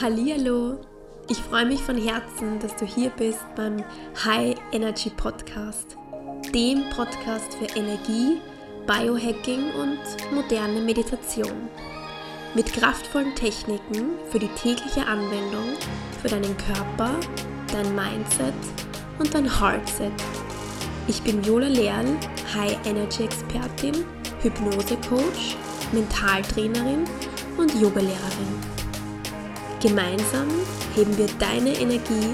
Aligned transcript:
Hallihallo! 0.00 0.78
Ich 1.28 1.36
freue 1.36 1.66
mich 1.66 1.80
von 1.80 1.98
Herzen, 1.98 2.58
dass 2.60 2.74
du 2.76 2.86
hier 2.86 3.10
bist 3.10 3.44
beim 3.54 3.84
High 4.24 4.56
Energy 4.72 5.10
Podcast, 5.10 5.98
dem 6.54 6.88
Podcast 6.96 7.54
für 7.54 7.66
Energie, 7.78 8.40
Biohacking 8.86 9.70
und 9.74 9.98
moderne 10.34 10.80
Meditation. 10.80 11.68
Mit 12.54 12.72
kraftvollen 12.72 13.34
Techniken 13.34 14.18
für 14.30 14.38
die 14.38 14.48
tägliche 14.48 15.06
Anwendung 15.06 15.76
für 16.22 16.28
deinen 16.28 16.56
Körper, 16.56 17.14
dein 17.70 17.94
Mindset 17.94 18.54
und 19.18 19.32
dein 19.34 19.60
Heartset. 19.60 20.12
Ich 21.06 21.20
bin 21.22 21.44
Viola 21.44 21.68
Lehrl, 21.68 22.16
High 22.54 22.78
Energy 22.86 23.24
Expertin, 23.24 24.04
Hypnose 24.40 24.96
Coach, 25.08 25.56
Mentaltrainerin 25.92 27.04
und 27.58 27.74
Yogalehrerin. 27.74 28.61
Gemeinsam 29.82 30.46
heben 30.94 31.18
wir 31.18 31.26
deine 31.40 31.76
Energie 31.76 32.32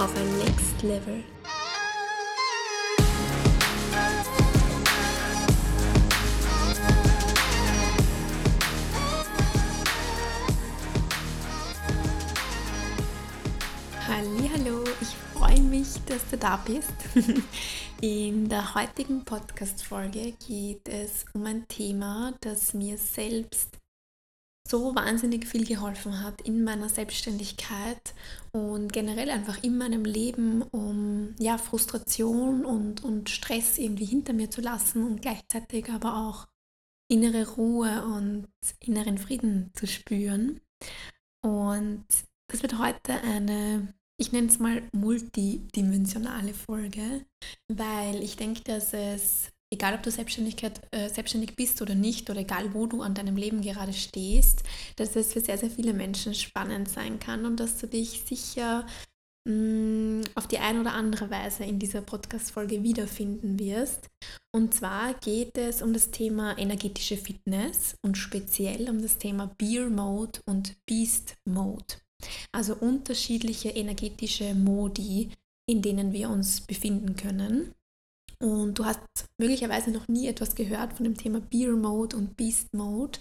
auf 0.00 0.10
ein 0.16 0.38
Next 0.38 0.82
Level. 0.82 1.22
Hallo, 14.08 14.82
ich 15.00 15.14
freue 15.32 15.60
mich, 15.60 15.86
dass 16.06 16.28
du 16.28 16.36
da 16.36 16.56
bist. 16.56 16.90
In 18.00 18.48
der 18.48 18.74
heutigen 18.74 19.24
Podcast-Folge 19.24 20.32
geht 20.44 20.88
es 20.88 21.26
um 21.32 21.46
ein 21.46 21.68
Thema, 21.68 22.34
das 22.40 22.74
mir 22.74 22.98
selbst 22.98 23.78
so 24.68 24.94
wahnsinnig 24.94 25.46
viel 25.46 25.66
geholfen 25.66 26.22
hat 26.22 26.42
in 26.42 26.62
meiner 26.62 26.88
Selbstständigkeit 26.88 28.14
und 28.52 28.92
generell 28.92 29.30
einfach 29.30 29.62
in 29.62 29.78
meinem 29.78 30.04
Leben, 30.04 30.62
um 30.62 31.34
ja, 31.38 31.56
Frustration 31.56 32.64
und, 32.64 33.02
und 33.02 33.30
Stress 33.30 33.78
irgendwie 33.78 34.04
hinter 34.04 34.32
mir 34.32 34.50
zu 34.50 34.60
lassen 34.60 35.04
und 35.04 35.22
gleichzeitig 35.22 35.88
aber 35.90 36.28
auch 36.28 36.46
innere 37.10 37.48
Ruhe 37.48 38.04
und 38.04 38.48
inneren 38.80 39.16
Frieden 39.16 39.70
zu 39.74 39.86
spüren. 39.86 40.60
Und 41.42 42.04
das 42.50 42.62
wird 42.62 42.78
heute 42.78 43.14
eine, 43.22 43.94
ich 44.20 44.32
nenne 44.32 44.48
es 44.48 44.58
mal 44.58 44.82
multidimensionale 44.92 46.52
Folge, 46.52 47.24
weil 47.68 48.22
ich 48.22 48.36
denke, 48.36 48.62
dass 48.64 48.92
es 48.92 49.50
egal 49.70 49.94
ob 49.94 50.02
du 50.02 50.10
Selbstständigkeit, 50.10 50.80
äh, 50.90 51.08
selbstständig 51.08 51.56
bist 51.56 51.82
oder 51.82 51.94
nicht, 51.94 52.30
oder 52.30 52.40
egal 52.40 52.72
wo 52.74 52.86
du 52.86 53.02
an 53.02 53.14
deinem 53.14 53.36
Leben 53.36 53.60
gerade 53.60 53.92
stehst, 53.92 54.62
dass 54.96 55.16
es 55.16 55.32
für 55.32 55.40
sehr, 55.40 55.58
sehr 55.58 55.70
viele 55.70 55.92
Menschen 55.92 56.34
spannend 56.34 56.88
sein 56.88 57.18
kann 57.18 57.44
und 57.44 57.60
dass 57.60 57.78
du 57.78 57.86
dich 57.86 58.22
sicher 58.26 58.86
mm, 59.46 60.22
auf 60.34 60.46
die 60.46 60.58
eine 60.58 60.80
oder 60.80 60.94
andere 60.94 61.30
Weise 61.30 61.64
in 61.64 61.78
dieser 61.78 62.00
Podcast-Folge 62.00 62.82
wiederfinden 62.82 63.58
wirst. 63.58 64.08
Und 64.54 64.72
zwar 64.72 65.14
geht 65.14 65.58
es 65.58 65.82
um 65.82 65.92
das 65.92 66.10
Thema 66.10 66.56
energetische 66.58 67.16
Fitness 67.16 67.96
und 68.02 68.16
speziell 68.16 68.88
um 68.88 69.02
das 69.02 69.18
Thema 69.18 69.54
Beer 69.58 69.90
Mode 69.90 70.40
und 70.46 70.76
Beast 70.86 71.36
Mode. 71.44 71.96
Also 72.52 72.74
unterschiedliche 72.74 73.68
energetische 73.68 74.54
Modi, 74.54 75.30
in 75.68 75.82
denen 75.82 76.12
wir 76.12 76.30
uns 76.30 76.62
befinden 76.62 77.14
können 77.14 77.74
und 78.40 78.78
du 78.78 78.84
hast 78.84 79.00
möglicherweise 79.38 79.90
noch 79.90 80.06
nie 80.08 80.28
etwas 80.28 80.54
gehört 80.54 80.92
von 80.92 81.04
dem 81.04 81.16
Thema 81.16 81.40
Beer 81.40 81.72
Mode 81.72 82.16
und 82.16 82.36
Beast 82.36 82.72
Mode. 82.74 83.18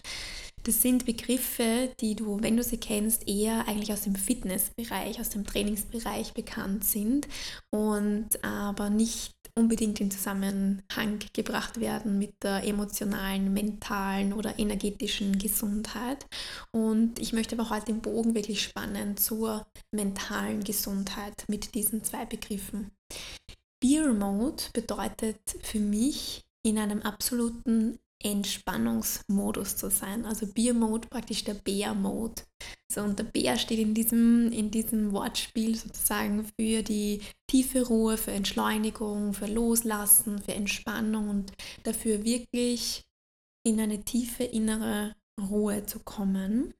Das 0.63 0.81
sind 0.81 1.05
Begriffe, 1.05 1.93
die 2.01 2.15
du, 2.15 2.41
wenn 2.41 2.57
du 2.57 2.63
sie 2.63 2.77
kennst, 2.77 3.27
eher 3.27 3.67
eigentlich 3.67 3.93
aus 3.93 4.01
dem 4.01 4.15
Fitnessbereich, 4.15 5.19
aus 5.19 5.29
dem 5.29 5.45
Trainingsbereich 5.45 6.33
bekannt 6.33 6.83
sind 6.83 7.27
und 7.71 8.43
aber 8.43 8.89
nicht 8.89 9.31
unbedingt 9.55 9.99
in 10.01 10.11
Zusammenhang 10.11 11.19
gebracht 11.33 11.79
werden 11.79 12.19
mit 12.19 12.33
der 12.43 12.63
emotionalen, 12.63 13.53
mentalen 13.53 14.33
oder 14.33 14.59
energetischen 14.59 15.39
Gesundheit. 15.39 16.25
Und 16.71 17.17
ich 17.19 17.33
möchte 17.33 17.57
aber 17.57 17.69
heute 17.69 17.85
den 17.85 18.01
Bogen 18.01 18.35
wirklich 18.35 18.61
spannen 18.61 19.17
zur 19.17 19.65
mentalen 19.91 20.63
Gesundheit 20.63 21.45
mit 21.47 21.73
diesen 21.75 22.03
zwei 22.03 22.25
Begriffen. 22.25 22.91
Beer 23.79 24.11
Mode 24.13 24.63
bedeutet 24.73 25.39
für 25.63 25.79
mich, 25.79 26.43
in 26.63 26.77
einem 26.77 27.01
absoluten 27.01 27.97
Entspannungsmodus 28.23 29.77
zu 29.77 29.89
sein. 29.89 30.25
Also 30.25 30.47
Beer 30.47 30.73
Mode 30.73 31.07
praktisch 31.07 31.43
der 31.43 31.53
Bär 31.53 31.93
Mode. 31.93 32.41
So, 32.91 33.01
und 33.01 33.19
der 33.19 33.25
Bär 33.25 33.57
steht 33.57 33.79
in 33.79 33.93
diesem, 33.93 34.51
in 34.51 34.71
diesem 34.71 35.11
Wortspiel 35.11 35.75
sozusagen 35.75 36.45
für 36.59 36.81
die 36.81 37.21
tiefe 37.47 37.85
Ruhe, 37.85 38.17
für 38.17 38.31
Entschleunigung, 38.31 39.33
für 39.33 39.47
Loslassen, 39.47 40.41
für 40.41 40.53
Entspannung 40.53 41.29
und 41.29 41.53
dafür 41.83 42.23
wirklich 42.23 43.05
in 43.65 43.79
eine 43.79 44.03
tiefe 44.03 44.43
innere 44.43 45.15
Ruhe 45.39 45.85
zu 45.85 45.99
kommen. 45.99 46.73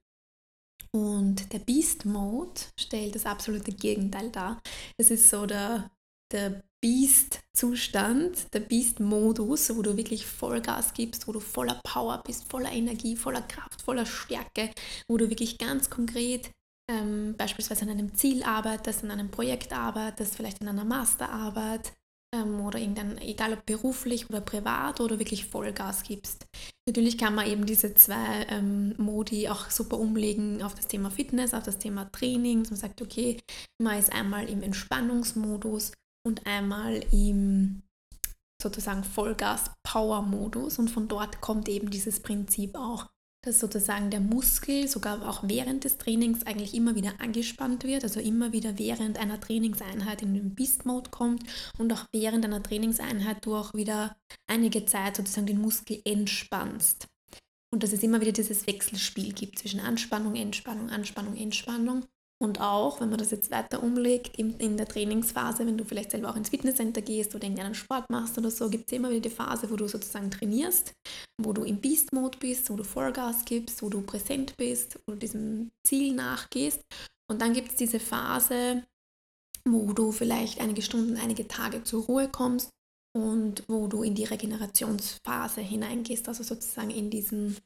Und 0.90 1.52
der 1.52 1.58
Beast 1.58 2.04
Mode 2.04 2.60
stellt 2.80 3.14
das 3.14 3.26
absolute 3.26 3.72
Gegenteil 3.72 4.30
dar. 4.30 4.60
Es 4.96 5.10
ist 5.10 5.28
so 5.28 5.46
der, 5.46 5.90
der 6.32 6.64
Beast-Zustand, 6.80 8.54
der 8.54 8.60
Beast-Modus, 8.60 9.76
wo 9.76 9.82
du 9.82 9.96
wirklich 9.96 10.26
Vollgas 10.26 10.94
gibst, 10.94 11.26
wo 11.26 11.32
du 11.32 11.40
voller 11.40 11.80
Power 11.84 12.22
bist, 12.24 12.48
voller 12.50 12.72
Energie, 12.72 13.16
voller 13.16 13.42
Kraft, 13.42 13.82
voller 13.82 14.06
Stärke, 14.06 14.70
wo 15.08 15.16
du 15.16 15.28
wirklich 15.28 15.58
ganz 15.58 15.90
konkret 15.90 16.50
ähm, 16.90 17.34
beispielsweise 17.36 17.82
an 17.82 17.90
einem 17.90 18.14
Ziel 18.14 18.42
arbeitest, 18.42 19.04
an 19.04 19.10
einem 19.10 19.30
Projekt 19.30 19.72
arbeitest, 19.72 20.36
vielleicht 20.36 20.60
in 20.60 20.68
einer 20.68 20.84
Masterarbeit 20.84 21.92
ähm, 22.34 22.60
oder 22.60 22.78
irgendein, 22.78 23.18
egal 23.18 23.54
ob 23.54 23.66
beruflich 23.66 24.28
oder 24.30 24.40
privat 24.40 25.00
oder 25.00 25.18
wirklich 25.18 25.46
Vollgas 25.46 26.02
gibst. 26.02 26.46
Natürlich 26.86 27.18
kann 27.18 27.34
man 27.34 27.46
eben 27.46 27.66
diese 27.66 27.92
zwei 27.94 28.46
ähm, 28.48 28.94
Modi 28.96 29.48
auch 29.48 29.68
super 29.70 29.98
umlegen 29.98 30.62
auf 30.62 30.74
das 30.74 30.88
Thema 30.88 31.10
Fitness, 31.10 31.54
auf 31.54 31.64
das 31.64 31.78
Thema 31.78 32.10
Training. 32.12 32.62
Man 32.70 32.76
sagt, 32.76 33.02
okay, 33.02 33.38
man 33.82 33.98
ist 33.98 34.12
einmal 34.12 34.48
im 34.48 34.62
Entspannungsmodus 34.62 35.92
und 36.28 36.46
einmal 36.46 37.04
im 37.10 37.82
sozusagen 38.62 39.04
Vollgas-Power-Modus 39.04 40.78
und 40.78 40.90
von 40.90 41.08
dort 41.08 41.40
kommt 41.40 41.68
eben 41.68 41.90
dieses 41.90 42.20
Prinzip 42.20 42.76
auch, 42.76 43.06
dass 43.44 43.60
sozusagen 43.60 44.10
der 44.10 44.20
Muskel 44.20 44.88
sogar 44.88 45.26
auch 45.28 45.44
während 45.44 45.84
des 45.84 45.96
Trainings 45.96 46.44
eigentlich 46.44 46.74
immer 46.74 46.96
wieder 46.96 47.12
angespannt 47.20 47.84
wird, 47.84 48.02
also 48.02 48.18
immer 48.20 48.52
wieder 48.52 48.78
während 48.78 49.16
einer 49.18 49.40
Trainingseinheit 49.40 50.22
in 50.22 50.34
den 50.34 50.54
Beast-Mode 50.54 51.10
kommt 51.10 51.44
und 51.78 51.92
auch 51.92 52.04
während 52.12 52.44
einer 52.44 52.62
Trainingseinheit 52.62 53.44
du 53.46 53.54
auch 53.54 53.74
wieder 53.74 54.16
einige 54.48 54.84
Zeit 54.86 55.16
sozusagen 55.16 55.46
den 55.46 55.60
Muskel 55.60 56.02
entspannst. 56.04 57.06
Und 57.70 57.82
dass 57.82 57.92
es 57.92 58.02
immer 58.02 58.20
wieder 58.20 58.32
dieses 58.32 58.66
Wechselspiel 58.66 59.32
gibt 59.34 59.58
zwischen 59.58 59.80
Anspannung, 59.80 60.34
Entspannung, 60.34 60.90
Anspannung, 60.90 61.36
Entspannung. 61.36 62.06
Und 62.40 62.60
auch, 62.60 63.00
wenn 63.00 63.10
man 63.10 63.18
das 63.18 63.32
jetzt 63.32 63.50
weiter 63.50 63.82
umlegt, 63.82 64.38
in, 64.38 64.56
in 64.58 64.76
der 64.76 64.86
Trainingsphase, 64.86 65.66
wenn 65.66 65.76
du 65.76 65.84
vielleicht 65.84 66.12
selber 66.12 66.30
auch 66.30 66.36
ins 66.36 66.50
Fitnesscenter 66.50 67.02
gehst 67.02 67.34
oder 67.34 67.44
irgendeinen 67.44 67.74
Sport 67.74 68.08
machst 68.10 68.38
oder 68.38 68.50
so, 68.50 68.70
gibt 68.70 68.86
es 68.86 68.96
immer 68.96 69.10
wieder 69.10 69.22
die 69.22 69.30
Phase, 69.30 69.68
wo 69.70 69.76
du 69.76 69.88
sozusagen 69.88 70.30
trainierst, 70.30 70.92
wo 71.42 71.52
du 71.52 71.64
im 71.64 71.80
Beast-Mode 71.80 72.38
bist, 72.38 72.70
wo 72.70 72.76
du 72.76 72.84
Vollgas 72.84 73.44
gibst, 73.44 73.82
wo 73.82 73.88
du 73.88 74.02
präsent 74.02 74.56
bist, 74.56 75.00
wo 75.06 75.14
du 75.14 75.18
diesem 75.18 75.70
Ziel 75.84 76.14
nachgehst. 76.14 76.80
Und 77.28 77.42
dann 77.42 77.54
gibt 77.54 77.70
es 77.70 77.76
diese 77.76 77.98
Phase, 77.98 78.84
wo 79.66 79.92
du 79.92 80.12
vielleicht 80.12 80.60
einige 80.60 80.82
Stunden, 80.82 81.16
einige 81.16 81.48
Tage 81.48 81.82
zur 81.82 82.04
Ruhe 82.04 82.28
kommst 82.28 82.70
und 83.16 83.64
wo 83.68 83.88
du 83.88 84.04
in 84.04 84.14
die 84.14 84.24
Regenerationsphase 84.24 85.60
hineingehst, 85.60 86.28
also 86.28 86.44
sozusagen 86.44 86.90
in 86.90 87.10
diesen 87.10 87.56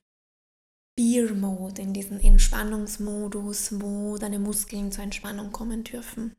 Beer 1.03 1.35
Mode, 1.35 1.83
in 1.83 1.93
diesen 1.93 2.21
Entspannungsmodus, 2.21 3.81
wo 3.81 4.19
deine 4.19 4.39
Muskeln 4.39 4.93
zur 4.93 5.03
Entspannung 5.03 5.51
kommen 5.51 5.83
dürfen. 5.83 6.37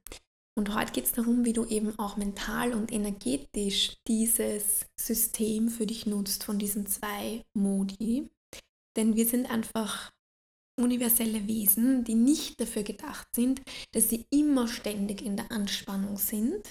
Und 0.58 0.74
heute 0.74 0.94
geht 0.94 1.04
es 1.04 1.12
darum, 1.12 1.44
wie 1.44 1.52
du 1.52 1.66
eben 1.66 2.00
auch 2.00 2.16
mental 2.16 2.72
und 2.74 2.90
energetisch 2.94 3.98
dieses 4.08 4.86
System 4.98 5.68
für 5.68 5.86
dich 5.86 6.06
nutzt 6.06 6.46
von 6.46 6.60
diesen 6.60 6.86
zwei 6.86 7.44
Modi. 7.54 8.30
Denn 8.96 9.18
wir 9.18 9.26
sind 9.26 9.52
einfach 9.52 10.14
universelle 10.80 11.46
Wesen, 11.46 12.06
die 12.06 12.16
nicht 12.16 12.62
dafür 12.62 12.84
gedacht 12.84 13.28
sind, 13.36 13.62
dass 13.92 14.08
sie 14.08 14.28
immer 14.30 14.70
ständig 14.70 15.24
in 15.24 15.36
der 15.36 15.52
Anspannung 15.52 16.16
sind 16.16 16.70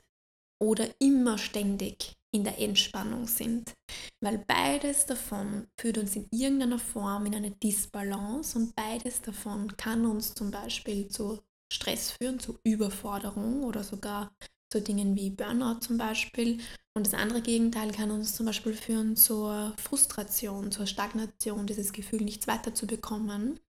oder 0.59 0.89
immer 0.99 1.37
ständig 1.37 2.15
in 2.35 2.45
der 2.45 2.59
Entspannung 2.59 3.27
sind. 3.27 3.75
Weil 4.21 4.39
beides 4.39 5.07
davon 5.07 5.67
führt 5.79 5.99
uns 5.99 6.17
in 6.17 6.27
irgendeiner 6.31 6.79
Form 6.79 7.27
in 7.27 7.35
eine 7.35 7.51
Disbalance 7.51 8.59
und 8.59 8.75
beides 8.75 9.21
davon 9.21 9.77
kann 9.77 10.07
uns 10.07 10.35
zum 10.35 10.51
Beispiel 10.51 11.09
zu 11.09 11.41
Stress 11.73 12.13
führen, 12.13 12.39
zu 12.39 12.59
Überforderung 12.65 13.65
oder 13.65 13.85
sogar 13.85 14.33
zu 14.73 14.81
Dingen 14.81 15.17
wie 15.17 15.31
Burnout 15.31 15.81
zum 15.81 15.99
Beispiel. 15.99 16.59
Und 16.95 17.07
das 17.07 17.15
andere 17.15 17.43
Gegenteil 17.43 17.93
kann 17.93 18.11
uns 18.11 18.35
zum 18.35 18.47
Beispiel 18.47 18.75
führen 18.75 19.17
zur 19.17 19.75
Frustration, 19.79 20.73
zur 20.73 20.87
Stagnation, 20.87 21.67
dieses 21.67 21.93
Gefühl, 21.93 22.23
nichts 22.23 22.47
weiterzubekommen. 22.47 23.61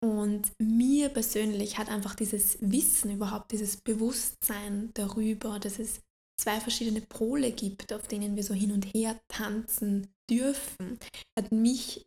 Und 0.00 0.52
mir 0.60 1.08
persönlich 1.08 1.76
hat 1.76 1.88
einfach 1.88 2.14
dieses 2.14 2.58
Wissen 2.60 3.10
überhaupt, 3.10 3.50
dieses 3.52 3.78
Bewusstsein 3.78 4.90
darüber, 4.94 5.58
dass 5.58 5.78
es 5.78 6.00
zwei 6.40 6.60
verschiedene 6.60 7.00
Pole 7.00 7.52
gibt, 7.52 7.92
auf 7.92 8.06
denen 8.06 8.36
wir 8.36 8.44
so 8.44 8.54
hin 8.54 8.72
und 8.72 8.84
her 8.94 9.20
tanzen 9.28 10.08
dürfen, 10.30 10.98
hat 11.38 11.52
mich 11.52 12.06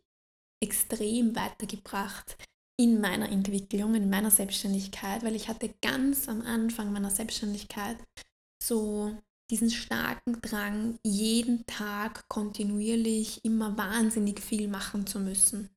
extrem 0.62 1.36
weitergebracht 1.36 2.36
in 2.80 3.00
meiner 3.00 3.28
Entwicklung, 3.28 3.94
in 3.94 4.08
meiner 4.08 4.30
Selbstständigkeit, 4.30 5.22
weil 5.22 5.36
ich 5.36 5.48
hatte 5.48 5.74
ganz 5.82 6.28
am 6.28 6.40
Anfang 6.42 6.92
meiner 6.92 7.10
Selbstständigkeit 7.10 7.98
so 8.62 9.16
diesen 9.50 9.70
starken 9.70 10.40
Drang, 10.40 10.98
jeden 11.04 11.66
Tag 11.66 12.26
kontinuierlich 12.28 13.44
immer 13.44 13.76
wahnsinnig 13.76 14.40
viel 14.40 14.66
machen 14.66 15.06
zu 15.06 15.20
müssen. 15.20 15.68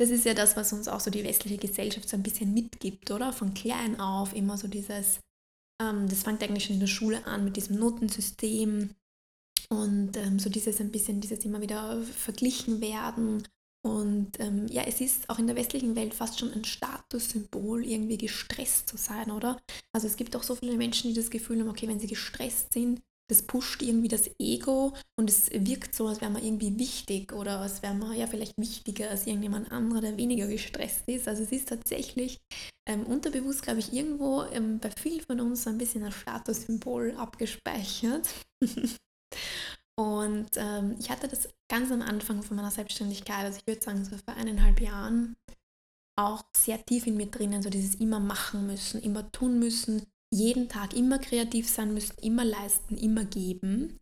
Das 0.00 0.08
ist 0.08 0.24
ja 0.24 0.32
das, 0.32 0.56
was 0.56 0.72
uns 0.72 0.88
auch 0.88 1.00
so 1.00 1.10
die 1.10 1.22
westliche 1.22 1.58
Gesellschaft 1.58 2.08
so 2.08 2.16
ein 2.16 2.22
bisschen 2.22 2.54
mitgibt, 2.54 3.10
oder? 3.10 3.32
Von 3.32 3.52
klein 3.52 4.00
auf 4.00 4.34
immer 4.34 4.56
so 4.56 4.66
dieses, 4.66 5.20
ähm, 5.80 6.08
das 6.08 6.22
fängt 6.22 6.42
eigentlich 6.42 6.64
schon 6.64 6.74
in 6.74 6.80
der 6.80 6.86
Schule 6.86 7.26
an 7.26 7.44
mit 7.44 7.56
diesem 7.56 7.78
Notensystem 7.78 8.90
und 9.68 10.16
ähm, 10.16 10.38
so 10.38 10.50
dieses 10.50 10.80
ein 10.80 10.90
bisschen, 10.90 11.20
dieses 11.20 11.44
immer 11.44 11.60
wieder 11.60 12.02
verglichen 12.02 12.80
werden 12.80 13.44
und 13.84 14.38
ähm, 14.38 14.66
ja, 14.68 14.82
es 14.84 15.00
ist 15.00 15.28
auch 15.28 15.40
in 15.40 15.48
der 15.48 15.56
westlichen 15.56 15.96
Welt 15.96 16.14
fast 16.14 16.38
schon 16.38 16.52
ein 16.52 16.64
Statussymbol, 16.64 17.84
irgendwie 17.84 18.16
gestresst 18.16 18.88
zu 18.88 18.96
sein, 18.96 19.30
oder? 19.32 19.60
Also 19.92 20.06
es 20.06 20.16
gibt 20.16 20.36
auch 20.36 20.44
so 20.44 20.54
viele 20.54 20.76
Menschen, 20.76 21.10
die 21.10 21.16
das 21.16 21.30
Gefühl 21.30 21.60
haben, 21.60 21.68
okay, 21.68 21.88
wenn 21.88 21.98
sie 21.98 22.06
gestresst 22.06 22.72
sind, 22.72 23.02
das 23.32 23.42
pusht 23.44 23.80
irgendwie 23.80 24.08
das 24.08 24.28
Ego 24.38 24.92
und 25.18 25.30
es 25.30 25.50
wirkt 25.50 25.94
so, 25.94 26.06
als 26.06 26.20
wäre 26.20 26.30
man 26.30 26.44
irgendwie 26.44 26.78
wichtig 26.78 27.32
oder 27.32 27.60
als 27.60 27.82
wäre 27.82 27.94
man 27.94 28.14
ja 28.14 28.26
vielleicht 28.26 28.58
wichtiger 28.58 29.08
als 29.08 29.26
irgendjemand 29.26 29.72
anderer, 29.72 30.02
der 30.02 30.18
weniger 30.18 30.46
gestresst 30.46 31.08
ist. 31.08 31.26
Also 31.26 31.42
es 31.42 31.50
ist 31.50 31.70
tatsächlich 31.70 32.40
ähm, 32.86 33.06
unterbewusst, 33.06 33.62
glaube 33.62 33.80
ich, 33.80 33.90
irgendwo 33.90 34.42
ähm, 34.52 34.80
bei 34.80 34.90
vielen 34.90 35.22
von 35.22 35.40
uns 35.40 35.62
so 35.62 35.70
ein 35.70 35.78
bisschen 35.78 36.04
ein 36.04 36.12
Statussymbol 36.12 37.14
abgespeichert. 37.16 38.28
Und 39.98 40.50
ähm, 40.56 40.96
ich 40.98 41.08
hatte 41.08 41.26
das 41.26 41.48
ganz 41.70 41.90
am 41.90 42.02
Anfang 42.02 42.42
von 42.42 42.56
meiner 42.58 42.70
Selbstständigkeit, 42.70 43.46
also 43.46 43.58
ich 43.58 43.66
würde 43.66 43.82
sagen 43.82 44.04
so 44.04 44.16
vor 44.18 44.34
eineinhalb 44.34 44.78
Jahren, 44.80 45.36
auch 46.18 46.42
sehr 46.54 46.84
tief 46.84 47.06
in 47.06 47.16
mir 47.16 47.30
drinnen, 47.30 47.62
so 47.62 47.70
dieses 47.70 47.94
immer 47.94 48.20
machen 48.20 48.66
müssen, 48.66 49.00
immer 49.00 49.32
tun 49.32 49.58
müssen, 49.58 50.02
jeden 50.32 50.68
Tag 50.68 50.94
immer 50.94 51.18
kreativ 51.18 51.68
sein 51.68 51.94
müssen, 51.94 52.16
immer 52.22 52.44
leisten, 52.44 52.96
immer 52.96 53.24
geben. 53.24 53.98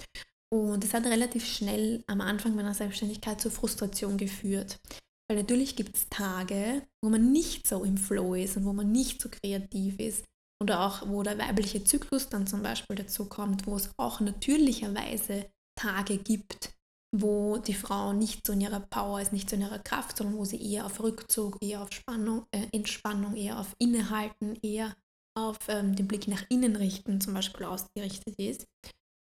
Und 0.53 0.85
es 0.85 0.94
hat 0.94 1.05
relativ 1.06 1.44
schnell 1.44 2.03
am 2.06 2.21
Anfang 2.21 2.55
meiner 2.55 2.75
Selbstständigkeit 2.75 3.41
zur 3.41 3.50
Frustration 3.50 4.17
geführt. 4.17 4.81
Weil 5.29 5.38
natürlich 5.38 5.77
gibt 5.77 5.97
es 5.97 6.09
Tage, 6.09 6.82
wo 7.03 7.11
man 7.11 7.31
nicht 7.31 7.67
so 7.67 7.85
im 7.85 7.97
Flow 7.97 8.35
ist 8.35 8.56
und 8.56 8.65
wo 8.65 8.73
man 8.73 8.91
nicht 8.91 9.23
so 9.23 9.29
kreativ 9.29 9.99
ist. 10.00 10.25
Oder 10.62 10.81
auch, 10.81 11.09
wo 11.09 11.23
der 11.23 11.38
weibliche 11.38 11.85
Zyklus 11.85 12.29
dann 12.29 12.47
zum 12.47 12.62
Beispiel 12.62 12.97
dazu 12.97 13.27
kommt, 13.27 13.67
wo 13.67 13.77
es 13.77 13.91
auch 13.97 14.21
natürlicherweise 14.21 15.47
Tage 15.79 16.19
gibt, 16.19 16.75
wo 17.17 17.59
die 17.59 17.75
Frau 17.75 18.12
nicht 18.12 18.47
so 18.47 18.53
in 18.53 18.61
ihrer 18.61 18.81
Power 18.81 19.21
ist, 19.21 19.32
nicht 19.32 19.49
so 19.49 19.56
in 19.56 19.62
ihrer 19.62 19.79
Kraft, 19.79 20.17
sondern 20.17 20.37
wo 20.37 20.44
sie 20.44 20.61
eher 20.61 20.85
auf 20.85 21.00
Rückzug, 21.00 21.59
eher 21.62 21.82
auf 21.82 21.93
Spannung, 21.93 22.47
äh, 22.50 22.67
Entspannung, 22.73 23.37
eher 23.37 23.59
auf 23.59 23.75
Innehalten, 23.79 24.56
eher 24.62 24.94
auf 25.49 25.59
ähm, 25.69 25.97
den 25.97 26.09
Blick 26.09 26.29
nach 26.29 26.45
innen 26.49 26.77
richten 26.77 27.21
zum 27.21 27.35
Beispiel 27.35 27.67
ausgerichtet 27.67 28.35
ist. 28.39 28.67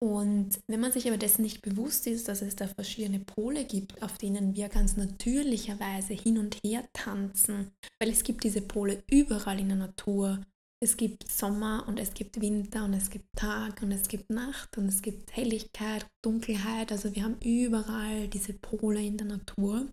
Und 0.03 0.59
wenn 0.67 0.81
man 0.81 0.93
sich 0.93 1.07
aber 1.09 1.19
dessen 1.19 1.43
nicht 1.43 1.61
bewusst 1.61 2.07
ist, 2.07 2.29
dass 2.29 2.41
es 2.41 2.57
da 2.57 2.67
verschiedene 2.67 3.21
Pole 3.21 3.67
gibt, 3.67 4.03
auf 4.03 4.17
denen 4.17 4.57
wir 4.57 4.71
ganz 4.71 4.97
natürlicherweise 4.97 6.15
hin 6.15 6.39
und 6.39 6.57
her 6.65 6.85
tanzen, 6.95 7.71
weil 8.01 8.11
es 8.11 8.25
gibt 8.25 8.45
diese 8.45 8.63
Pole 8.63 9.03
überall 9.11 9.61
in 9.61 9.69
der 9.69 9.77
Natur, 9.77 10.41
es 10.83 10.97
gibt 10.97 11.31
Sommer 11.31 11.85
und 11.87 12.01
es 12.01 12.15
gibt 12.15 12.41
Winter 12.41 12.87
und 12.87 12.95
es 12.95 13.11
gibt 13.11 13.27
Tag 13.37 13.83
und 13.83 13.93
es 13.93 14.09
gibt 14.09 14.31
Nacht 14.31 14.79
und 14.79 14.89
es 14.89 15.03
gibt 15.03 15.37
Helligkeit, 15.37 16.07
Dunkelheit. 16.25 16.91
Also 16.91 17.15
wir 17.15 17.25
haben 17.25 17.37
überall 17.45 18.29
diese 18.29 18.55
Pole 18.55 19.05
in 19.05 19.19
der 19.19 19.27
Natur. 19.27 19.87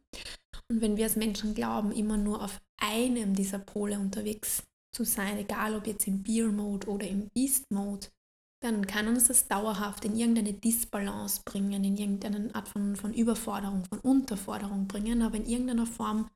Und 0.69 0.81
wenn 0.81 0.95
wir 0.95 1.04
als 1.04 1.18
Menschen 1.18 1.54
glauben, 1.54 1.92
immer 1.92 2.15
nur 2.15 2.42
auf 2.42 2.62
einem 2.80 3.36
dieser 3.36 3.59
Pole 3.59 4.00
unterwegs 4.00 4.63
zu 4.95 5.03
sein, 5.03 5.37
egal 5.37 5.75
ob 5.75 5.87
jetzt 5.87 6.07
im 6.07 6.23
Beer-Mode 6.23 6.87
oder 6.87 7.07
im 7.07 7.29
Beast-Mode, 7.33 8.07
dann 8.63 8.87
kann 8.87 9.07
uns 9.07 9.27
das 9.27 9.47
dauerhaft 9.47 10.05
in 10.05 10.15
irgendeine 10.15 10.53
Disbalance 10.53 11.41
bringen, 11.45 11.83
in 11.83 11.95
irgendeine 11.95 12.53
Art 12.55 12.67
von, 12.67 12.95
von 12.95 13.13
Überforderung, 13.13 13.85
von 13.85 13.99
Unterforderung 13.99 14.87
bringen, 14.87 15.21
aber 15.21 15.37
in 15.37 15.45
irgendeiner 15.45 15.85
Form 15.85 16.29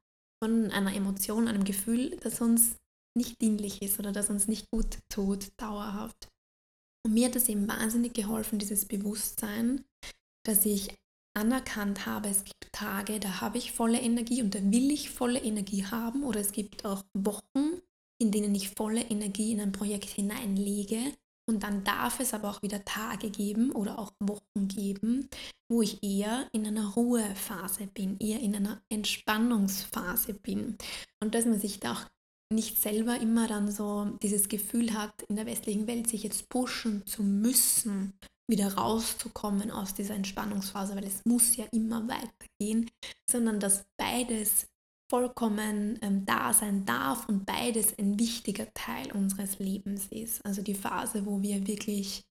von 0.44 0.72
einer 0.72 0.94
Emotion, 0.94 1.48
einem 1.48 1.64
Gefühl, 1.64 2.18
das 2.22 2.42
uns 2.42 2.76
nicht 3.18 3.42
dienlich 3.42 3.82
ist 3.82 4.00
oder 4.00 4.12
das 4.12 4.30
uns 4.30 4.48
nicht 4.48 4.70
gut 4.72 5.00
tut, 5.10 5.48
dauerhaft. 5.58 6.30
Und 7.06 7.14
mir 7.14 7.28
hat 7.28 7.36
es 7.36 7.50
eben 7.50 7.68
wahnsinnig 7.68 8.14
geholfen, 8.14 8.60
dieses 8.60 8.86
Bewusstsein, 8.86 9.84
dass 10.46 10.66
ich 10.66 10.94
anerkannt 11.36 12.06
habe, 12.06 12.30
es 12.30 12.44
gibt 12.44 12.72
Tage, 12.72 13.20
da 13.20 13.42
habe 13.42 13.58
ich 13.58 13.72
volle 13.72 14.00
Energie 14.00 14.42
und 14.42 14.54
da 14.56 14.60
will 14.60 14.92
ich 14.92 15.10
volle 15.10 15.40
Energie 15.40 15.86
haben 15.86 16.24
oder 16.24 16.40
es 16.40 16.52
gibt 16.52 16.86
auch 16.86 17.04
Wochen, 17.14 17.71
in 18.22 18.32
denen 18.32 18.54
ich 18.54 18.70
volle 18.70 19.02
Energie 19.02 19.52
in 19.52 19.62
ein 19.62 19.72
Projekt 19.72 20.10
hineinlege. 20.10 21.00
Und 21.50 21.64
dann 21.64 21.84
darf 21.84 22.20
es 22.20 22.34
aber 22.34 22.52
auch 22.52 22.62
wieder 22.62 22.86
Tage 22.86 23.32
geben 23.32 23.72
oder 23.72 23.98
auch 23.98 24.14
Wochen 24.20 24.68
geben, 24.68 25.28
wo 25.70 25.82
ich 25.82 26.04
eher 26.04 26.48
in 26.54 26.68
einer 26.68 26.90
Ruhephase 26.90 27.88
bin, 27.88 28.18
eher 28.20 28.40
in 28.40 28.56
einer 28.56 28.82
Entspannungsphase 28.90 30.36
bin. 30.36 30.78
Und 31.20 31.34
dass 31.34 31.46
man 31.46 31.60
sich 31.60 31.80
da 31.80 31.94
auch 31.94 32.06
nicht 32.54 32.80
selber 32.80 33.20
immer 33.20 33.48
dann 33.48 33.72
so 33.72 34.06
dieses 34.22 34.50
Gefühl 34.50 34.94
hat, 34.94 35.24
in 35.24 35.36
der 35.36 35.48
westlichen 35.48 35.88
Welt 35.88 36.08
sich 36.08 36.24
jetzt 36.24 36.48
pushen 36.50 37.06
zu 37.08 37.24
müssen, 37.24 38.14
wieder 38.48 38.74
rauszukommen 38.74 39.72
aus 39.72 39.94
dieser 39.94 40.16
Entspannungsphase, 40.16 40.96
weil 40.96 41.06
es 41.06 41.26
muss 41.26 41.56
ja 41.56 41.66
immer 41.72 42.08
weitergehen, 42.08 42.92
sondern 43.30 43.60
dass 43.60 43.86
beides 43.98 44.68
vollkommen 45.12 46.00
ähm, 46.02 46.26
da 46.26 46.54
sein 46.54 46.86
darf 46.86 47.28
und 47.28 47.46
beides 47.46 48.00
ein 48.00 48.18
wichtiger 48.18 48.74
Teil 48.74 49.12
unseres 49.12 49.60
Lebens 49.60 50.08
ist. 50.08 50.44
Also 50.46 50.62
die 50.62 50.74
Phase, 50.74 51.26
wo 51.26 51.42
wir 51.42 51.68
wirklich 51.68 52.24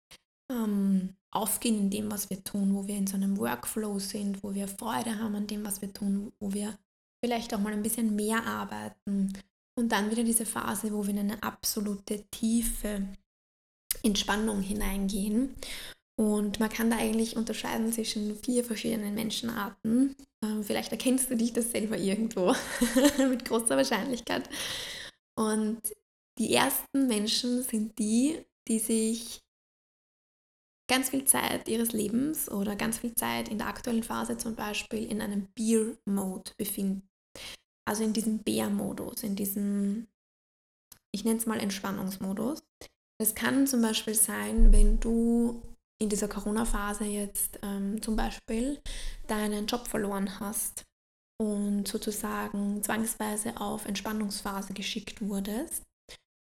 ähm, 0.51 1.15
aufgehen 1.31 1.79
in 1.79 1.91
dem, 1.91 2.11
was 2.11 2.31
wir 2.31 2.43
tun, 2.43 2.75
wo 2.75 2.87
wir 2.87 2.97
in 2.97 3.07
so 3.07 3.17
einem 3.17 3.37
Workflow 3.37 3.99
sind, 3.99 4.43
wo 4.43 4.55
wir 4.55 4.67
Freude 4.67 5.19
haben 5.19 5.35
an 5.35 5.47
dem, 5.47 5.65
was 5.65 5.83
wir 5.83 5.93
tun, 5.93 6.33
wo 6.41 6.55
wir 6.55 6.75
vielleicht 7.23 7.53
auch 7.53 7.61
mal 7.61 7.75
ein 7.75 7.83
bisschen 7.83 8.17
mehr 8.17 8.47
arbeiten, 8.47 9.35
und 9.81 9.93
dann 9.93 10.11
wieder 10.11 10.25
diese 10.25 10.45
Phase, 10.45 10.93
wo 10.93 11.05
wir 11.05 11.11
in 11.11 11.21
eine 11.21 11.43
absolute 11.43 12.25
tiefe 12.31 13.09
Entspannung 14.03 14.61
hineingehen. 14.61 15.55
Und 16.21 16.61
man 16.61 16.69
kann 16.69 16.91
da 16.91 16.99
eigentlich 16.99 17.37
unterscheiden 17.37 17.91
zwischen 17.95 18.37
vier 18.37 18.63
verschiedenen 18.63 19.15
Menschenarten. 19.15 20.15
Ähm, 20.45 20.63
vielleicht 20.63 20.93
erkennst 20.93 21.31
du 21.31 21.35
dich 21.35 21.55
das 21.55 21.71
selber 21.71 21.97
irgendwo 21.97 22.55
mit 23.31 23.47
großer 23.47 23.75
Wahrscheinlichkeit. 23.75 24.47
Und 25.35 25.81
die 26.39 26.53
ersten 26.53 27.07
Menschen 27.07 27.63
sind 27.63 27.99
die, 27.99 28.45
die 28.69 28.81
sich 28.81 29.41
ganz 30.91 31.09
viel 31.09 31.25
Zeit 31.25 31.69
ihres 31.69 31.93
Lebens 31.93 32.51
oder 32.51 32.77
ganz 32.77 32.99
viel 32.99 33.15
Zeit 33.15 33.49
in 33.49 33.57
der 33.57 33.69
aktuellen 33.69 34.03
Phase 34.03 34.37
zum 34.37 34.55
Beispiel 34.55 35.11
in 35.11 35.23
einem 35.23 35.49
Beer-Mode 35.55 36.51
befinden. 36.59 37.09
Also 37.89 38.05
in 38.05 38.13
diesem 38.13 38.41
Bär-Modus, 38.41 39.23
in 39.23 39.37
diesem, 39.37 40.07
ich 41.13 41.25
nenne 41.25 41.39
es 41.39 41.47
mal 41.47 41.61
Entspannungsmodus. 41.61 42.63
Es 43.19 43.35
kann 43.35 43.67
zum 43.67 43.81
Beispiel 43.81 44.15
sein, 44.15 44.71
wenn 44.71 45.01
du 45.01 45.63
in 46.01 46.09
dieser 46.09 46.29
Corona-Phase 46.29 47.05
jetzt 47.05 47.59
ähm, 47.63 48.03
zum 48.03 48.17
Beispiel 48.17 48.81
deinen 49.27 49.67
Job 49.67 49.87
verloren 49.87 50.41
hast 50.41 50.85
und 51.41 51.87
sozusagen 51.87 52.83
zwangsweise 52.83 53.61
auf 53.61 53.87
Entspannungsphase 53.87 54.73
geschickt 54.73 55.21
wurdest. 55.21 55.85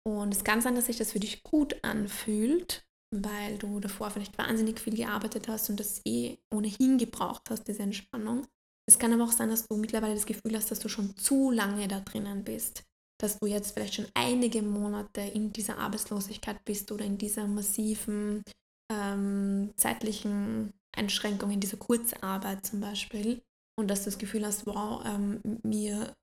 Und 0.05 0.33
es 0.33 0.43
kann 0.43 0.61
sein, 0.61 0.75
dass 0.75 0.87
sich 0.87 0.97
das 0.97 1.13
für 1.13 1.19
dich 1.19 1.43
gut 1.43 1.83
anfühlt, 1.83 2.85
weil 3.11 3.57
du 3.57 3.79
davor 3.79 4.09
vielleicht 4.11 4.37
wahnsinnig 4.37 4.79
viel 4.79 4.95
gearbeitet 4.95 5.47
hast 5.47 5.69
und 5.69 5.79
das 5.79 6.01
eh 6.05 6.37
ohnehin 6.53 6.97
gebraucht 6.97 7.49
hast, 7.49 7.67
diese 7.67 7.83
Entspannung. 7.83 8.47
Es 8.85 8.99
kann 8.99 9.13
aber 9.13 9.23
auch 9.23 9.31
sein, 9.31 9.49
dass 9.49 9.67
du 9.67 9.77
mittlerweile 9.77 10.15
das 10.15 10.25
Gefühl 10.25 10.55
hast, 10.55 10.71
dass 10.71 10.79
du 10.79 10.89
schon 10.89 11.15
zu 11.15 11.51
lange 11.51 11.87
da 11.87 12.01
drinnen 12.01 12.43
bist. 12.43 12.83
Dass 13.21 13.39
du 13.39 13.45
jetzt 13.45 13.71
vielleicht 13.71 13.93
schon 13.93 14.07
einige 14.13 14.61
Monate 14.61 15.21
in 15.21 15.53
dieser 15.53 15.77
Arbeitslosigkeit 15.77 16.65
bist 16.65 16.91
oder 16.91 17.05
in 17.05 17.17
dieser 17.17 17.47
massiven 17.47 18.43
ähm, 18.91 19.73
zeitlichen 19.75 20.73
Einschränkung, 20.95 21.51
in 21.51 21.59
dieser 21.59 21.77
Kurzarbeit 21.77 22.65
zum 22.65 22.81
Beispiel. 22.81 23.41
Und 23.75 23.87
dass 23.87 24.03
du 24.03 24.05
das 24.05 24.19
Gefühl 24.19 24.45
hast, 24.45 24.65
wow, 24.67 25.03
ähm, 25.05 25.41
mir 25.63 26.15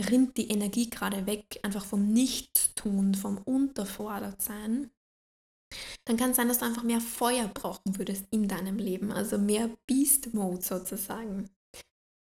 rinnt 0.00 0.36
die 0.36 0.48
Energie 0.48 0.90
gerade 0.90 1.26
weg, 1.26 1.60
einfach 1.62 1.84
vom 1.84 2.12
Nichtstun, 2.12 3.14
vom 3.14 3.38
Unterfordertsein, 3.38 4.90
dann 6.04 6.16
kann 6.16 6.30
es 6.30 6.36
sein, 6.36 6.48
dass 6.48 6.58
du 6.58 6.64
einfach 6.64 6.82
mehr 6.82 7.00
Feuer 7.00 7.48
brauchen 7.48 7.98
würdest 7.98 8.26
in 8.30 8.48
deinem 8.48 8.76
Leben, 8.76 9.10
also 9.10 9.38
mehr 9.38 9.70
Beast-Mode 9.86 10.62
sozusagen. 10.62 11.50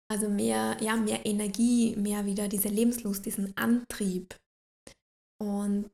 Also 0.08 0.28
mehr, 0.28 0.76
ja, 0.80 0.96
mehr 0.96 1.26
Energie, 1.26 1.96
mehr 1.96 2.26
wieder 2.26 2.48
diese 2.48 2.68
Lebenslust, 2.68 3.26
diesen 3.26 3.56
Antrieb. 3.56 4.36
Und 5.42 5.90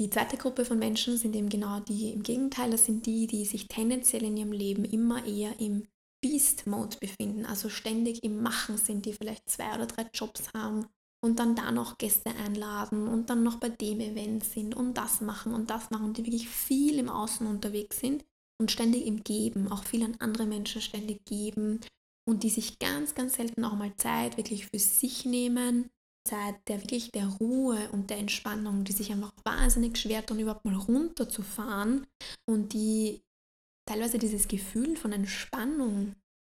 die 0.00 0.10
zweite 0.10 0.36
Gruppe 0.36 0.64
von 0.64 0.78
Menschen 0.78 1.16
sind 1.16 1.36
eben 1.36 1.48
genau 1.48 1.80
die 1.80 2.10
im 2.10 2.22
Gegenteil, 2.22 2.70
das 2.70 2.84
sind 2.84 3.06
die, 3.06 3.26
die 3.26 3.44
sich 3.44 3.68
tendenziell 3.68 4.24
in 4.24 4.36
ihrem 4.36 4.52
Leben 4.52 4.84
immer 4.84 5.24
eher 5.24 5.58
im 5.60 5.86
Beast-Mode 6.20 6.96
befinden, 7.00 7.44
also 7.44 7.68
ständig 7.68 8.24
im 8.24 8.42
Machen 8.42 8.76
sind, 8.76 9.06
die 9.06 9.12
vielleicht 9.12 9.48
zwei 9.48 9.74
oder 9.74 9.86
drei 9.86 10.08
Jobs 10.12 10.52
haben 10.54 10.86
und 11.22 11.38
dann 11.38 11.54
da 11.54 11.70
noch 11.70 11.96
Gäste 11.98 12.30
einladen 12.30 13.06
und 13.06 13.30
dann 13.30 13.42
noch 13.42 13.56
bei 13.56 13.68
dem 13.68 14.00
Event 14.00 14.44
sind 14.44 14.74
und 14.74 14.94
das 14.94 15.20
machen 15.20 15.54
und 15.54 15.70
das 15.70 15.90
machen 15.90 16.12
die 16.12 16.24
wirklich 16.24 16.48
viel 16.48 16.98
im 16.98 17.08
Außen 17.08 17.46
unterwegs 17.46 18.00
sind 18.00 18.24
und 18.60 18.70
ständig 18.70 19.06
im 19.06 19.22
Geben, 19.22 19.70
auch 19.70 19.84
viel 19.84 20.02
an 20.02 20.16
andere 20.18 20.46
Menschen 20.46 20.82
ständig 20.82 21.24
geben 21.24 21.80
und 22.28 22.42
die 22.42 22.50
sich 22.50 22.78
ganz, 22.78 23.14
ganz 23.14 23.34
selten 23.34 23.64
auch 23.64 23.74
mal 23.74 23.94
Zeit 23.96 24.36
wirklich 24.36 24.66
für 24.66 24.78
sich 24.78 25.24
nehmen 25.24 25.90
Zeit 26.24 26.56
der 26.68 26.80
wirklich 26.80 27.10
der 27.10 27.26
Ruhe 27.26 27.88
und 27.92 28.10
der 28.10 28.18
Entspannung, 28.18 28.84
die 28.84 28.92
sich 28.92 29.12
einfach 29.12 29.32
wahnsinnig 29.44 29.98
schwer 29.98 30.24
tun, 30.24 30.38
überhaupt 30.38 30.64
mal 30.64 30.74
runterzufahren 30.74 32.06
und 32.46 32.72
die 32.72 33.22
teilweise 33.86 34.18
dieses 34.18 34.48
Gefühl 34.48 34.96
von 34.96 35.12
Entspannung 35.12 36.14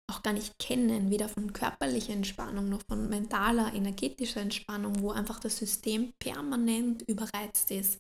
auch 0.09 0.23
gar 0.23 0.33
nicht 0.33 0.59
kennen, 0.59 1.11
weder 1.11 1.29
von 1.29 1.53
körperlicher 1.53 2.13
Entspannung 2.13 2.69
noch 2.69 2.83
von 2.89 3.09
mentaler, 3.09 3.75
energetischer 3.75 4.41
Entspannung, 4.41 5.01
wo 5.01 5.11
einfach 5.11 5.41
das 5.41 5.59
System 5.59 6.13
permanent 6.21 7.03
überreizt 7.09 7.71
ist. 7.73 7.99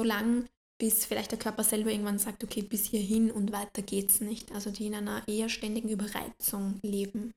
Solange 0.00 0.46
bis 0.80 1.04
vielleicht 1.04 1.32
der 1.32 1.38
Körper 1.40 1.64
selber 1.64 1.90
irgendwann 1.90 2.20
sagt, 2.20 2.44
okay, 2.44 2.62
bis 2.62 2.86
hierhin 2.86 3.32
und 3.32 3.52
weiter 3.52 3.82
geht's 3.82 4.20
nicht. 4.20 4.52
Also 4.52 4.70
die 4.70 4.86
in 4.86 4.94
einer 4.94 5.26
eher 5.26 5.48
ständigen 5.48 5.88
Überreizung 5.88 6.78
leben. 6.82 7.34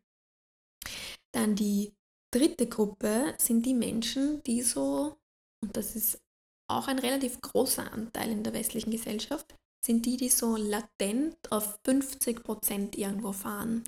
Dann 1.32 1.56
die 1.56 1.94
dritte 2.32 2.68
Gruppe 2.68 3.36
sind 3.40 3.66
die 3.66 3.74
Menschen, 3.74 4.42
die 4.44 4.62
so, 4.62 5.18
und 5.62 5.76
das 5.76 5.96
ist 5.96 6.22
auch 6.70 6.88
ein 6.88 7.00
relativ 7.00 7.42
großer 7.42 7.92
Anteil 7.92 8.32
in 8.32 8.44
der 8.44 8.54
westlichen 8.54 8.92
Gesellschaft, 8.92 9.56
sind 9.86 10.06
die, 10.06 10.18
die 10.18 10.30
so 10.30 10.56
latent 10.56 11.36
auf 11.50 11.80
50 11.86 12.44
Prozent 12.44 12.98
irgendwo 12.98 13.32
fahren. 13.34 13.84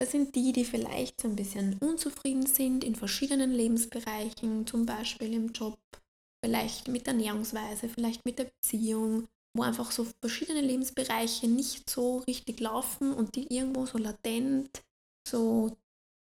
Das 0.00 0.10
sind 0.10 0.34
die, 0.34 0.52
die 0.52 0.64
vielleicht 0.64 1.20
so 1.20 1.28
ein 1.28 1.36
bisschen 1.36 1.78
unzufrieden 1.78 2.46
sind 2.46 2.82
in 2.82 2.94
verschiedenen 2.94 3.52
Lebensbereichen, 3.52 4.66
zum 4.66 4.86
Beispiel 4.86 5.32
im 5.34 5.52
Job, 5.52 5.78
vielleicht 6.44 6.88
mit 6.88 7.06
Ernährungsweise, 7.06 7.88
vielleicht 7.88 8.24
mit 8.24 8.38
der 8.38 8.46
Beziehung, 8.46 9.28
wo 9.54 9.62
einfach 9.62 9.90
so 9.90 10.06
verschiedene 10.20 10.60
Lebensbereiche 10.60 11.46
nicht 11.46 11.88
so 11.90 12.18
richtig 12.18 12.60
laufen 12.60 13.12
und 13.12 13.36
die 13.36 13.52
irgendwo 13.54 13.86
so 13.86 13.98
latent 13.98 14.82
so 15.28 15.76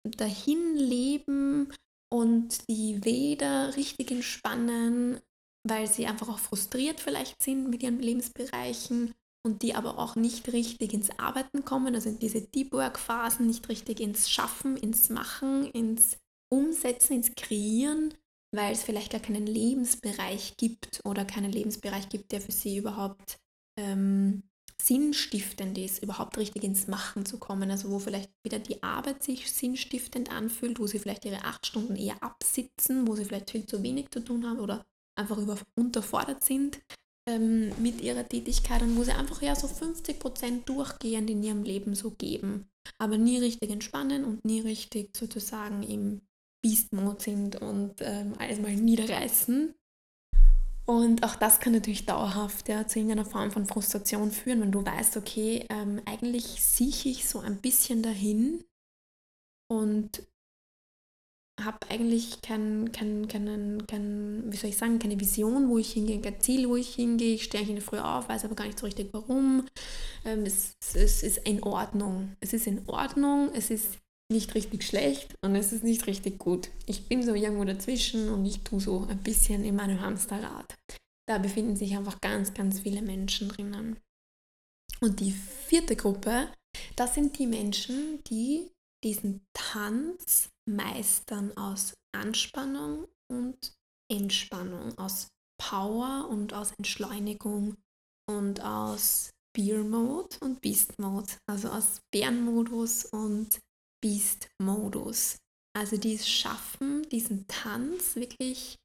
dahin 0.04 0.76
leben 0.76 1.72
und 2.12 2.68
die 2.68 3.04
weder 3.04 3.76
richtig 3.76 4.10
entspannen, 4.10 5.20
weil 5.66 5.86
sie 5.86 6.06
einfach 6.06 6.28
auch 6.28 6.38
frustriert 6.38 7.00
vielleicht 7.00 7.42
sind 7.42 7.70
mit 7.70 7.82
ihren 7.82 8.00
Lebensbereichen 8.00 9.14
und 9.46 9.62
die 9.62 9.74
aber 9.74 9.98
auch 9.98 10.16
nicht 10.16 10.52
richtig 10.52 10.94
ins 10.94 11.10
Arbeiten 11.18 11.64
kommen, 11.64 11.94
also 11.94 12.08
in 12.08 12.18
diese 12.18 12.40
Deep 12.40 12.72
Work 12.72 12.98
Phasen 12.98 13.46
nicht 13.46 13.68
richtig 13.68 14.00
ins 14.00 14.30
Schaffen, 14.30 14.76
ins 14.76 15.10
Machen, 15.10 15.70
ins 15.70 16.18
Umsetzen, 16.52 17.14
ins 17.14 17.34
Kreieren, 17.34 18.14
weil 18.54 18.72
es 18.72 18.82
vielleicht 18.82 19.12
gar 19.12 19.20
keinen 19.20 19.46
Lebensbereich 19.46 20.56
gibt 20.56 21.00
oder 21.04 21.24
keinen 21.24 21.52
Lebensbereich 21.52 22.08
gibt, 22.08 22.32
der 22.32 22.40
für 22.40 22.52
sie 22.52 22.78
überhaupt 22.78 23.38
ähm, 23.78 24.44
sinnstiftend 24.80 25.78
ist, 25.78 26.02
überhaupt 26.02 26.36
richtig 26.38 26.64
ins 26.64 26.86
Machen 26.86 27.24
zu 27.26 27.38
kommen. 27.38 27.70
Also 27.70 27.90
wo 27.90 27.98
vielleicht 27.98 28.30
wieder 28.42 28.58
die 28.58 28.82
Arbeit 28.82 29.22
sich 29.22 29.50
sinnstiftend 29.50 30.30
anfühlt, 30.30 30.78
wo 30.78 30.86
sie 30.86 30.98
vielleicht 30.98 31.24
ihre 31.24 31.44
acht 31.44 31.66
Stunden 31.66 31.96
eher 31.96 32.22
absitzen, 32.22 33.06
wo 33.06 33.14
sie 33.14 33.24
vielleicht 33.24 33.50
viel 33.50 33.66
zu 33.66 33.82
wenig 33.82 34.10
zu 34.10 34.20
tun 34.20 34.46
haben 34.46 34.60
oder 34.60 34.84
einfach 35.16 35.38
über, 35.38 35.58
unterfordert 35.78 36.44
sind 36.44 36.80
ähm, 37.28 37.70
mit 37.80 38.00
ihrer 38.00 38.28
Tätigkeit 38.28 38.82
und 38.82 38.96
wo 38.96 39.04
sie 39.04 39.12
einfach 39.12 39.40
ja 39.42 39.54
so 39.54 39.68
50 39.68 40.18
Prozent 40.18 40.68
durchgehend 40.68 41.30
in 41.30 41.42
ihrem 41.42 41.62
Leben 41.62 41.94
so 41.94 42.10
geben, 42.10 42.68
aber 42.98 43.16
nie 43.16 43.38
richtig 43.38 43.70
entspannen 43.70 44.24
und 44.24 44.44
nie 44.44 44.60
richtig 44.60 45.16
sozusagen 45.16 45.82
im 45.82 46.20
Beast-Mode 46.62 47.22
sind 47.22 47.56
und 47.60 47.96
ähm, 48.00 48.34
alles 48.38 48.58
mal 48.58 48.74
niederreißen 48.74 49.74
und 50.86 51.24
auch 51.24 51.36
das 51.36 51.60
kann 51.60 51.72
natürlich 51.72 52.04
dauerhaft 52.04 52.68
ja, 52.68 52.86
zu 52.86 52.98
irgendeiner 52.98 53.24
Form 53.24 53.50
von 53.50 53.66
Frustration 53.66 54.30
führen, 54.30 54.60
wenn 54.60 54.72
du 54.72 54.84
weißt, 54.84 55.16
okay, 55.16 55.66
ähm, 55.70 56.02
eigentlich 56.04 56.62
sieche 56.62 57.08
ich 57.08 57.26
so 57.26 57.40
ein 57.40 57.60
bisschen 57.60 58.02
dahin 58.02 58.64
und 59.70 60.22
habe 61.62 61.78
eigentlich 61.88 62.42
kein, 62.42 62.90
kein, 62.92 63.28
kein, 63.28 63.86
kein, 63.86 64.52
wie 64.52 64.56
soll 64.56 64.70
ich 64.70 64.76
sagen, 64.76 64.98
keine 64.98 65.18
Vision, 65.20 65.68
wo 65.68 65.78
ich 65.78 65.92
hingehe, 65.92 66.20
kein 66.20 66.40
Ziel, 66.40 66.68
wo 66.68 66.76
ich 66.76 66.94
hingehe. 66.94 67.34
Ich 67.34 67.44
stehe 67.44 67.66
in 67.66 67.76
der 67.76 67.82
Früh 67.82 67.98
auf, 67.98 68.28
weiß 68.28 68.44
aber 68.44 68.56
gar 68.56 68.66
nicht 68.66 68.78
so 68.78 68.86
richtig 68.86 69.10
warum. 69.12 69.66
Ähm, 70.24 70.44
es, 70.44 70.76
es 70.94 71.22
ist 71.22 71.38
in 71.46 71.62
Ordnung. 71.62 72.36
Es 72.40 72.52
ist 72.52 72.66
in 72.66 72.86
Ordnung, 72.88 73.50
es 73.54 73.70
ist 73.70 73.98
nicht 74.30 74.54
richtig 74.54 74.84
schlecht 74.84 75.34
und 75.42 75.54
es 75.54 75.72
ist 75.72 75.84
nicht 75.84 76.06
richtig 76.06 76.38
gut. 76.38 76.70
Ich 76.86 77.08
bin 77.08 77.22
so 77.22 77.34
irgendwo 77.34 77.64
dazwischen 77.64 78.30
und 78.30 78.44
ich 78.46 78.62
tue 78.62 78.80
so 78.80 79.06
ein 79.06 79.22
bisschen 79.22 79.64
in 79.64 79.76
meinem 79.76 80.00
Hamsterrad. 80.00 80.74
Da 81.28 81.38
befinden 81.38 81.76
sich 81.76 81.96
einfach 81.96 82.20
ganz, 82.20 82.54
ganz 82.54 82.80
viele 82.80 83.02
Menschen 83.02 83.48
drinnen. 83.48 83.98
Und 85.00 85.20
die 85.20 85.32
vierte 85.32 85.96
Gruppe, 85.96 86.48
das 86.96 87.14
sind 87.14 87.38
die 87.38 87.46
Menschen, 87.46 88.22
die 88.24 88.70
diesen 89.02 89.44
Tanz 89.52 90.48
meistern 90.68 91.56
aus 91.56 91.94
Anspannung 92.14 93.06
und 93.30 93.74
Entspannung, 94.10 94.96
aus 94.98 95.28
Power 95.58 96.28
und 96.30 96.52
aus 96.52 96.72
Entschleunigung 96.78 97.76
und 98.26 98.62
aus 98.62 99.30
Beer 99.54 99.84
Mode 99.84 100.36
und 100.40 100.60
Beast 100.60 100.98
Mode, 100.98 101.32
also 101.46 101.68
aus 101.68 102.00
Bärenmodus 102.12 103.04
und 103.06 103.58
Beast-Modus. 104.04 105.38
Also 105.74 105.96
die 105.96 106.14
es 106.14 106.28
schaffen, 106.28 107.08
diesen 107.08 107.46
Tanz 107.48 108.16
wirklich 108.16 108.76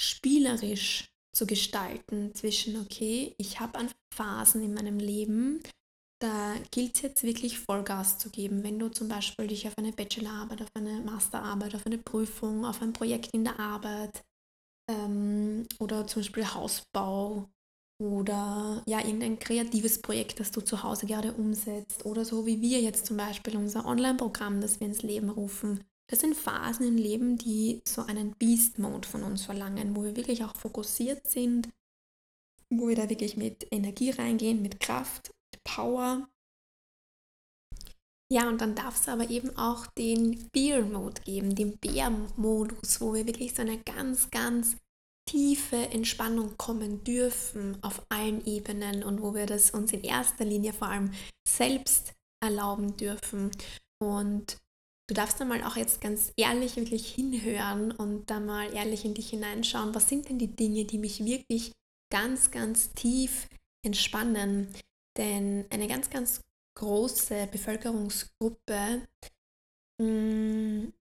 spielerisch 0.00 1.08
zu 1.34 1.44
gestalten 1.44 2.32
zwischen, 2.36 2.80
okay, 2.80 3.34
ich 3.36 3.58
habe 3.58 3.76
an 3.78 3.90
Phasen 4.14 4.62
in 4.62 4.72
meinem 4.72 4.98
Leben, 4.98 5.60
da 6.22 6.54
gilt 6.70 6.94
es 6.94 7.02
jetzt 7.02 7.22
wirklich 7.24 7.58
Vollgas 7.58 8.18
zu 8.18 8.30
geben. 8.30 8.62
Wenn 8.62 8.78
du 8.78 8.88
zum 8.88 9.08
Beispiel 9.08 9.48
dich 9.48 9.66
auf 9.66 9.76
eine 9.76 9.92
Bachelorarbeit, 9.92 10.62
auf 10.62 10.70
eine 10.74 11.00
Masterarbeit, 11.00 11.74
auf 11.74 11.84
eine 11.84 11.98
Prüfung, 11.98 12.64
auf 12.64 12.80
ein 12.80 12.92
Projekt 12.92 13.34
in 13.34 13.42
der 13.42 13.58
Arbeit 13.58 14.24
ähm, 14.88 15.66
oder 15.80 16.06
zum 16.06 16.22
Beispiel 16.22 16.46
Hausbau 16.46 17.50
oder 18.04 18.82
ja, 18.86 18.98
irgendein 19.00 19.38
kreatives 19.38 20.00
Projekt, 20.02 20.38
das 20.38 20.50
du 20.50 20.60
zu 20.60 20.82
Hause 20.82 21.06
gerade 21.06 21.32
umsetzt 21.32 22.04
oder 22.04 22.24
so 22.24 22.44
wie 22.44 22.60
wir 22.60 22.80
jetzt 22.80 23.06
zum 23.06 23.16
Beispiel 23.16 23.56
unser 23.56 23.86
Online-Programm, 23.86 24.60
das 24.60 24.80
wir 24.80 24.86
ins 24.86 25.02
Leben 25.02 25.30
rufen. 25.30 25.82
Das 26.10 26.20
sind 26.20 26.36
Phasen 26.36 26.86
im 26.86 26.96
Leben, 26.96 27.38
die 27.38 27.80
so 27.86 28.02
einen 28.02 28.32
Beast-Mode 28.32 29.08
von 29.08 29.22
uns 29.22 29.44
verlangen, 29.44 29.96
wo 29.96 30.04
wir 30.04 30.16
wirklich 30.16 30.44
auch 30.44 30.54
fokussiert 30.54 31.26
sind, 31.26 31.70
wo 32.68 32.88
wir 32.88 32.96
da 32.96 33.08
wirklich 33.08 33.38
mit 33.38 33.66
Energie 33.70 34.10
reingehen, 34.10 34.60
mit 34.60 34.80
Kraft, 34.80 35.32
mit 35.52 35.64
Power. 35.64 36.28
Ja, 38.30 38.48
und 38.48 38.60
dann 38.60 38.74
darf 38.74 39.00
es 39.00 39.08
aber 39.08 39.30
eben 39.30 39.56
auch 39.56 39.86
den 39.86 40.50
Beer-Mode 40.50 41.22
geben, 41.22 41.54
den 41.54 41.78
Bär-Modus, 41.78 43.00
wo 43.00 43.14
wir 43.14 43.26
wirklich 43.26 43.54
so 43.54 43.62
eine 43.62 43.78
ganz, 43.78 44.30
ganz 44.30 44.76
tiefe 45.26 45.76
Entspannung 45.76 46.56
kommen 46.56 47.02
dürfen 47.04 47.78
auf 47.82 48.04
allen 48.08 48.44
Ebenen 48.46 49.02
und 49.02 49.22
wo 49.22 49.34
wir 49.34 49.46
das 49.46 49.70
uns 49.70 49.92
in 49.92 50.02
erster 50.02 50.44
Linie 50.44 50.72
vor 50.72 50.88
allem 50.88 51.12
selbst 51.48 52.12
erlauben 52.42 52.96
dürfen. 52.96 53.50
Und 54.02 54.58
du 55.08 55.14
darfst 55.14 55.40
dann 55.40 55.48
mal 55.48 55.62
auch 55.64 55.76
jetzt 55.76 56.00
ganz 56.00 56.32
ehrlich 56.36 56.76
wirklich 56.76 57.06
hinhören 57.06 57.92
und 57.92 58.30
da 58.30 58.40
mal 58.40 58.72
ehrlich 58.74 59.04
in 59.04 59.14
dich 59.14 59.30
hineinschauen, 59.30 59.94
was 59.94 60.08
sind 60.08 60.28
denn 60.28 60.38
die 60.38 60.54
Dinge, 60.54 60.84
die 60.84 60.98
mich 60.98 61.24
wirklich 61.24 61.72
ganz, 62.12 62.50
ganz 62.50 62.92
tief 62.92 63.48
entspannen. 63.84 64.68
Denn 65.16 65.64
eine 65.70 65.88
ganz, 65.88 66.10
ganz 66.10 66.40
große 66.76 67.48
Bevölkerungsgruppe 67.50 69.06
mh, 70.00 70.06
mm, 70.06 70.92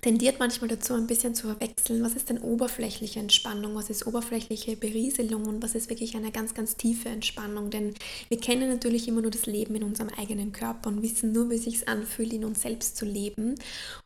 tendiert 0.00 0.38
manchmal 0.38 0.68
dazu, 0.68 0.94
ein 0.94 1.06
bisschen 1.06 1.34
zu 1.34 1.46
verwechseln, 1.48 2.02
was 2.02 2.14
ist 2.14 2.28
denn 2.28 2.38
oberflächliche 2.38 3.20
Entspannung, 3.20 3.74
was 3.74 3.90
ist 3.90 4.06
oberflächliche 4.06 4.76
Berieselung 4.76 5.46
und 5.46 5.62
was 5.62 5.74
ist 5.74 5.90
wirklich 5.90 6.16
eine 6.16 6.32
ganz, 6.32 6.54
ganz 6.54 6.76
tiefe 6.76 7.08
Entspannung. 7.08 7.70
Denn 7.70 7.94
wir 8.28 8.38
kennen 8.38 8.68
natürlich 8.68 9.08
immer 9.08 9.22
nur 9.22 9.30
das 9.30 9.46
Leben 9.46 9.74
in 9.74 9.82
unserem 9.82 10.10
eigenen 10.16 10.52
Körper 10.52 10.88
und 10.88 11.02
wissen 11.02 11.32
nur, 11.32 11.50
wie 11.50 11.56
es 11.56 11.64
sich 11.64 11.88
anfühlt, 11.88 12.32
in 12.32 12.44
uns 12.44 12.62
selbst 12.62 12.96
zu 12.96 13.04
leben. 13.04 13.54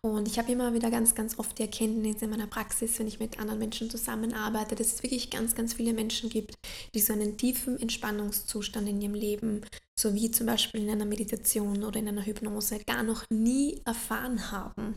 Und 0.00 0.28
ich 0.28 0.38
habe 0.38 0.52
immer 0.52 0.75
wieder 0.75 0.90
ganz, 0.90 1.14
ganz 1.14 1.38
oft 1.38 1.59
die 1.59 1.62
Erkenntnis 1.62 2.23
in 2.23 2.30
meiner 2.30 2.47
Praxis, 2.47 2.99
wenn 2.99 3.06
ich 3.06 3.20
mit 3.20 3.38
anderen 3.38 3.59
Menschen 3.59 3.90
zusammenarbeite, 3.90 4.75
dass 4.75 4.94
es 4.94 5.02
wirklich 5.02 5.30
ganz, 5.30 5.54
ganz 5.54 5.75
viele 5.75 5.92
Menschen 5.92 6.30
gibt, 6.30 6.54
die 6.94 7.00
so 7.00 7.12
einen 7.12 7.37
tiefen 7.37 7.80
Entspannungszustand 7.80 8.88
in 8.88 9.00
ihrem 9.00 9.14
Leben 9.14 9.62
so 10.00 10.14
wie 10.14 10.30
zum 10.30 10.47
Beispiel 10.47 10.80
in 10.80 10.90
einer 10.90 11.04
Meditation 11.04 11.85
oder 11.85 12.00
in 12.00 12.09
einer 12.09 12.25
Hypnose, 12.25 12.78
gar 12.87 13.02
noch 13.02 13.25
nie 13.30 13.82
erfahren 13.85 14.50
haben 14.50 14.94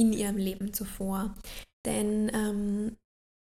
in 0.00 0.12
ihrem 0.12 0.36
Leben 0.36 0.72
zuvor. 0.72 1.34
Denn 1.84 2.30
ähm, 2.34 2.96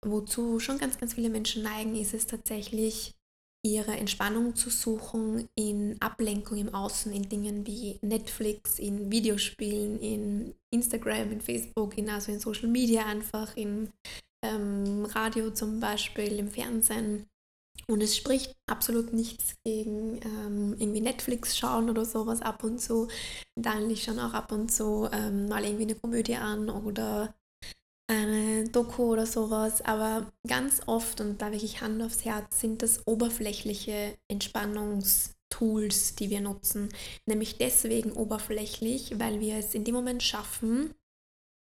wozu 0.05 0.59
schon 0.59 0.77
ganz, 0.77 0.99
ganz 0.99 1.13
viele 1.13 1.29
Menschen 1.29 1.63
neigen, 1.63 1.95
ist 1.95 2.13
es 2.13 2.27
tatsächlich, 2.27 3.15
ihre 3.63 3.91
Entspannung 3.91 4.55
zu 4.55 4.71
suchen 4.71 5.47
in 5.55 6.01
Ablenkung 6.01 6.57
im 6.57 6.73
Außen, 6.73 7.13
in 7.13 7.29
Dingen 7.29 7.67
wie 7.67 7.99
Netflix, 8.01 8.79
in 8.79 9.11
Videospielen, 9.11 9.99
in 9.99 10.55
Instagram, 10.73 11.31
in 11.31 11.41
Facebook, 11.41 11.95
in, 11.97 12.09
also 12.09 12.31
in 12.31 12.39
Social 12.39 12.67
Media 12.67 13.05
einfach, 13.05 13.55
in 13.55 13.91
ähm, 14.43 15.05
Radio 15.05 15.51
zum 15.51 15.79
Beispiel, 15.79 16.39
im 16.39 16.49
Fernsehen. 16.49 17.27
Und 17.87 18.01
es 18.01 18.15
spricht 18.15 18.53
absolut 18.69 19.13
nichts 19.13 19.55
gegen 19.65 20.19
ähm, 20.23 20.75
irgendwie 20.79 21.01
Netflix 21.01 21.57
schauen 21.57 21.89
oder 21.89 22.05
sowas 22.05 22.41
ab 22.41 22.63
und 22.63 22.79
zu. 22.79 23.07
Dann 23.55 23.89
ich 23.89 24.03
schon 24.03 24.19
auch 24.19 24.33
ab 24.33 24.51
und 24.51 24.71
zu 24.71 25.09
ähm, 25.11 25.47
mal 25.47 25.63
irgendwie 25.63 25.83
eine 25.83 25.95
Komödie 25.95 26.35
an 26.35 26.69
oder 26.69 27.33
eine 28.07 28.67
Doku 28.69 29.11
oder 29.11 29.25
sowas. 29.25 29.81
Aber 29.81 30.31
ganz 30.47 30.81
oft, 30.85 31.21
und 31.21 31.41
da 31.41 31.51
wirklich 31.51 31.81
Hand 31.81 32.01
aufs 32.01 32.25
Herz, 32.25 32.59
sind 32.59 32.81
das 32.81 33.05
oberflächliche 33.07 34.17
Entspannungstools, 34.27 36.15
die 36.15 36.29
wir 36.29 36.41
nutzen. 36.41 36.89
Nämlich 37.25 37.57
deswegen 37.57 38.11
oberflächlich, 38.11 39.19
weil 39.19 39.39
wir 39.39 39.55
es 39.55 39.73
in 39.73 39.83
dem 39.85 39.95
Moment 39.95 40.23
schaffen, 40.23 40.93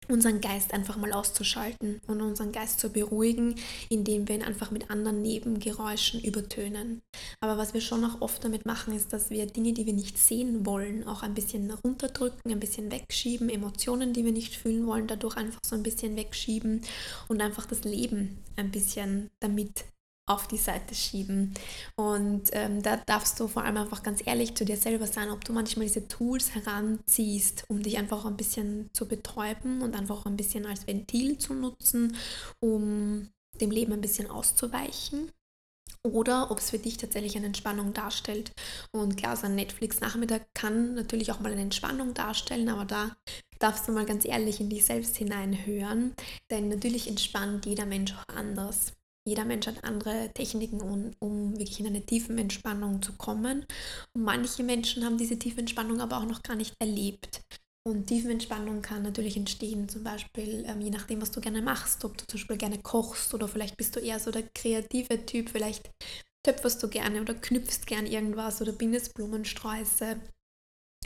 unseren 0.08 0.40
Geist 0.40 0.72
einfach 0.72 0.96
mal 0.96 1.12
auszuschalten 1.12 2.00
und 2.06 2.20
unseren 2.20 2.52
Geist 2.52 2.80
zu 2.80 2.90
beruhigen, 2.90 3.56
indem 3.88 4.28
wir 4.28 4.36
ihn 4.36 4.42
einfach 4.42 4.70
mit 4.70 4.90
anderen 4.90 5.22
Nebengeräuschen 5.22 6.20
übertönen. 6.20 7.00
Aber 7.40 7.58
was 7.58 7.74
wir 7.74 7.80
schon 7.80 8.04
auch 8.04 8.20
oft 8.20 8.44
damit 8.44 8.66
machen, 8.66 8.94
ist, 8.94 9.12
dass 9.12 9.30
wir 9.30 9.46
Dinge, 9.46 9.72
die 9.72 9.86
wir 9.86 9.92
nicht 9.92 10.18
sehen 10.18 10.66
wollen, 10.66 11.06
auch 11.06 11.22
ein 11.22 11.34
bisschen 11.34 11.70
runterdrücken, 11.70 12.50
ein 12.50 12.60
bisschen 12.60 12.90
wegschieben, 12.90 13.48
Emotionen, 13.48 14.12
die 14.12 14.24
wir 14.24 14.32
nicht 14.32 14.54
fühlen 14.54 14.86
wollen, 14.86 15.06
dadurch 15.06 15.36
einfach 15.36 15.60
so 15.64 15.76
ein 15.76 15.82
bisschen 15.82 16.16
wegschieben 16.16 16.82
und 17.28 17.40
einfach 17.40 17.66
das 17.66 17.84
Leben 17.84 18.38
ein 18.56 18.70
bisschen 18.70 19.30
damit 19.40 19.84
auf 20.26 20.48
die 20.48 20.56
Seite 20.56 20.94
schieben. 20.94 21.54
Und 21.96 22.50
ähm, 22.52 22.82
da 22.82 22.96
darfst 23.06 23.38
du 23.38 23.48
vor 23.48 23.64
allem 23.64 23.76
einfach 23.76 24.02
ganz 24.02 24.26
ehrlich 24.26 24.54
zu 24.56 24.64
dir 24.64 24.76
selber 24.76 25.06
sein, 25.06 25.30
ob 25.30 25.44
du 25.44 25.52
manchmal 25.52 25.86
diese 25.86 26.08
Tools 26.08 26.54
heranziehst, 26.54 27.64
um 27.68 27.82
dich 27.82 27.96
einfach 27.96 28.24
ein 28.24 28.36
bisschen 28.36 28.90
zu 28.92 29.06
betäuben 29.06 29.82
und 29.82 29.94
einfach 29.94 30.26
ein 30.26 30.36
bisschen 30.36 30.66
als 30.66 30.86
Ventil 30.86 31.38
zu 31.38 31.54
nutzen, 31.54 32.16
um 32.60 33.28
dem 33.60 33.70
Leben 33.70 33.92
ein 33.92 34.00
bisschen 34.00 34.28
auszuweichen. 34.28 35.30
Oder 36.02 36.50
ob 36.50 36.58
es 36.58 36.70
für 36.70 36.78
dich 36.78 36.96
tatsächlich 36.98 37.36
eine 37.36 37.46
Entspannung 37.46 37.92
darstellt. 37.92 38.52
Und 38.92 39.16
klar, 39.16 39.36
so 39.36 39.46
ein 39.46 39.54
Netflix-Nachmittag 39.56 40.46
kann 40.54 40.94
natürlich 40.94 41.32
auch 41.32 41.40
mal 41.40 41.52
eine 41.52 41.62
Entspannung 41.62 42.14
darstellen, 42.14 42.68
aber 42.68 42.84
da 42.84 43.16
darfst 43.58 43.88
du 43.88 43.92
mal 43.92 44.06
ganz 44.06 44.24
ehrlich 44.24 44.60
in 44.60 44.70
dich 44.70 44.84
selbst 44.84 45.16
hineinhören. 45.16 46.14
Denn 46.50 46.68
natürlich 46.68 47.08
entspannt 47.08 47.66
jeder 47.66 47.86
Mensch 47.86 48.12
auch 48.12 48.34
anders. 48.34 48.95
Jeder 49.26 49.44
Mensch 49.44 49.66
hat 49.66 49.84
andere 49.84 50.30
Techniken, 50.32 50.80
um, 50.80 51.10
um 51.18 51.58
wirklich 51.58 51.80
in 51.80 51.86
eine 51.86 52.06
tiefe 52.06 52.32
Entspannung 52.32 53.02
zu 53.02 53.12
kommen. 53.14 53.66
Und 54.14 54.22
manche 54.22 54.62
Menschen 54.62 55.04
haben 55.04 55.18
diese 55.18 55.38
tiefe 55.38 55.60
Entspannung 55.60 56.00
aber 56.00 56.18
auch 56.18 56.26
noch 56.26 56.42
gar 56.42 56.56
nicht 56.56 56.74
erlebt. 56.80 57.42
Und 57.86 58.08
Tiefenentspannung 58.08 58.82
kann 58.82 59.04
natürlich 59.04 59.36
entstehen, 59.36 59.88
zum 59.88 60.02
Beispiel 60.02 60.64
ähm, 60.66 60.80
je 60.80 60.90
nachdem, 60.90 61.22
was 61.22 61.30
du 61.30 61.40
gerne 61.40 61.62
machst, 61.62 62.04
ob 62.04 62.18
du 62.18 62.26
zum 62.26 62.38
Beispiel 62.38 62.56
gerne 62.56 62.78
kochst 62.82 63.32
oder 63.32 63.46
vielleicht 63.46 63.76
bist 63.76 63.94
du 63.94 64.00
eher 64.00 64.18
so 64.18 64.32
der 64.32 64.42
kreative 64.42 65.24
Typ, 65.24 65.50
vielleicht 65.50 65.88
töpferst 66.44 66.82
du 66.82 66.88
gerne 66.88 67.20
oder 67.20 67.34
knüpfst 67.34 67.86
gern 67.86 68.06
irgendwas 68.06 68.60
oder 68.60 68.72
bindest 68.72 69.14
Blumensträuße. 69.14 70.20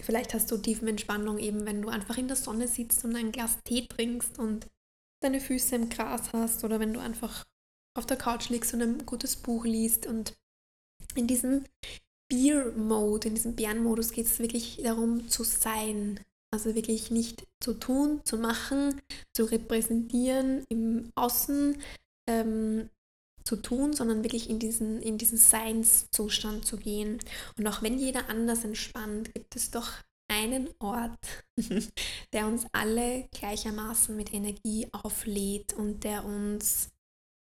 Vielleicht 0.01 0.33
hast 0.33 0.51
du 0.51 0.57
Tiefenentspannung 0.57 1.39
eben, 1.39 1.67
wenn 1.67 1.83
du 1.83 1.91
einfach 1.91 2.17
in 2.17 2.29
der 2.29 2.37
Sonne 2.37 2.67
sitzt 2.67 3.05
und 3.05 3.15
ein 3.15 3.31
Glas 3.31 3.59
Tee 3.65 3.87
trinkst 3.87 4.39
und 4.39 4.67
deine 5.23 5.41
Füße 5.41 5.77
im 5.77 5.91
Gras 5.91 6.33
hast 6.33 6.65
oder 6.65 6.81
wenn 6.81 6.95
du 6.95 7.01
einfach 7.01 7.45
auf 7.95 8.07
der 8.07 8.17
Couch 8.17 8.49
liegst 8.49 8.75
und 8.75 8.83
ein 8.83 9.07
gutes 9.07 9.37
Buch 9.37 9.65
liest. 9.65 10.07
Und 10.07 10.35
in 11.15 11.27
diesem 11.27 11.65
Beer-Mode, 12.29 13.29
in 13.29 13.35
diesem 13.35 13.57
Bärenmodus 13.57 14.13
geht 14.13 14.27
es 14.27 14.39
wirklich 14.39 14.81
darum 14.83 15.29
zu 15.29 15.45
sein. 15.45 16.21
Also 16.53 16.75
wirklich 16.75 17.11
nicht 17.11 17.47
zu 17.61 17.75
tun, 17.75 18.23
zu 18.25 18.37
machen, 18.37 19.01
zu 19.33 19.45
repräsentieren 19.45 20.65
im 20.69 21.13
Außen 21.15 21.81
ähm, 22.29 22.91
zu 23.45 23.57
tun, 23.57 23.93
sondern 23.93 24.25
wirklich 24.25 24.51
in 24.51 24.59
diesen, 24.59 25.01
in 25.01 25.17
diesen 25.17 25.39
Seinszustand 25.39 26.67
zu 26.67 26.77
gehen. 26.77 27.19
Und 27.57 27.67
auch 27.67 27.83
wenn 27.83 27.99
jeder 27.99 28.29
anders 28.29 28.65
entspannt, 28.65 29.33
gibt 29.35 29.55
es 29.57 29.71
doch 29.71 29.93
einen 30.29 30.69
Ort, 30.79 31.19
der 32.33 32.47
uns 32.47 32.67
alle 32.73 33.29
gleichermaßen 33.33 34.17
mit 34.17 34.33
Energie 34.33 34.89
auflädt 34.93 35.73
und 35.73 36.05
der 36.05 36.25
uns 36.25 36.91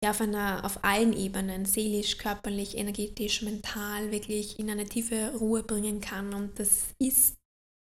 ja, 0.03 0.11
auf, 0.11 0.21
einer, 0.21 0.65
auf 0.65 0.83
allen 0.83 1.13
Ebenen, 1.13 1.65
seelisch, 1.65 2.17
körperlich, 2.17 2.77
energetisch, 2.77 3.43
mental, 3.43 4.11
wirklich 4.11 4.57
in 4.59 4.69
eine 4.69 4.85
tiefe 4.85 5.35
Ruhe 5.35 5.63
bringen 5.63 6.01
kann. 6.01 6.33
Und 6.33 6.59
das 6.59 6.95
ist 6.97 7.37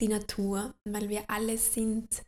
die 0.01 0.07
Natur, 0.07 0.73
weil 0.83 1.09
wir 1.09 1.29
alle 1.29 1.57
sind 1.57 2.23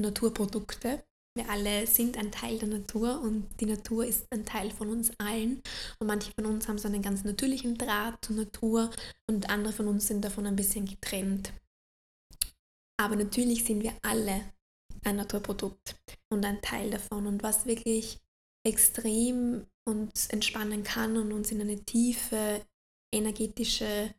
Naturprodukte. 0.00 1.04
Wir 1.36 1.48
alle 1.48 1.86
sind 1.86 2.18
ein 2.18 2.32
Teil 2.32 2.58
der 2.58 2.68
Natur 2.68 3.20
und 3.20 3.48
die 3.60 3.66
Natur 3.66 4.04
ist 4.04 4.26
ein 4.32 4.44
Teil 4.44 4.72
von 4.72 4.90
uns 4.90 5.12
allen. 5.18 5.62
Und 6.00 6.08
manche 6.08 6.32
von 6.32 6.46
uns 6.46 6.66
haben 6.66 6.78
so 6.78 6.88
einen 6.88 7.02
ganz 7.02 7.22
natürlichen 7.22 7.78
Draht 7.78 8.24
zur 8.24 8.34
Natur 8.34 8.90
und 9.28 9.48
andere 9.48 9.72
von 9.72 9.86
uns 9.86 10.08
sind 10.08 10.24
davon 10.24 10.46
ein 10.46 10.56
bisschen 10.56 10.86
getrennt. 10.86 11.52
Aber 13.00 13.14
natürlich 13.14 13.64
sind 13.64 13.84
wir 13.84 13.92
alle 14.02 14.52
ein 15.04 15.16
Naturprodukt 15.16 15.96
und 16.30 16.44
ein 16.44 16.60
Teil 16.60 16.90
davon. 16.90 17.28
Und 17.28 17.44
was 17.44 17.64
wirklich 17.64 18.18
extrem 18.66 19.66
uns 19.88 20.26
entspannen 20.28 20.84
kann 20.84 21.16
und 21.16 21.32
uns 21.32 21.50
in 21.50 21.60
eine 21.60 21.84
tiefe 21.84 22.64
energetische 23.12 24.14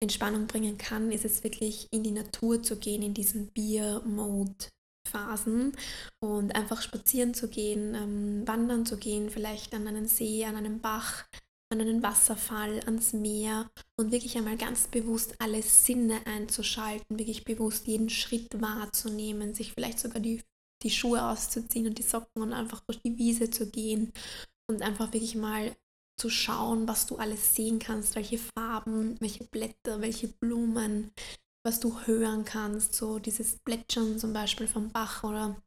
Entspannung 0.00 0.46
bringen 0.46 0.78
kann, 0.78 1.10
ist 1.10 1.24
es 1.24 1.42
wirklich 1.42 1.88
in 1.90 2.02
die 2.02 2.10
Natur 2.10 2.62
zu 2.62 2.76
gehen, 2.76 3.00
in 3.02 3.14
diesen 3.14 3.46
Bier-Mode-Phasen 3.48 5.72
und 6.20 6.54
einfach 6.54 6.82
spazieren 6.82 7.32
zu 7.32 7.48
gehen, 7.48 7.94
ähm, 7.94 8.46
wandern 8.46 8.84
zu 8.84 8.98
gehen, 8.98 9.30
vielleicht 9.30 9.72
an 9.74 9.88
einen 9.88 10.06
See, 10.06 10.44
an 10.44 10.56
einen 10.56 10.82
Bach, 10.82 11.24
an 11.72 11.80
einen 11.80 12.02
Wasserfall, 12.02 12.80
ans 12.80 13.14
Meer 13.14 13.70
und 13.98 14.12
wirklich 14.12 14.36
einmal 14.36 14.58
ganz 14.58 14.88
bewusst 14.88 15.40
alle 15.40 15.62
Sinne 15.62 16.20
einzuschalten, 16.26 17.18
wirklich 17.18 17.44
bewusst 17.44 17.86
jeden 17.86 18.10
Schritt 18.10 18.60
wahrzunehmen, 18.60 19.54
sich 19.54 19.72
vielleicht 19.72 19.98
sogar 19.98 20.20
die 20.20 20.42
die 20.82 20.90
Schuhe 20.90 21.24
auszuziehen 21.24 21.86
und 21.86 21.98
die 21.98 22.02
Socken 22.02 22.42
und 22.42 22.52
einfach 22.52 22.80
durch 22.80 23.00
die 23.00 23.16
Wiese 23.16 23.50
zu 23.50 23.70
gehen 23.70 24.12
und 24.70 24.82
einfach 24.82 25.12
wirklich 25.12 25.34
mal 25.34 25.76
zu 26.18 26.30
schauen, 26.30 26.88
was 26.88 27.06
du 27.06 27.16
alles 27.16 27.54
sehen 27.54 27.78
kannst, 27.78 28.14
welche 28.14 28.38
Farben, 28.38 29.20
welche 29.20 29.44
Blätter, 29.44 30.00
welche 30.00 30.28
Blumen, 30.28 31.12
was 31.64 31.80
du 31.80 32.00
hören 32.02 32.44
kannst, 32.44 32.94
so 32.94 33.18
dieses 33.18 33.58
Plätschern 33.58 34.18
zum 34.18 34.32
Beispiel 34.32 34.66
vom 34.66 34.90
Bach 34.90 35.24
oder 35.24 35.60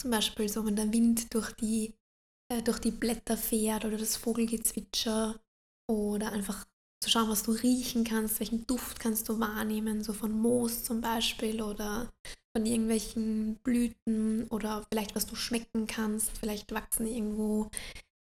zum 0.00 0.10
Beispiel 0.10 0.48
so, 0.48 0.64
wenn 0.64 0.76
der 0.76 0.92
Wind 0.92 1.32
durch 1.34 1.52
die, 1.52 1.94
äh, 2.50 2.62
durch 2.62 2.78
die 2.78 2.90
Blätter 2.90 3.36
fährt 3.36 3.84
oder 3.84 3.98
das 3.98 4.16
Vogelgezwitscher 4.16 5.40
oder 5.90 6.32
einfach 6.32 6.66
zu 7.02 7.10
schauen, 7.10 7.28
was 7.28 7.42
du 7.42 7.52
riechen 7.52 8.04
kannst, 8.04 8.40
welchen 8.40 8.66
Duft 8.66 9.00
kannst 9.00 9.28
du 9.28 9.38
wahrnehmen, 9.38 10.02
so 10.02 10.12
von 10.12 10.32
Moos 10.32 10.84
zum 10.84 11.00
Beispiel 11.00 11.62
oder 11.62 12.12
von 12.56 12.64
irgendwelchen 12.64 13.56
Blüten 13.56 14.48
oder 14.48 14.86
vielleicht 14.88 15.14
was 15.14 15.26
du 15.26 15.34
schmecken 15.34 15.86
kannst. 15.86 16.30
Vielleicht 16.38 16.72
wachsen 16.72 17.06
irgendwo 17.06 17.68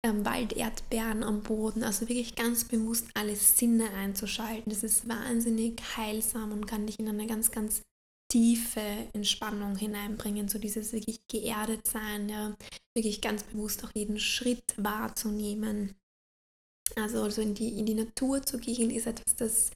ähm, 0.05 0.25
Walderdbeeren 0.25 1.23
am 1.23 1.41
Boden. 1.41 1.85
Also 1.85 2.01
wirklich 2.01 2.35
ganz 2.35 2.65
bewusst 2.65 3.07
alle 3.13 3.37
Sinne 3.37 3.89
einzuschalten. 3.91 4.73
Das 4.73 4.83
ist 4.83 5.07
wahnsinnig 5.07 5.81
heilsam 5.95 6.51
und 6.51 6.67
kann 6.67 6.85
dich 6.85 6.99
in 6.99 7.07
eine 7.07 7.27
ganz, 7.27 7.51
ganz 7.51 7.83
tiefe 8.29 8.81
Entspannung 9.13 9.77
hineinbringen. 9.77 10.49
So 10.49 10.59
dieses 10.59 10.91
wirklich 10.91 11.25
geerdet 11.29 11.87
sein, 11.87 12.27
ja, 12.27 12.57
wirklich 12.93 13.21
ganz 13.21 13.43
bewusst 13.43 13.85
auch 13.85 13.91
jeden 13.95 14.19
Schritt 14.19 14.65
wahrzunehmen. 14.75 15.95
Also, 16.97 17.23
also 17.23 17.41
in, 17.41 17.53
die, 17.53 17.79
in 17.79 17.85
die 17.85 17.93
Natur 17.93 18.41
zu 18.41 18.57
gehen, 18.57 18.89
ist 18.89 19.07
etwas, 19.07 19.37
das 19.37 19.71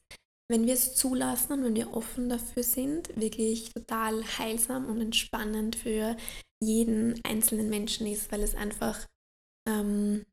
wenn 0.53 0.67
wir 0.67 0.75
es 0.75 0.93
zulassen 0.93 1.53
und 1.53 1.63
wenn 1.63 1.75
wir 1.75 1.95
offen 1.95 2.29
dafür 2.29 2.61
sind, 2.61 3.09
wirklich 3.19 3.73
total 3.73 4.23
heilsam 4.37 4.85
und 4.85 5.01
entspannend 5.01 5.75
für 5.75 6.15
jeden 6.63 7.19
einzelnen 7.25 7.71
Menschen 7.71 8.05
ist, 8.05 8.31
weil 8.31 8.43
es 8.43 8.53
einfach 8.53 8.99
ähm, 9.67 10.27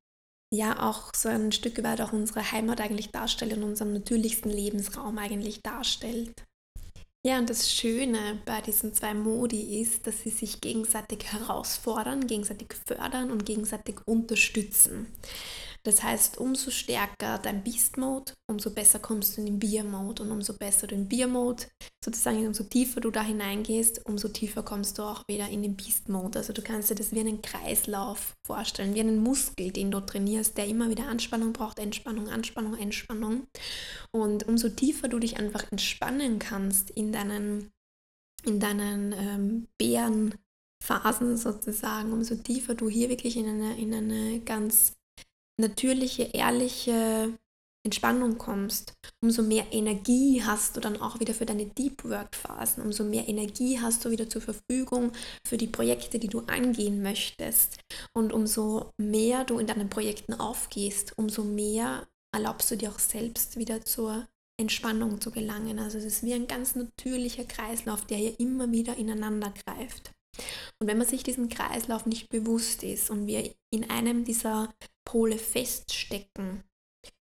ja 0.53 0.87
auch 0.87 1.15
so 1.17 1.31
ein 1.31 1.53
Stück 1.53 1.83
weit 1.83 2.03
auch 2.03 2.13
unsere 2.13 2.53
Heimat 2.53 2.83
eigentlich 2.83 3.09
darstellt 3.09 3.55
und 3.55 3.63
unseren 3.63 3.95
natürlichsten 3.95 4.51
Lebensraum 4.51 5.17
eigentlich 5.17 5.63
darstellt. 5.63 6.45
Ja, 7.27 7.39
und 7.39 7.49
das 7.49 7.73
Schöne 7.73 8.43
bei 8.45 8.61
diesen 8.61 8.93
zwei 8.93 9.15
Modi 9.15 9.81
ist, 9.81 10.07
dass 10.07 10.21
sie 10.23 10.31
sich 10.31 10.61
gegenseitig 10.61 11.33
herausfordern, 11.33 12.27
gegenseitig 12.27 12.75
fördern 12.87 13.31
und 13.31 13.47
gegenseitig 13.47 13.97
unterstützen. 14.07 15.07
Das 15.83 16.03
heißt, 16.03 16.39
umso 16.39 16.71
stärker 16.71 17.39
dein 17.39 17.65
Beast-Mode, 17.65 18.35
umso 18.51 18.71
besser 18.71 18.99
kommst 18.99 19.37
du 19.37 19.41
in 19.41 19.47
den 19.47 19.59
Beer-Mode 19.59 20.23
und 20.23 20.31
umso 20.31 20.53
besser 20.53 20.87
du 20.87 20.95
in 20.95 21.09
Beer-Mode, 21.09 21.65
sozusagen 22.05 22.47
umso 22.47 22.65
tiefer 22.65 23.01
du 23.01 23.11
da 23.11 23.23
hineingehst, 23.23 24.05
umso 24.05 24.29
tiefer 24.29 24.63
kommst 24.63 24.99
du 24.99 25.03
auch 25.03 25.23
wieder 25.27 25.49
in 25.49 25.63
den 25.63 25.77
Beast-Mode. 25.77 26.39
Also 26.39 26.53
du 26.53 26.61
kannst 26.61 26.91
dir 26.91 26.95
das 26.95 27.13
wie 27.13 27.21
einen 27.21 27.41
Kreislauf 27.41 28.35
vorstellen, 28.47 28.95
wie 28.95 29.01
einen 29.01 29.23
Muskel, 29.23 29.71
den 29.71 29.91
du 29.91 30.01
trainierst, 30.01 30.59
der 30.59 30.67
immer 30.67 30.91
wieder 30.91 31.07
Anspannung 31.07 31.55
braucht, 31.55 31.79
Entspannung, 31.79 32.29
Anspannung, 32.29 32.77
Entspannung. 32.77 33.47
Und 34.13 34.47
umso 34.49 34.69
tiefer 34.69 35.09
du 35.09 35.19
dich 35.19 35.39
einfach 35.39 35.71
entspannen 35.73 36.39
kannst 36.39 36.91
in 36.91 37.11
deinen, 37.11 37.71
in 38.45 38.61
deinen 38.61 39.13
ähm, 39.13 39.69
Bärenphasen 39.79 41.39
sozusagen, 41.39 42.13
umso 42.13 42.35
tiefer 42.37 42.75
du 42.75 42.91
hier 42.91 43.09
wirklich 43.09 43.39
in 43.39 43.49
eine, 43.49 43.79
in 43.79 43.95
eine 43.95 44.41
ganz 44.41 45.00
natürliche, 45.61 46.25
ehrliche 46.25 47.39
Entspannung 47.83 48.37
kommst, 48.37 48.93
umso 49.23 49.43
mehr 49.43 49.73
Energie 49.73 50.43
hast 50.45 50.77
du 50.77 50.81
dann 50.81 51.01
auch 51.01 51.19
wieder 51.19 51.33
für 51.33 51.47
deine 51.47 51.65
Deep 51.65 52.05
Work 52.05 52.35
Phasen, 52.35 52.83
umso 52.83 53.05
mehr 53.05 53.27
Energie 53.27 53.81
hast 53.81 54.05
du 54.05 54.11
wieder 54.11 54.29
zur 54.29 54.43
Verfügung 54.43 55.13
für 55.47 55.57
die 55.57 55.67
Projekte, 55.67 56.19
die 56.19 56.29
du 56.29 56.41
angehen 56.41 57.03
möchtest. 57.03 57.79
Und 58.13 58.35
umso 58.35 58.93
mehr 58.99 59.45
du 59.45 59.59
in 59.59 59.67
deinen 59.67 59.89
Projekten 59.89 60.35
aufgehst, 60.35 61.15
umso 61.17 61.43
mehr 61.43 62.07
erlaubst 62.33 62.71
du 62.71 62.77
dir 62.77 62.91
auch 62.91 62.99
selbst 62.99 63.57
wieder 63.57 63.83
zur 63.83 64.29
Entspannung 64.59 65.23
zu 65.23 65.31
gelangen. 65.31 65.79
Also 65.79 65.97
es 65.97 66.05
ist 66.05 66.23
wie 66.23 66.35
ein 66.35 66.47
ganz 66.47 66.75
natürlicher 66.75 67.45
Kreislauf, 67.45 68.05
der 68.05 68.19
hier 68.19 68.39
immer 68.39 68.71
wieder 68.71 68.99
ineinander 68.99 69.55
greift. 69.65 70.13
Und 70.81 70.89
wenn 70.89 70.99
man 70.99 71.07
sich 71.07 71.23
diesen 71.23 71.49
Kreislauf 71.49 72.07
nicht 72.07 72.29
bewusst 72.31 72.83
ist 72.83 73.11
und 73.11 73.27
wir 73.27 73.53
in 73.71 73.91
einem 73.91 74.25
dieser 74.25 74.73
Pole 75.05 75.37
feststecken, 75.37 76.65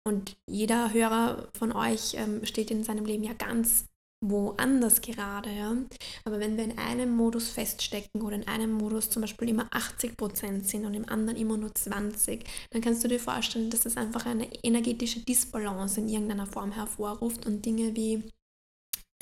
und 0.06 0.36
jeder 0.50 0.94
Hörer 0.94 1.48
von 1.58 1.72
euch 1.72 2.16
ähm, 2.16 2.46
steht 2.46 2.72
in 2.72 2.84
seinem 2.84 3.06
Leben 3.06 3.24
ja 3.24 3.34
ganz 3.34 3.86
woanders 4.26 5.02
gerade, 5.02 5.50
ja. 5.52 5.76
Aber 6.24 6.39
wenn 6.39 6.58
wir 6.58 6.63
in 6.63 6.78
einem 6.78 7.16
Modus 7.16 7.50
feststecken 7.50 8.22
oder 8.22 8.36
in 8.36 8.48
einem 8.48 8.72
Modus 8.72 9.10
zum 9.10 9.22
Beispiel 9.22 9.50
immer 9.50 9.70
80% 9.70 10.63
sind 10.63 10.86
und 10.86 10.94
im 10.94 11.08
anderen 11.10 11.38
immer 11.38 11.58
nur 11.58 11.74
20, 11.74 12.46
dann 12.72 12.82
kannst 12.82 13.04
du 13.04 13.08
dir 13.08 13.20
vorstellen, 13.20 13.70
dass 13.70 13.82
das 13.82 13.98
einfach 13.98 14.26
eine 14.26 14.48
energetische 14.63 15.20
Disbalance 15.20 16.00
in 16.00 16.10
irgendeiner 16.10 16.48
Form 16.48 16.72
hervorruft 16.72 17.46
und 17.46 17.66
Dinge 17.66 17.96
wie 17.96 18.24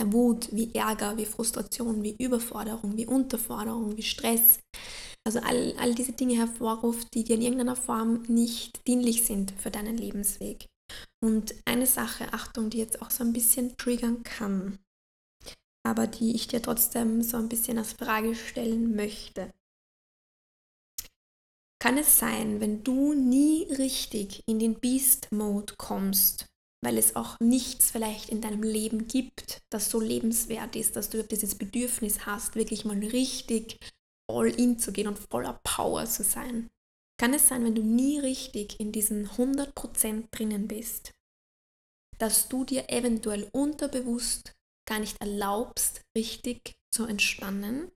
Wut, 0.10 0.50
wie 0.52 0.74
Ärger, 0.74 1.18
wie 1.18 1.26
Frustration, 1.26 2.04
wie 2.04 2.16
Überforderung, 2.18 2.98
wie 2.98 3.06
Unterforderung, 3.06 3.98
wie 3.98 4.04
Stress. 4.04 4.60
Also 5.26 5.40
all, 5.40 5.76
all 5.78 5.94
diese 5.94 6.14
Dinge 6.14 6.36
hervorruft, 6.36 7.08
die 7.14 7.24
dir 7.24 7.36
in 7.36 7.42
irgendeiner 7.42 7.76
Form 7.76 8.24
nicht 8.28 8.88
dienlich 8.88 9.24
sind 9.24 9.52
für 9.58 9.70
deinen 9.70 9.98
Lebensweg. 9.98 10.68
Und 11.24 11.54
eine 11.66 11.86
Sache, 11.86 12.34
Achtung, 12.34 12.70
die 12.70 12.80
jetzt 12.80 13.02
auch 13.02 13.12
so 13.12 13.24
ein 13.24 13.34
bisschen 13.34 13.78
triggern 13.78 14.24
kann, 14.24 14.80
aber 15.84 16.08
die 16.08 16.36
ich 16.36 16.48
dir 16.48 16.62
trotzdem 16.62 17.22
so 17.22 17.38
ein 17.38 17.50
bisschen 17.50 17.78
als 17.78 17.94
Frage 17.94 18.36
stellen 18.36 18.96
möchte. 18.96 19.52
Kann 21.82 21.98
es 21.98 22.20
sein, 22.20 22.60
wenn 22.60 22.84
du 22.84 23.14
nie 23.14 23.64
richtig 23.74 24.44
in 24.48 24.60
den 24.60 24.80
Beast-Mode 24.80 25.74
kommst, 25.78 26.46
weil 26.84 26.98
es 26.98 27.16
auch 27.16 27.40
nichts 27.40 27.92
vielleicht 27.92 28.30
in 28.30 28.42
deinem 28.42 28.64
Leben 28.64 29.08
gibt, 29.08 29.62
das 29.70 29.90
so 29.90 30.00
lebenswert 30.00 30.76
ist, 30.76 30.96
dass 30.96 31.10
du 31.10 31.24
dieses 31.24 31.56
Bedürfnis 31.56 32.26
hast, 32.26 32.56
wirklich 32.56 32.86
mal 32.86 32.98
richtig 32.98 33.78
all 34.30 34.48
in 34.48 34.80
zu 34.80 34.92
gehen 34.92 35.08
und 35.08 35.20
voller 35.20 35.60
Power 35.64 36.06
zu 36.06 36.24
sein. 36.24 36.70
Kann 37.20 37.34
es 37.34 37.48
sein, 37.48 37.64
wenn 37.64 37.76
du 37.76 37.84
nie 37.84 38.20
richtig 38.20 38.80
in 38.80 38.92
diesen 38.92 39.28
100% 39.28 40.30
drinnen 40.32 40.68
bist, 40.68 41.12
dass 42.18 42.50
du 42.50 42.66
dir 42.66 42.90
eventuell 42.90 43.48
unterbewusst 43.52 44.56
gar 44.88 45.00
nicht 45.00 45.22
erlaubst, 45.22 46.02
richtig 46.18 46.74
zu 46.92 47.06
entspannen? 47.06 47.92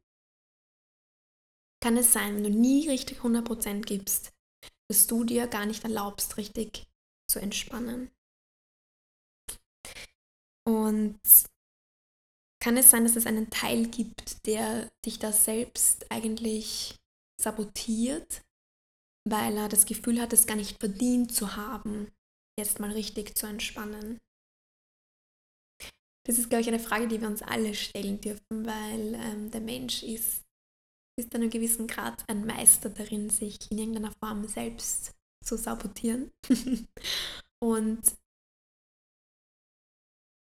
Kann 1.84 1.98
es 1.98 2.14
sein, 2.14 2.36
wenn 2.36 2.44
du 2.44 2.50
nie 2.50 2.88
richtig 2.88 3.20
100% 3.20 3.82
gibst, 3.82 4.32
dass 4.90 5.08
du 5.08 5.24
dir 5.24 5.48
gar 5.48 5.66
nicht 5.66 5.84
erlaubst, 5.84 6.38
richtig 6.38 6.88
zu 7.28 7.40
entspannen? 7.40 8.15
Und 10.68 11.20
kann 12.62 12.78
es 12.78 12.90
sein, 12.90 13.04
dass 13.04 13.16
es 13.16 13.28
einen 13.28 13.50
Teil 13.50 13.88
gibt, 13.88 14.46
der 14.48 14.90
dich 15.06 15.20
da 15.20 15.32
selbst 15.32 16.12
eigentlich 16.12 16.96
sabotiert, 17.40 18.42
weil 19.28 19.58
er 19.58 19.70
das 19.70 19.86
Gefühl 19.86 20.20
hat, 20.20 20.34
es 20.34 20.48
gar 20.48 20.56
nicht 20.56 20.80
verdient 20.80 21.32
zu 21.32 21.56
haben, 21.56 22.12
jetzt 22.60 22.80
mal 22.80 22.92
richtig 22.92 23.38
zu 23.38 23.46
entspannen? 23.46 24.20
Das 26.26 26.40
ist, 26.40 26.50
glaube 26.50 26.62
ich, 26.62 26.68
eine 26.68 26.80
Frage, 26.80 27.08
die 27.08 27.22
wir 27.22 27.28
uns 27.28 27.44
alle 27.44 27.76
stellen 27.76 28.20
dürfen, 28.20 28.66
weil 28.66 29.14
ähm, 29.14 29.52
der 29.52 29.62
Mensch 29.62 30.02
ist 30.02 30.42
bis 31.16 31.30
zu 31.30 31.36
einem 31.36 31.50
gewissen 31.50 31.88
Grad 31.88 32.28
ein 32.28 32.46
Meister 32.46 32.90
darin, 32.90 33.30
sich 33.30 33.72
in 33.72 33.78
irgendeiner 33.78 34.12
Form 34.20 34.48
selbst 34.48 35.12
zu 35.44 35.56
sabotieren. 35.56 36.32
und 37.64 38.02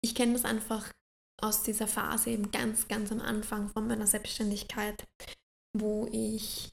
ich 0.02 0.14
kenne 0.14 0.34
das 0.34 0.44
einfach 0.44 0.92
aus 1.40 1.62
dieser 1.62 1.86
Phase 1.86 2.30
eben 2.30 2.50
ganz, 2.50 2.88
ganz 2.88 3.12
am 3.12 3.20
Anfang 3.20 3.68
von 3.70 3.86
meiner 3.86 4.06
Selbstständigkeit, 4.06 5.04
wo 5.72 6.08
ich 6.10 6.70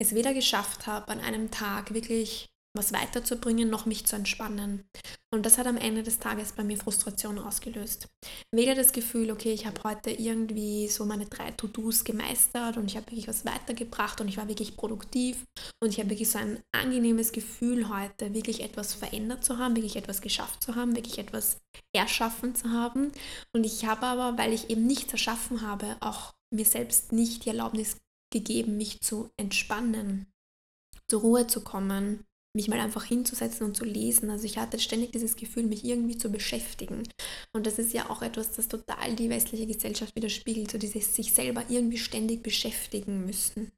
es 0.00 0.14
weder 0.14 0.34
geschafft 0.34 0.86
habe, 0.86 1.08
an 1.08 1.20
einem 1.20 1.50
Tag 1.50 1.94
wirklich 1.94 2.51
was 2.74 2.92
weiterzubringen, 2.92 3.68
noch 3.68 3.86
mich 3.86 4.06
zu 4.06 4.16
entspannen. 4.16 4.84
Und 5.32 5.46
das 5.46 5.56
hat 5.56 5.66
am 5.66 5.76
Ende 5.76 6.02
des 6.02 6.18
Tages 6.18 6.52
bei 6.52 6.62
mir 6.62 6.76
Frustration 6.76 7.38
ausgelöst. 7.38 8.06
Weder 8.54 8.74
das 8.74 8.92
Gefühl, 8.92 9.30
okay, 9.30 9.52
ich 9.52 9.66
habe 9.66 9.82
heute 9.82 10.10
irgendwie 10.10 10.88
so 10.88 11.06
meine 11.06 11.26
drei 11.26 11.50
To-Dos 11.52 12.04
gemeistert 12.04 12.76
und 12.76 12.86
ich 12.86 12.96
habe 12.96 13.06
wirklich 13.06 13.28
was 13.28 13.44
weitergebracht 13.44 14.20
und 14.20 14.28
ich 14.28 14.36
war 14.36 14.48
wirklich 14.48 14.76
produktiv 14.76 15.44
und 15.82 15.90
ich 15.90 15.98
habe 15.98 16.10
wirklich 16.10 16.30
so 16.30 16.38
ein 16.38 16.62
angenehmes 16.72 17.32
Gefühl 17.32 17.88
heute, 17.88 18.34
wirklich 18.34 18.60
etwas 18.60 18.94
verändert 18.94 19.44
zu 19.44 19.58
haben, 19.58 19.76
wirklich 19.76 19.96
etwas 19.96 20.20
geschafft 20.20 20.62
zu 20.62 20.74
haben, 20.74 20.96
wirklich 20.96 21.18
etwas 21.18 21.58
erschaffen 21.94 22.54
zu 22.54 22.70
haben. 22.70 23.12
Und 23.54 23.64
ich 23.64 23.86
habe 23.86 24.06
aber, 24.06 24.38
weil 24.38 24.52
ich 24.52 24.70
eben 24.70 24.86
nichts 24.86 25.12
erschaffen 25.12 25.62
habe, 25.62 25.96
auch 26.00 26.32
mir 26.52 26.66
selbst 26.66 27.12
nicht 27.12 27.44
die 27.44 27.48
Erlaubnis 27.48 27.96
gegeben, 28.32 28.76
mich 28.76 29.00
zu 29.00 29.30
entspannen, 29.38 30.26
zur 31.08 31.20
Ruhe 31.20 31.46
zu 31.46 31.62
kommen, 31.62 32.24
mich 32.54 32.68
mal 32.68 32.80
einfach 32.80 33.04
hinzusetzen 33.04 33.66
und 33.66 33.76
zu 33.76 33.84
lesen. 33.84 34.30
Also 34.30 34.44
ich 34.44 34.58
hatte 34.58 34.78
ständig 34.78 35.12
dieses 35.12 35.36
Gefühl, 35.36 35.64
mich 35.64 35.84
irgendwie 35.84 36.18
zu 36.18 36.30
beschäftigen. 36.30 37.02
Und 37.54 37.66
das 37.66 37.78
ist 37.78 37.92
ja 37.92 38.10
auch 38.10 38.22
etwas, 38.22 38.52
das 38.52 38.68
total 38.68 39.16
die 39.16 39.30
westliche 39.30 39.66
Gesellschaft 39.66 40.14
widerspiegelt, 40.14 40.70
so 40.70 40.78
dieses 40.78 41.14
sich 41.14 41.32
selber 41.32 41.64
irgendwie 41.68 41.98
ständig 41.98 42.42
beschäftigen 42.42 43.24
müssen. 43.24 43.72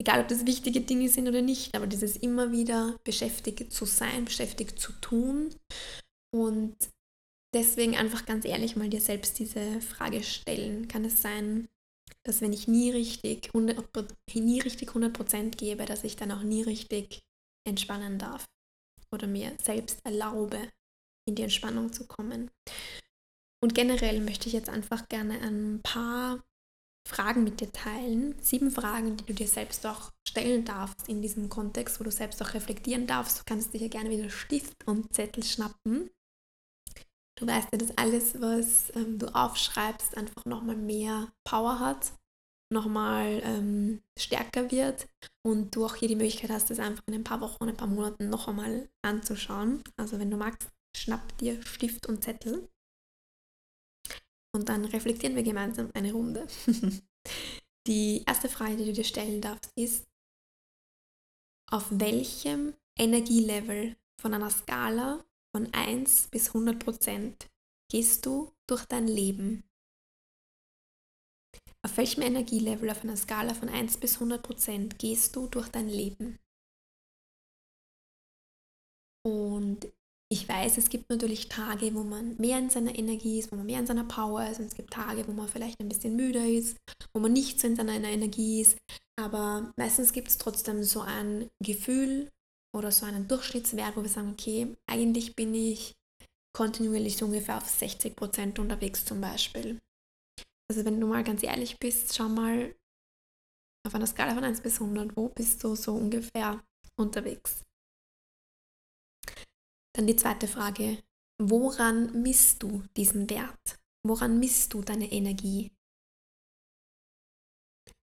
Egal, 0.00 0.20
ob 0.20 0.28
das 0.28 0.46
wichtige 0.46 0.82
Dinge 0.82 1.08
sind 1.08 1.26
oder 1.26 1.42
nicht, 1.42 1.74
aber 1.74 1.86
dieses 1.86 2.16
immer 2.16 2.52
wieder 2.52 3.00
beschäftigt 3.02 3.72
zu 3.72 3.86
sein, 3.86 4.26
beschäftigt 4.26 4.78
zu 4.78 4.92
tun. 5.00 5.54
Und 6.32 6.76
deswegen 7.54 7.96
einfach 7.96 8.26
ganz 8.26 8.44
ehrlich 8.44 8.76
mal 8.76 8.90
dir 8.90 9.00
selbst 9.00 9.38
diese 9.38 9.80
Frage 9.80 10.22
stellen. 10.22 10.86
Kann 10.86 11.04
es 11.04 11.22
sein, 11.22 11.66
dass 12.24 12.40
wenn 12.40 12.52
ich 12.52 12.68
nie 12.68 12.90
richtig 12.90 13.50
100%, 13.52 14.06
nie 14.34 14.60
richtig 14.60 14.88
100 14.88 15.56
gebe, 15.56 15.86
dass 15.86 16.04
ich 16.04 16.16
dann 16.16 16.30
auch 16.30 16.42
nie 16.42 16.62
richtig 16.62 17.22
entspannen 17.66 18.18
darf 18.18 18.44
oder 19.12 19.26
mir 19.26 19.52
selbst 19.62 19.98
erlaube, 20.04 20.70
in 21.28 21.34
die 21.34 21.42
Entspannung 21.42 21.92
zu 21.92 22.06
kommen. 22.06 22.50
Und 23.62 23.74
generell 23.74 24.20
möchte 24.20 24.48
ich 24.48 24.52
jetzt 24.52 24.68
einfach 24.68 25.08
gerne 25.08 25.40
ein 25.40 25.80
paar 25.82 26.42
Fragen 27.08 27.44
mit 27.44 27.60
dir 27.60 27.72
teilen. 27.72 28.34
Sieben 28.40 28.70
Fragen, 28.70 29.16
die 29.16 29.24
du 29.24 29.32
dir 29.32 29.48
selbst 29.48 29.86
auch 29.86 30.12
stellen 30.28 30.64
darfst 30.64 31.08
in 31.08 31.22
diesem 31.22 31.48
Kontext, 31.48 31.98
wo 31.98 32.04
du 32.04 32.10
selbst 32.10 32.42
auch 32.42 32.54
reflektieren 32.54 33.06
darfst. 33.06 33.38
Du 33.38 33.42
kannst 33.46 33.72
dir 33.72 33.88
gerne 33.88 34.10
wieder 34.10 34.28
Stift 34.28 34.86
und 34.86 35.14
Zettel 35.14 35.42
schnappen. 35.42 36.10
Du 37.38 37.46
weißt 37.46 37.68
ja, 37.72 37.78
dass 37.78 37.96
alles, 37.96 38.40
was 38.40 38.94
ähm, 38.96 39.18
du 39.18 39.34
aufschreibst, 39.34 40.16
einfach 40.16 40.44
nochmal 40.46 40.76
mehr 40.76 41.32
Power 41.44 41.78
hat 41.78 42.12
nochmal 42.72 43.40
ähm, 43.44 44.02
stärker 44.18 44.70
wird 44.70 45.08
und 45.42 45.74
du 45.74 45.84
auch 45.84 45.94
hier 45.94 46.08
die 46.08 46.16
Möglichkeit 46.16 46.50
hast, 46.50 46.70
das 46.70 46.80
einfach 46.80 47.02
in 47.06 47.14
ein 47.14 47.24
paar 47.24 47.40
Wochen, 47.40 47.68
ein 47.68 47.76
paar 47.76 47.88
Monaten 47.88 48.28
noch 48.28 48.48
einmal 48.48 48.88
anzuschauen. 49.02 49.82
Also 49.96 50.18
wenn 50.18 50.30
du 50.30 50.36
magst, 50.36 50.68
schnapp 50.96 51.36
dir 51.38 51.62
Stift 51.64 52.06
und 52.06 52.22
Zettel 52.22 52.68
und 54.54 54.68
dann 54.68 54.84
reflektieren 54.86 55.36
wir 55.36 55.42
gemeinsam 55.42 55.90
eine 55.94 56.12
Runde. 56.12 56.46
die 57.86 58.24
erste 58.26 58.48
Frage, 58.48 58.76
die 58.76 58.86
du 58.86 58.92
dir 58.92 59.04
stellen 59.04 59.40
darfst, 59.40 59.70
ist, 59.76 60.04
auf 61.70 61.86
welchem 61.90 62.74
Energielevel 62.98 63.96
von 64.20 64.34
einer 64.34 64.50
Skala 64.50 65.24
von 65.54 65.72
1 65.72 66.28
bis 66.28 66.48
100 66.48 66.78
Prozent 66.82 67.48
gehst 67.90 68.26
du 68.26 68.52
durch 68.66 68.84
dein 68.86 69.08
Leben? 69.08 69.64
Auf 71.86 71.98
welchem 71.98 72.22
Energielevel 72.22 72.90
auf 72.90 73.04
einer 73.04 73.16
Skala 73.16 73.54
von 73.54 73.68
1 73.68 73.98
bis 73.98 74.14
100 74.14 74.42
Prozent 74.42 74.98
gehst 74.98 75.36
du 75.36 75.46
durch 75.46 75.68
dein 75.68 75.88
Leben? 75.88 76.36
Und 79.24 79.86
ich 80.28 80.48
weiß, 80.48 80.78
es 80.78 80.88
gibt 80.88 81.08
natürlich 81.10 81.48
Tage, 81.48 81.94
wo 81.94 82.02
man 82.02 82.36
mehr 82.38 82.58
in 82.58 82.70
seiner 82.70 82.98
Energie 82.98 83.38
ist, 83.38 83.52
wo 83.52 83.56
man 83.56 83.66
mehr 83.66 83.78
in 83.78 83.86
seiner 83.86 84.02
Power 84.02 84.50
ist 84.50 84.58
und 84.58 84.66
es 84.66 84.74
gibt 84.74 84.92
Tage, 84.92 85.28
wo 85.28 85.32
man 85.32 85.46
vielleicht 85.46 85.78
ein 85.78 85.88
bisschen 85.88 86.16
müder 86.16 86.44
ist, 86.44 86.76
wo 87.14 87.20
man 87.20 87.32
nicht 87.32 87.60
so 87.60 87.68
in 87.68 87.76
seiner 87.76 87.92
Energie 87.92 88.62
ist. 88.62 88.76
Aber 89.16 89.72
meistens 89.76 90.12
gibt 90.12 90.26
es 90.26 90.38
trotzdem 90.38 90.82
so 90.82 91.02
ein 91.02 91.48
Gefühl 91.64 92.32
oder 92.76 92.90
so 92.90 93.06
einen 93.06 93.28
Durchschnittswert, 93.28 93.96
wo 93.96 94.02
wir 94.02 94.08
sagen, 94.08 94.32
okay, 94.32 94.74
eigentlich 94.90 95.36
bin 95.36 95.54
ich 95.54 95.92
kontinuierlich 96.52 97.16
so 97.16 97.26
ungefähr 97.26 97.58
auf 97.58 97.68
60 97.68 98.16
Prozent 98.16 98.58
unterwegs 98.58 99.04
zum 99.04 99.20
Beispiel. 99.20 99.78
Also 100.68 100.84
wenn 100.84 101.00
du 101.00 101.06
mal 101.06 101.22
ganz 101.22 101.42
ehrlich 101.42 101.78
bist, 101.78 102.14
schau 102.14 102.28
mal 102.28 102.74
auf 103.86 103.94
einer 103.94 104.06
Skala 104.06 104.34
von 104.34 104.44
1 104.44 104.62
bis 104.62 104.80
100, 104.80 105.16
wo 105.16 105.28
bist 105.28 105.62
du 105.62 105.76
so 105.76 105.94
ungefähr 105.94 106.64
unterwegs? 106.98 107.62
Dann 109.94 110.06
die 110.06 110.16
zweite 110.16 110.48
Frage, 110.48 111.02
woran 111.40 112.22
misst 112.22 112.62
du 112.62 112.82
diesen 112.96 113.30
Wert? 113.30 113.78
Woran 114.04 114.38
misst 114.38 114.74
du 114.74 114.82
deine 114.82 115.10
Energie? 115.10 115.72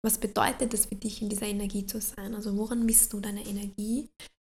Was 0.04 0.18
bedeutet 0.18 0.72
es 0.72 0.86
für 0.86 0.94
dich, 0.94 1.20
in 1.20 1.28
dieser 1.28 1.46
Energie 1.46 1.84
zu 1.84 2.00
sein? 2.00 2.34
Also 2.34 2.56
woran 2.56 2.86
misst 2.86 3.12
du 3.12 3.20
deine 3.20 3.44
Energie? 3.44 4.08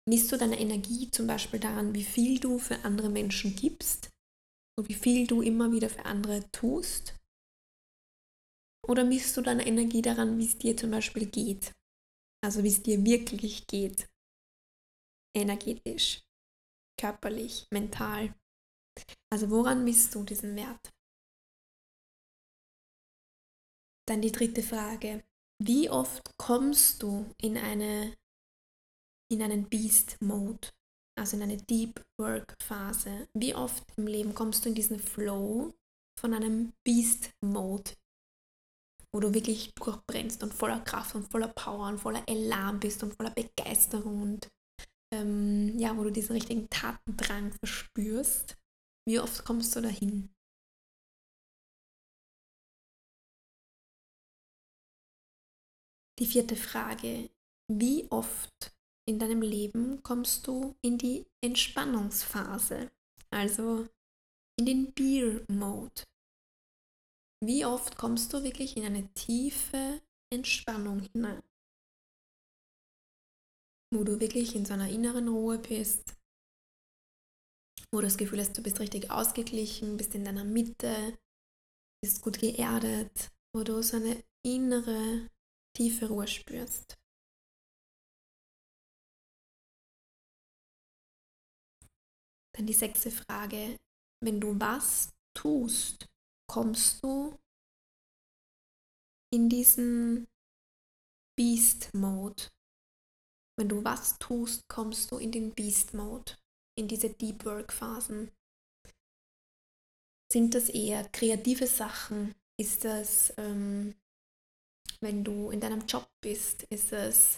Misst 0.08 0.32
du 0.32 0.38
deine 0.38 0.60
Energie 0.60 1.10
zum 1.10 1.28
Beispiel 1.28 1.60
daran, 1.60 1.96
wie 1.96 2.04
viel 2.04 2.40
du 2.40 2.60
für 2.60 2.84
andere 2.86 3.10
Menschen 3.10 3.56
gibst 3.56 4.10
und 4.78 4.90
wie 4.90 4.94
viel 4.94 5.26
du 5.26 5.42
immer 5.42 5.72
wieder 5.72 5.90
für 5.90 6.06
andere 6.06 6.50
tust? 6.52 7.17
Oder 8.88 9.04
misst 9.04 9.36
du 9.36 9.42
deine 9.42 9.68
Energie 9.68 10.02
daran, 10.02 10.38
wie 10.38 10.46
es 10.46 10.58
dir 10.58 10.76
zum 10.78 10.92
Beispiel 10.92 11.26
geht? 11.26 11.74
Also 12.44 12.64
wie 12.64 12.70
es 12.70 12.82
dir 12.84 13.04
wirklich 13.04 13.68
geht, 13.68 14.08
energetisch 15.36 16.22
körperlich, 17.00 17.68
mental. 17.72 18.34
Also 19.32 19.50
woran 19.50 19.84
misst 19.84 20.16
du 20.16 20.24
diesen 20.24 20.56
Wert? 20.56 20.92
Dann 24.08 24.22
die 24.22 24.32
dritte 24.32 24.64
Frage. 24.64 25.24
Wie 25.62 25.90
oft 25.90 26.38
kommst 26.38 27.04
du 27.04 27.26
in, 27.42 27.58
eine, 27.58 28.16
in 29.32 29.42
einen 29.42 29.68
Beast-Mode, 29.68 30.70
also 31.20 31.36
in 31.36 31.44
eine 31.44 31.58
Deep 31.58 32.06
Work-Phase? 32.18 33.28
Wie 33.34 33.54
oft 33.54 33.84
im 33.98 34.08
Leben 34.08 34.34
kommst 34.34 34.64
du 34.64 34.70
in 34.70 34.76
diesen 34.76 35.00
Flow 35.00 35.74
von 36.20 36.34
einem 36.34 36.74
Beast-Mode, 36.84 37.92
wo 39.14 39.20
du 39.20 39.34
wirklich 39.34 39.74
durchbrennst 39.76 40.44
und 40.44 40.54
voller 40.54 40.80
Kraft 40.82 41.16
und 41.16 41.30
voller 41.32 41.48
Power 41.50 41.88
und 41.88 42.00
voller 42.00 42.24
Elan 42.28 42.80
bist 42.80 43.04
und 43.04 43.14
voller 43.16 43.32
Begeisterung 43.32 44.22
und 44.22 44.48
ähm, 45.14 45.78
ja, 45.80 45.96
wo 45.96 46.04
du 46.04 46.12
diesen 46.12 46.34
richtigen 46.34 46.70
Tatendrang 46.70 47.54
verspürst, 47.54 48.58
wie 49.08 49.20
oft 49.20 49.46
kommst 49.46 49.76
du 49.76 49.82
dahin? 49.82 50.30
Die 56.20 56.26
vierte 56.26 56.56
Frage, 56.56 57.30
wie 57.72 58.08
oft 58.10 58.76
in 59.08 59.20
deinem 59.20 59.42
Leben 59.42 60.02
kommst 60.04 60.48
du 60.48 60.76
in 60.82 60.98
die 60.98 61.26
Entspannungsphase, 61.42 62.92
also 63.30 63.88
in 64.60 64.66
den 64.66 64.94
Beer-Mode? 64.94 66.04
Wie 67.44 67.66
oft 67.66 67.98
kommst 67.98 68.34
du 68.34 68.44
wirklich 68.44 68.78
in 68.78 68.86
eine 68.86 69.14
tiefe 69.14 70.02
Entspannung 70.34 71.02
hinein? 71.14 71.42
wo 73.94 74.04
du 74.04 74.20
wirklich 74.20 74.56
in 74.56 74.66
so 74.66 74.74
einer 74.74 74.90
inneren 74.90 75.28
Ruhe 75.28 75.60
bist, 75.60 76.16
wo 77.92 78.00
du 78.00 78.04
das 78.04 78.18
Gefühl 78.18 78.40
hast, 78.40 78.58
du 78.58 78.64
bist 78.64 78.80
richtig 78.80 79.12
ausgeglichen, 79.12 79.98
bist 79.98 80.14
in 80.14 80.26
deiner 80.26 80.44
Mitte, 80.44 81.18
bist 82.04 82.22
gut 82.22 82.40
geerdet, 82.40 83.32
wo 83.56 83.64
du 83.64 83.82
so 83.82 83.98
eine 83.98 84.24
innere, 84.46 85.30
tiefe 85.76 86.10
Ruhe 86.10 86.28
spürst. 86.28 86.98
Dann 92.56 92.66
die 92.66 92.74
sechste 92.74 93.12
Frage, 93.12 93.78
wenn 94.22 94.42
du 94.42 94.60
was 94.60 95.14
tust, 95.34 96.08
kommst 96.48 97.04
du 97.04 97.38
in 99.34 99.50
diesen 99.50 100.28
Beast-Mode, 101.38 102.44
wenn 103.58 103.70
du 103.70 103.84
was 103.84 104.18
tust, 104.20 104.68
kommst 104.68 105.12
du 105.12 105.18
in 105.18 105.32
den 105.32 105.54
Beast-Mode, 105.54 106.38
in 106.78 106.88
diese 106.88 107.10
Deep 107.10 107.46
Work-Phasen. 107.46 108.32
Sind 110.32 110.56
das 110.56 110.70
eher 110.70 111.08
kreative 111.10 111.68
Sachen? 111.68 112.36
Ist 112.60 112.86
das, 112.86 113.34
ähm, 113.38 113.96
wenn 115.00 115.24
du 115.24 115.52
in 115.52 115.60
deinem 115.60 115.86
Job 115.86 116.10
bist? 116.22 116.64
Ist 116.64 116.92
es, 116.92 117.38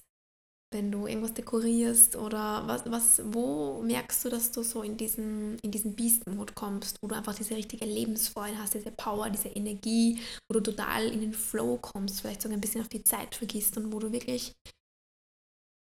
wenn 0.71 0.91
du 0.91 1.07
irgendwas 1.07 1.33
dekorierst? 1.33 2.15
Oder 2.15 2.67
was, 2.67 2.89
was, 2.89 3.21
wo 3.33 3.81
merkst 3.81 4.25
du, 4.25 4.29
dass 4.29 4.51
du 4.51 4.63
so 4.63 4.83
in 4.83 4.97
diesen, 4.97 5.57
in 5.59 5.71
diesen 5.71 5.95
Beast-Mode 5.95 6.53
kommst, 6.53 7.01
wo 7.01 7.07
du 7.07 7.15
einfach 7.15 7.35
diese 7.35 7.55
richtige 7.55 7.85
Lebensfreude 7.85 8.57
hast, 8.57 8.73
diese 8.73 8.91
Power, 8.91 9.29
diese 9.29 9.49
Energie, 9.49 10.19
wo 10.47 10.53
du 10.53 10.61
total 10.61 11.07
in 11.07 11.21
den 11.21 11.33
Flow 11.33 11.77
kommst, 11.77 12.21
vielleicht 12.21 12.41
sogar 12.41 12.57
ein 12.57 12.61
bisschen 12.61 12.81
auf 12.81 12.89
die 12.89 13.03
Zeit 13.03 13.35
vergisst 13.35 13.77
und 13.77 13.91
wo 13.91 13.99
du 13.99 14.11
wirklich 14.11 14.53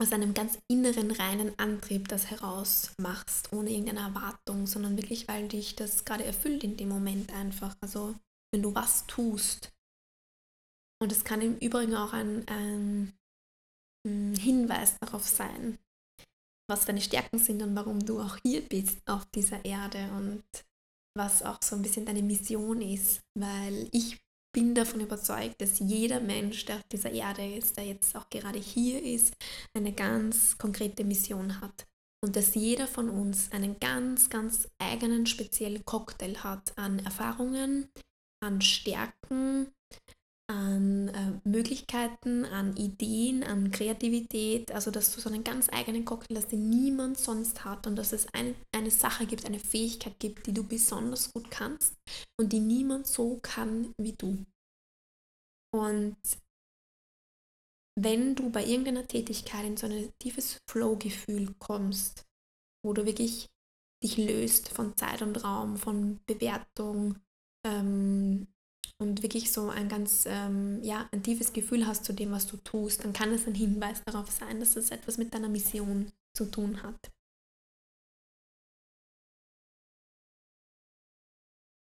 aus 0.02 0.12
einem 0.12 0.34
ganz 0.34 0.60
inneren, 0.67 1.12
reinen 1.12 1.58
Antrieb 1.58 2.10
das 2.10 2.30
herausmachst, 2.30 3.54
ohne 3.54 3.69
irgendeine 3.69 4.02
Erwartung, 4.02 4.67
sondern 4.67 4.98
wirklich, 4.98 5.28
weil 5.28 5.48
dich 5.48 5.76
das 5.76 6.04
gerade 6.04 6.26
erfüllt 6.26 6.63
in 6.63 6.76
dem 6.76 6.89
Moment 6.89 7.34
einfach. 7.34 7.76
Also 7.82 8.15
wenn 8.54 8.62
du 8.62 8.76
was 8.76 9.08
tust. 9.08 9.71
Und 11.02 11.12
es 11.12 11.24
kann 11.24 11.41
im 11.41 11.58
Übrigen 11.58 11.95
auch 11.95 12.13
ein, 12.13 12.48
ein 12.48 13.13
Hinweis 14.06 14.98
darauf 15.00 15.24
sein, 15.24 15.78
was 16.70 16.86
deine 16.86 17.02
Stärken 17.02 17.39
sind 17.39 17.62
und 17.62 17.76
warum 17.76 18.00
du 18.00 18.20
auch 18.20 18.38
hier 18.44 18.62
bist 18.62 18.98
auf 19.08 19.26
dieser 19.34 19.63
Erde 19.65 20.10
und 20.18 20.44
was 21.18 21.44
auch 21.44 21.62
so 21.63 21.76
ein 21.76 21.82
bisschen 21.82 22.06
deine 22.06 22.24
Mission 22.24 22.82
ist, 22.82 23.22
weil 23.36 23.88
ich 23.91 24.18
bin 24.54 24.74
davon 24.74 25.02
überzeugt, 25.02 25.62
dass 25.62 25.80
jeder 25.80 26.22
Mensch, 26.22 26.65
der 26.65 26.78
auf 26.78 26.84
dieser 26.91 27.12
Erde 27.12 27.46
ist, 27.46 27.76
der 27.78 27.86
jetzt 27.86 28.15
auch 28.15 28.30
gerade 28.30 28.60
hier 28.60 29.04
ist, 29.04 29.34
eine 29.74 29.91
ganz 29.91 30.58
konkrete 30.58 31.04
Mission 31.04 31.60
hat. 31.60 31.86
Und 32.24 32.36
dass 32.36 32.56
jeder 32.56 32.88
von 32.88 33.10
uns 33.10 33.52
einen 33.52 33.80
ganz, 33.80 34.30
ganz 34.30 34.68
eigenen 34.80 35.26
speziellen 35.26 35.84
Cocktail 35.84 36.38
hat 36.38 36.76
an 36.78 37.00
Erfahrungen, 37.00 37.89
an 38.41 38.62
Stärken, 38.62 39.74
an 40.48 41.08
äh, 41.10 41.48
Möglichkeiten, 41.48 42.46
an 42.46 42.76
Ideen, 42.78 43.44
an 43.44 43.72
Kreativität. 43.72 44.72
Also 44.72 44.92
dass 44.92 45.14
du 45.14 45.22
so 45.22 45.30
einen 45.30 45.44
ganz 45.44 45.70
eigenen 45.72 46.06
Cocktail 46.06 46.38
hast, 46.38 46.52
den 46.52 46.70
niemand 46.70 47.18
sonst 47.18 47.66
hat 47.66 47.88
und 47.88 47.96
dass 47.96 48.14
es 48.14 48.28
ein, 48.34 48.56
eine 48.76 48.92
Sache 48.92 49.26
gibt, 49.26 49.46
eine 49.46 49.60
Fähigkeit 49.60 50.20
gibt, 50.20 50.48
die 50.48 50.54
du 50.54 50.64
besonders 50.64 51.34
gut 51.34 51.50
kannst 51.50 51.96
und 52.40 52.54
die 52.54 52.60
niemand 52.60 53.08
so 53.08 53.40
kann 53.42 53.94
wie 53.98 54.14
du. 54.14 54.46
Und 55.74 56.18
wenn 57.98 58.36
du 58.36 58.50
bei 58.50 58.66
irgendeiner 58.66 59.08
Tätigkeit 59.08 59.66
in 59.66 59.78
so 59.78 59.88
ein 59.88 60.12
tiefes 60.20 60.60
Flow-Gefühl 60.70 61.54
kommst, 61.60 62.26
wo 62.84 62.94
du 62.94 63.06
wirklich 63.06 63.50
dich 64.04 64.18
löst 64.18 64.70
von 64.70 64.96
Zeit 64.98 65.22
und 65.22 65.44
Raum, 65.44 65.78
von 65.78 66.20
Bewertung, 66.26 67.20
ähm, 67.66 68.48
und 69.00 69.24
wirklich 69.24 69.52
so 69.52 69.69
ein 69.69 69.89
ganz, 69.89 70.26
ähm, 70.28 70.82
ja, 70.84 71.10
ein 71.12 71.24
tiefes 71.24 71.54
Gefühl 71.54 71.88
hast 71.88 72.06
zu 72.06 72.13
dem, 72.13 72.32
was 72.32 72.48
du 72.48 72.58
tust, 72.58 73.04
dann 73.04 73.13
kann 73.13 73.32
es 73.32 73.48
ein 73.48 73.56
Hinweis 73.56 74.04
darauf 74.06 74.32
sein, 74.32 74.60
dass 74.60 74.76
es 74.76 74.91
etwas 74.91 75.17
mit 75.17 75.34
deiner 75.34 75.50
Mission 75.50 76.12
zu 76.36 76.45
tun 76.45 76.84
hat. 76.84 77.12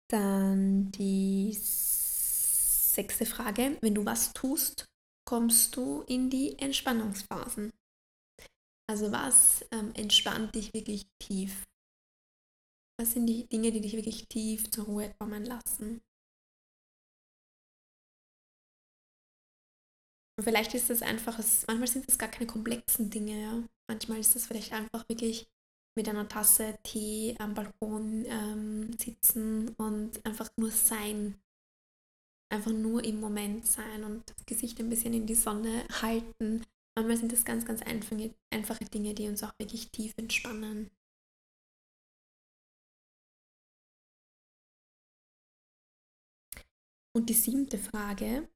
Dann 0.09 0.90
die 0.92 1.53
sechste 1.55 3.24
Frage. 3.24 3.79
Wenn 3.81 3.94
du 3.94 4.05
was 4.05 4.33
tust, 4.33 4.87
kommst 5.24 5.76
du 5.76 6.03
in 6.03 6.29
die 6.31 6.59
Entspannungsphasen. 6.59 7.72
Also 8.90 9.12
was 9.12 9.64
ähm, 9.70 9.92
entspannt 9.94 10.57
dich 10.57 10.74
wirklich 10.74 11.07
tief? 11.20 11.64
Was 12.98 13.12
sind 13.12 13.26
die 13.26 13.46
Dinge, 13.46 13.70
die 13.70 13.81
dich 13.81 13.92
wirklich 13.94 14.26
tief 14.29 14.70
zur 14.70 14.87
Ruhe 14.87 15.14
kommen 15.18 15.44
lassen? 15.44 16.03
Und 20.40 20.44
vielleicht 20.44 20.72
ist 20.72 20.88
das 20.88 21.03
einfach, 21.03 21.38
manchmal 21.66 21.87
sind 21.87 22.09
das 22.09 22.16
gar 22.16 22.31
keine 22.31 22.46
komplexen 22.46 23.11
Dinge, 23.11 23.42
ja. 23.42 23.62
Manchmal 23.90 24.20
ist 24.20 24.35
das 24.35 24.46
vielleicht 24.46 24.72
einfach 24.72 25.07
wirklich 25.07 25.46
mit 25.94 26.09
einer 26.09 26.26
Tasse 26.31 26.79
Tee 26.83 27.37
am 27.38 27.53
Balkon 27.53 28.24
ähm, 28.26 28.96
sitzen 28.98 29.68
und 29.76 30.24
einfach 30.24 30.48
nur 30.57 30.70
sein. 30.70 31.38
Einfach 32.50 32.72
nur 32.72 33.05
im 33.05 33.20
Moment 33.20 33.66
sein 33.66 34.03
und 34.03 34.31
das 34.31 34.46
Gesicht 34.46 34.81
ein 34.81 34.88
bisschen 34.88 35.12
in 35.12 35.26
die 35.26 35.35
Sonne 35.35 35.85
halten. 36.00 36.64
Manchmal 36.96 37.18
sind 37.18 37.33
das 37.33 37.44
ganz, 37.44 37.66
ganz 37.66 37.83
einfache, 37.83 38.35
einfache 38.48 38.87
Dinge, 38.87 39.12
die 39.12 39.29
uns 39.29 39.42
auch 39.42 39.53
wirklich 39.59 39.90
tief 39.90 40.14
entspannen. 40.16 40.90
Und 47.12 47.29
die 47.29 47.35
siebte 47.35 47.76
Frage, 47.76 48.48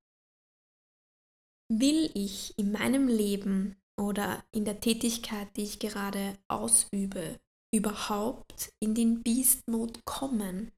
will 1.81 2.11
ich 2.15 2.57
in 2.59 2.73
meinem 2.73 3.09
Leben 3.09 3.77
oder 4.01 4.45
in 4.53 4.65
der 4.65 4.81
Tätigkeit, 4.81 5.49
die 5.57 5.63
ich 5.63 5.79
gerade 5.79 6.39
ausübe, 6.49 7.39
überhaupt 7.75 8.73
in 8.81 8.95
den 8.95 9.23
Beast 9.23 9.69
Mode 9.69 10.01
kommen? 10.05 10.73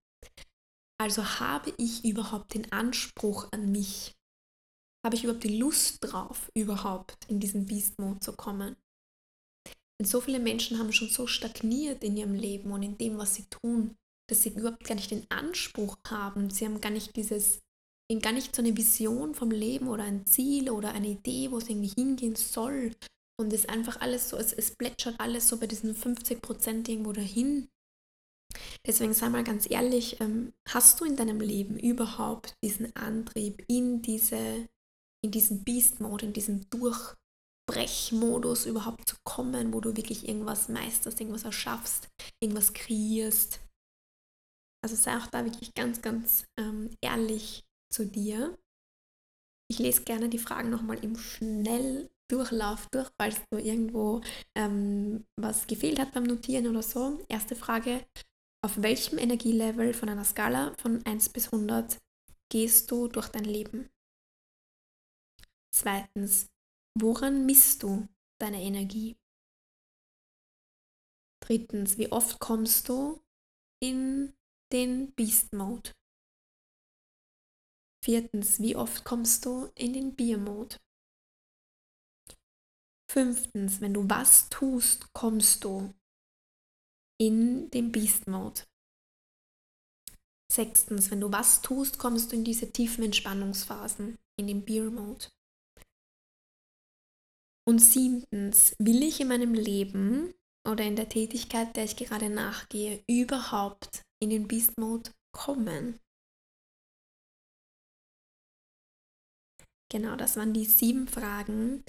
Also 0.98 1.38
habe 1.40 1.74
ich 1.76 2.04
überhaupt 2.04 2.54
den 2.54 2.72
Anspruch 2.72 3.48
an 3.52 3.70
mich? 3.70 4.14
Habe 5.04 5.14
ich 5.14 5.24
überhaupt 5.24 5.44
die 5.44 5.58
Lust 5.58 5.98
drauf, 6.00 6.50
überhaupt 6.56 7.26
in 7.28 7.38
diesen 7.38 7.66
Beast 7.66 7.98
Mode 8.00 8.20
zu 8.20 8.32
kommen? 8.32 8.76
Denn 9.98 10.06
so 10.06 10.20
viele 10.20 10.38
Menschen 10.38 10.78
haben 10.78 10.92
schon 10.92 11.08
so 11.08 11.26
stagniert 11.26 12.02
in 12.02 12.16
ihrem 12.16 12.34
Leben 12.34 12.70
und 12.70 12.82
in 12.82 12.98
dem, 12.98 13.18
was 13.18 13.34
sie 13.34 13.44
tun, 13.44 13.96
dass 14.28 14.42
sie 14.42 14.50
überhaupt 14.50 14.84
gar 14.84 14.94
nicht 14.94 15.10
den 15.10 15.30
Anspruch 15.30 15.96
haben. 16.06 16.50
Sie 16.50 16.64
haben 16.64 16.80
gar 16.80 16.90
nicht 16.90 17.16
dieses 17.16 17.60
ihnen 18.08 18.20
gar 18.20 18.32
nicht 18.32 18.54
so 18.54 18.62
eine 18.62 18.76
Vision 18.76 19.34
vom 19.34 19.50
Leben 19.50 19.88
oder 19.88 20.04
ein 20.04 20.26
Ziel 20.26 20.70
oder 20.70 20.92
eine 20.92 21.08
Idee, 21.08 21.50
wo 21.50 21.58
es 21.58 21.68
irgendwie 21.68 21.92
hingehen 21.96 22.36
soll. 22.36 22.94
Und 23.38 23.52
es 23.52 23.60
ist 23.60 23.68
einfach 23.68 24.00
alles 24.00 24.30
so, 24.30 24.36
es, 24.36 24.52
es 24.52 24.74
plätschert 24.76 25.18
alles 25.18 25.48
so 25.48 25.58
bei 25.58 25.66
diesen 25.66 25.94
50 25.94 26.40
Prozent 26.40 26.88
irgendwo 26.88 27.12
dahin. 27.12 27.68
Deswegen 28.86 29.12
sei 29.12 29.28
mal 29.28 29.44
ganz 29.44 29.68
ehrlich, 29.68 30.20
ähm, 30.20 30.54
hast 30.68 31.00
du 31.00 31.04
in 31.04 31.16
deinem 31.16 31.40
Leben 31.40 31.78
überhaupt 31.78 32.54
diesen 32.64 32.94
Antrieb 32.96 33.64
in 33.68 34.00
diese, 34.00 34.68
in 35.22 35.30
diesen 35.30 35.64
Beast-Mode, 35.64 36.26
in 36.26 36.32
diesen 36.32 36.66
Durchbrechmodus 36.70 38.66
überhaupt 38.66 39.08
zu 39.08 39.16
kommen, 39.24 39.74
wo 39.74 39.80
du 39.80 39.96
wirklich 39.96 40.28
irgendwas 40.28 40.68
meisterst, 40.68 41.20
irgendwas 41.20 41.44
erschaffst, 41.44 42.08
irgendwas 42.40 42.72
kreierst? 42.72 43.60
Also 44.82 44.96
sei 44.96 45.18
auch 45.18 45.26
da 45.26 45.44
wirklich 45.44 45.74
ganz, 45.74 46.00
ganz 46.00 46.46
ähm, 46.58 46.90
ehrlich 47.02 47.65
zu 47.92 48.06
dir. 48.06 48.58
Ich 49.68 49.78
lese 49.78 50.04
gerne 50.04 50.28
die 50.28 50.38
Fragen 50.38 50.70
nochmal 50.70 51.02
im 51.04 51.16
Schnelldurchlauf 51.16 52.86
durch, 52.92 53.10
falls 53.18 53.40
du 53.50 53.58
irgendwo 53.58 54.22
ähm, 54.54 55.26
was 55.36 55.66
gefehlt 55.66 55.98
hat 55.98 56.12
beim 56.12 56.24
Notieren 56.24 56.68
oder 56.68 56.82
so. 56.82 57.24
Erste 57.28 57.56
Frage, 57.56 58.06
auf 58.64 58.80
welchem 58.82 59.18
Energielevel 59.18 59.92
von 59.94 60.08
einer 60.08 60.24
Skala 60.24 60.74
von 60.78 61.04
1 61.04 61.30
bis 61.30 61.52
100 61.52 61.98
gehst 62.50 62.90
du 62.90 63.08
durch 63.08 63.28
dein 63.28 63.44
Leben? 63.44 63.90
Zweitens, 65.74 66.46
woran 66.98 67.44
misst 67.44 67.82
du 67.82 68.08
deine 68.40 68.62
Energie? 68.62 69.16
Drittens, 71.44 71.98
wie 71.98 72.10
oft 72.10 72.40
kommst 72.40 72.88
du 72.88 73.20
in 73.80 74.32
den 74.72 75.12
Beast 75.12 75.52
Mode? 75.52 75.92
Viertens, 78.06 78.60
wie 78.60 78.76
oft 78.76 79.04
kommst 79.04 79.46
du 79.46 79.68
in 79.74 79.92
den 79.92 80.14
Biermod? 80.14 80.80
Fünftens, 83.10 83.80
wenn 83.80 83.94
du 83.94 84.08
was 84.08 84.48
tust, 84.48 85.12
kommst 85.12 85.64
du 85.64 85.92
in 87.20 87.68
den 87.72 87.90
Beast 87.90 88.28
Mode. 88.28 88.62
Sechstens, 90.52 91.10
wenn 91.10 91.20
du 91.20 91.32
was 91.32 91.62
tust, 91.62 91.98
kommst 91.98 92.30
du 92.30 92.36
in 92.36 92.44
diese 92.44 92.70
tiefen 92.70 93.02
Entspannungsphasen, 93.02 94.16
in 94.38 94.46
den 94.46 94.64
Beer 94.64 94.88
Mode. 94.88 95.26
Und 97.66 97.80
siebtens, 97.80 98.76
will 98.78 99.02
ich 99.02 99.20
in 99.20 99.26
meinem 99.26 99.52
Leben 99.52 100.32
oder 100.64 100.84
in 100.84 100.94
der 100.94 101.08
Tätigkeit, 101.08 101.74
der 101.74 101.82
ich 101.82 101.96
gerade 101.96 102.30
nachgehe, 102.30 103.02
überhaupt 103.08 104.02
in 104.22 104.30
den 104.30 104.46
Beast 104.46 104.78
Mode 104.78 105.10
kommen? 105.32 105.98
Genau, 109.90 110.16
das 110.16 110.36
waren 110.36 110.52
die 110.52 110.64
sieben 110.64 111.06
Fragen. 111.08 111.84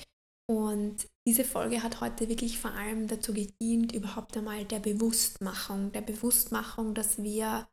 Und 0.50 1.08
diese 1.28 1.44
Folge 1.44 1.84
hat 1.84 2.00
heute 2.00 2.30
wirklich 2.30 2.58
vor 2.58 2.72
allem 2.72 3.08
dazu 3.08 3.34
gedient, 3.34 3.92
überhaupt 3.92 4.38
einmal 4.38 4.64
der 4.64 4.80
Bewusstmachung, 4.80 5.92
der 5.92 6.02
Bewusstmachung, 6.02 6.94
dass 6.94 7.22
wir 7.22 7.68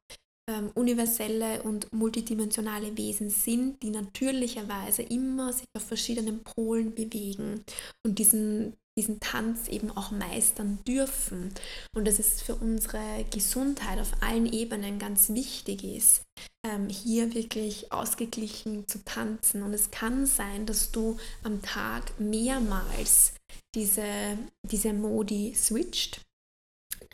ähm, 0.50 0.70
universelle 0.74 1.62
und 1.62 1.92
multidimensionale 1.92 2.96
Wesen 2.96 3.30
sind, 3.30 3.82
die 3.82 3.90
natürlicherweise 3.90 5.02
immer 5.02 5.52
sich 5.52 5.66
auf 5.76 5.84
verschiedenen 5.84 6.42
Polen 6.42 6.94
bewegen 6.94 7.64
und 8.04 8.18
diesen 8.18 8.74
diesen 8.96 9.18
Tanz 9.20 9.68
eben 9.68 9.90
auch 9.90 10.10
meistern 10.10 10.78
dürfen 10.87 11.52
und 11.96 12.06
dass 12.06 12.18
es 12.18 12.42
für 12.42 12.54
unsere 12.54 13.24
Gesundheit 13.30 13.98
auf 13.98 14.12
allen 14.22 14.46
Ebenen 14.46 14.98
ganz 14.98 15.30
wichtig 15.30 15.82
ist, 15.82 16.22
ähm, 16.64 16.88
hier 16.88 17.35
wirklich 17.35 17.92
ausgeglichen 17.92 18.88
zu 18.88 19.05
tanzen. 19.05 19.62
Und 19.62 19.72
es 19.74 19.90
kann 19.90 20.27
sein, 20.27 20.66
dass 20.66 20.90
du 20.90 21.18
am 21.42 21.62
Tag 21.62 22.18
mehrmals 22.18 23.35
diese, 23.74 24.38
diese 24.62 24.92
Modi 24.92 25.55
switcht. 25.55 26.20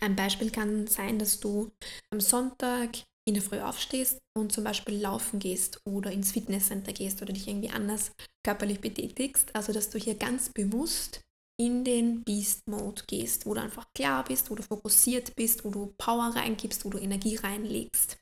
Ein 0.00 0.16
Beispiel 0.16 0.50
kann 0.50 0.86
sein, 0.86 1.18
dass 1.18 1.40
du 1.40 1.70
am 2.10 2.20
Sonntag 2.20 2.90
in 3.28 3.34
der 3.34 3.42
Früh 3.42 3.60
aufstehst 3.60 4.18
und 4.36 4.52
zum 4.52 4.64
Beispiel 4.64 4.98
laufen 4.98 5.40
gehst 5.40 5.80
oder 5.84 6.10
ins 6.10 6.32
Fitnesscenter 6.32 6.92
gehst 6.92 7.20
oder 7.20 7.32
dich 7.32 7.48
irgendwie 7.48 7.70
anders 7.70 8.12
körperlich 8.44 8.80
betätigst. 8.80 9.54
Also 9.54 9.72
dass 9.72 9.90
du 9.90 9.98
hier 9.98 10.14
ganz 10.14 10.48
bewusst 10.48 11.20
in 11.60 11.84
den 11.84 12.24
Beast 12.24 12.66
Mode 12.66 13.02
gehst, 13.06 13.44
wo 13.44 13.52
du 13.52 13.60
einfach 13.60 13.84
klar 13.94 14.24
bist, 14.24 14.50
wo 14.50 14.54
du 14.54 14.62
fokussiert 14.62 15.36
bist, 15.36 15.64
wo 15.64 15.70
du 15.70 15.92
Power 15.98 16.32
reingibst, 16.34 16.84
wo 16.86 16.90
du 16.90 16.98
Energie 16.98 17.36
reinlegst. 17.36 18.16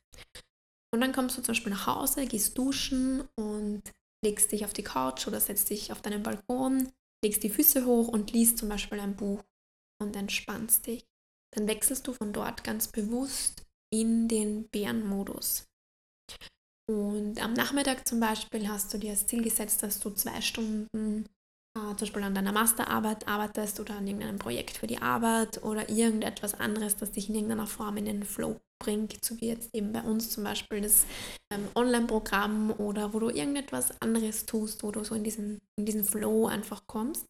Und 0.93 1.01
dann 1.01 1.13
kommst 1.13 1.37
du 1.37 1.43
zum 1.43 1.53
Beispiel 1.53 1.73
nach 1.73 1.87
Hause, 1.87 2.27
gehst 2.27 2.57
duschen 2.57 3.29
und 3.37 3.83
legst 4.25 4.53
dich 4.53 4.65
auf 4.65 4.73
die 4.73 4.83
Couch 4.83 5.27
oder 5.27 5.41
setzt 5.41 5.71
dich 5.71 5.93
auf 5.93 6.01
deinen 6.01 6.23
Balkon, 6.23 6.91
legst 7.25 7.43
die 7.43 7.51
Füße 7.51 7.85
hoch 7.85 8.09
und 8.09 8.33
liest 8.33 8.59
zum 8.59 8.69
Beispiel 8.69 9.01
ein 9.01 9.17
Buch 9.17 9.43
und 10.01 10.17
entspannst 10.17 10.87
dich. 10.87 11.05
Dann 11.55 11.67
wechselst 11.67 12.07
du 12.07 12.13
von 12.13 12.33
dort 12.33 12.65
ganz 12.65 12.89
bewusst 12.89 13.63
in 13.93 14.29
den 14.29 14.69
Bärenmodus. 14.69 15.65
Und 16.91 17.43
am 17.43 17.53
Nachmittag 17.53 18.09
zum 18.09 18.21
Beispiel 18.21 18.69
hast 18.69 18.93
du 18.93 18.99
dir 18.99 19.11
als 19.11 19.27
Ziel 19.27 19.43
gesetzt, 19.43 19.83
dass 19.83 20.01
du 20.01 20.11
zwei 20.11 20.41
Stunden 20.41 21.29
äh, 21.79 21.97
zum 21.97 21.99
Beispiel 22.01 22.23
an 22.23 22.35
deiner 22.35 22.53
Masterarbeit 22.53 23.29
arbeitest 23.29 23.81
oder 23.81 23.97
an 23.97 24.07
irgendeinem 24.07 24.39
Projekt 24.39 24.77
für 24.77 24.87
die 24.87 25.01
Arbeit 25.01 25.63
oder 25.63 25.89
irgendetwas 25.89 26.55
anderes, 26.55 26.97
das 26.97 27.13
dich 27.13 27.29
in 27.29 27.37
irgendeiner 27.37 27.67
Form 27.67 27.97
in 27.97 28.07
den 28.07 28.25
Flow 28.25 28.57
bringt, 28.83 29.25
so 29.25 29.41
wie 29.41 29.49
jetzt 29.49 29.75
eben 29.75 29.93
bei 29.93 30.03
uns 30.03 30.31
zum 30.31 30.45
Beispiel 30.45 30.81
das 30.81 31.07
ähm, 31.53 31.69
Online-Programm 31.75 32.73
oder 32.79 33.13
wo 33.13 33.19
du 33.19 33.31
irgendetwas 33.31 33.93
anderes 34.01 34.47
tust, 34.47 34.83
wo 34.83 34.91
du 34.91 35.05
so 35.05 35.15
in 35.15 35.25
diesen, 35.25 35.59
in 35.79 35.87
diesen 35.87 36.05
Flow 36.05 36.47
einfach 36.47 36.83
kommst. 36.87 37.27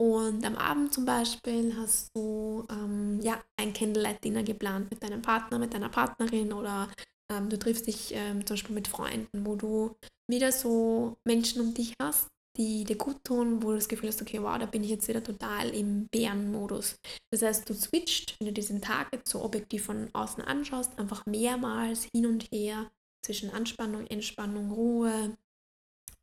Und 0.00 0.44
am 0.44 0.56
Abend 0.56 0.92
zum 0.92 1.04
Beispiel 1.04 1.76
hast 1.76 2.08
du 2.14 2.66
ähm, 2.70 3.20
ja, 3.22 3.40
ein 3.60 3.72
Candlelight-Dinner 3.72 4.42
geplant 4.42 4.90
mit 4.90 5.02
deinem 5.02 5.22
Partner, 5.22 5.58
mit 5.58 5.74
deiner 5.74 5.90
Partnerin 5.90 6.52
oder 6.52 6.88
ähm, 7.32 7.48
du 7.48 7.58
triffst 7.58 7.86
dich 7.86 8.12
ähm, 8.12 8.44
zum 8.44 8.54
Beispiel 8.54 8.74
mit 8.74 8.88
Freunden, 8.88 9.46
wo 9.46 9.54
du 9.54 9.94
wieder 10.28 10.50
so 10.50 11.16
Menschen 11.24 11.60
um 11.60 11.74
dich 11.74 11.94
hast, 12.02 12.28
die 12.56 12.84
dir 12.84 12.96
gut 12.96 13.28
wo 13.30 13.70
du 13.70 13.74
das 13.74 13.88
Gefühl 13.88 14.08
hast, 14.08 14.20
okay, 14.20 14.42
wow, 14.42 14.58
da 14.58 14.66
bin 14.66 14.84
ich 14.84 14.90
jetzt 14.90 15.08
wieder 15.08 15.22
total 15.22 15.70
im 15.70 16.08
Bärenmodus. 16.08 16.96
Das 17.30 17.42
heißt, 17.42 17.68
du 17.68 17.74
switcht, 17.74 18.38
wenn 18.38 18.48
du 18.48 18.52
diesen 18.52 18.82
Tag 18.82 19.08
jetzt 19.12 19.30
so 19.30 19.42
objektiv 19.42 19.86
von 19.86 20.10
außen 20.12 20.42
anschaust, 20.44 20.98
einfach 20.98 21.24
mehrmals 21.26 22.06
hin 22.14 22.26
und 22.26 22.50
her 22.52 22.90
zwischen 23.24 23.50
Anspannung, 23.50 24.06
Entspannung, 24.06 24.72
Ruhe, 24.72 25.36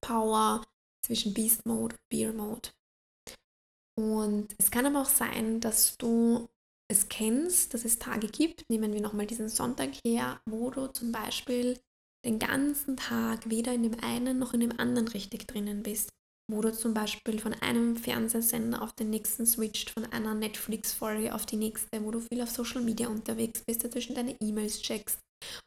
Power, 0.01 0.61
zwischen 1.01 1.33
Beast 1.33 1.65
Mode 1.65 1.95
und 1.95 2.09
Beer 2.09 2.33
Mode. 2.33 2.69
Und 3.95 4.53
es 4.57 4.69
kann 4.69 4.85
aber 4.85 5.01
auch 5.01 5.09
sein, 5.09 5.59
dass 5.59 5.97
du 5.97 6.47
es 6.87 7.09
kennst, 7.09 7.73
dass 7.73 7.85
es 7.85 7.99
Tage 7.99 8.27
gibt, 8.27 8.69
nehmen 8.69 8.93
wir 8.93 9.01
nochmal 9.01 9.25
diesen 9.25 9.49
Sonntag 9.49 9.91
her, 10.05 10.41
wo 10.45 10.69
du 10.69 10.87
zum 10.87 11.11
Beispiel 11.11 11.79
den 12.25 12.39
ganzen 12.39 12.97
Tag 12.97 13.49
weder 13.49 13.73
in 13.73 13.83
dem 13.83 13.99
einen 14.01 14.39
noch 14.39 14.53
in 14.53 14.59
dem 14.59 14.77
anderen 14.79 15.07
richtig 15.07 15.47
drinnen 15.47 15.83
bist 15.83 16.11
wo 16.49 16.61
du 16.61 16.73
zum 16.73 16.93
Beispiel 16.93 17.39
von 17.39 17.53
einem 17.53 17.95
Fernsehsender 17.95 18.81
auf 18.81 18.93
den 18.93 19.11
nächsten 19.11 19.45
switcht, 19.45 19.91
von 19.91 20.05
einer 20.05 20.33
Netflix-Folge 20.33 21.33
auf 21.33 21.45
die 21.45 21.57
nächste, 21.57 22.03
wo 22.03 22.11
du 22.11 22.19
viel 22.19 22.41
auf 22.41 22.49
Social 22.49 22.81
Media 22.81 23.07
unterwegs 23.07 23.61
bist, 23.65 23.83
dazwischen 23.83 24.15
deine 24.15 24.35
E-Mails 24.41 24.81
checkst 24.81 25.19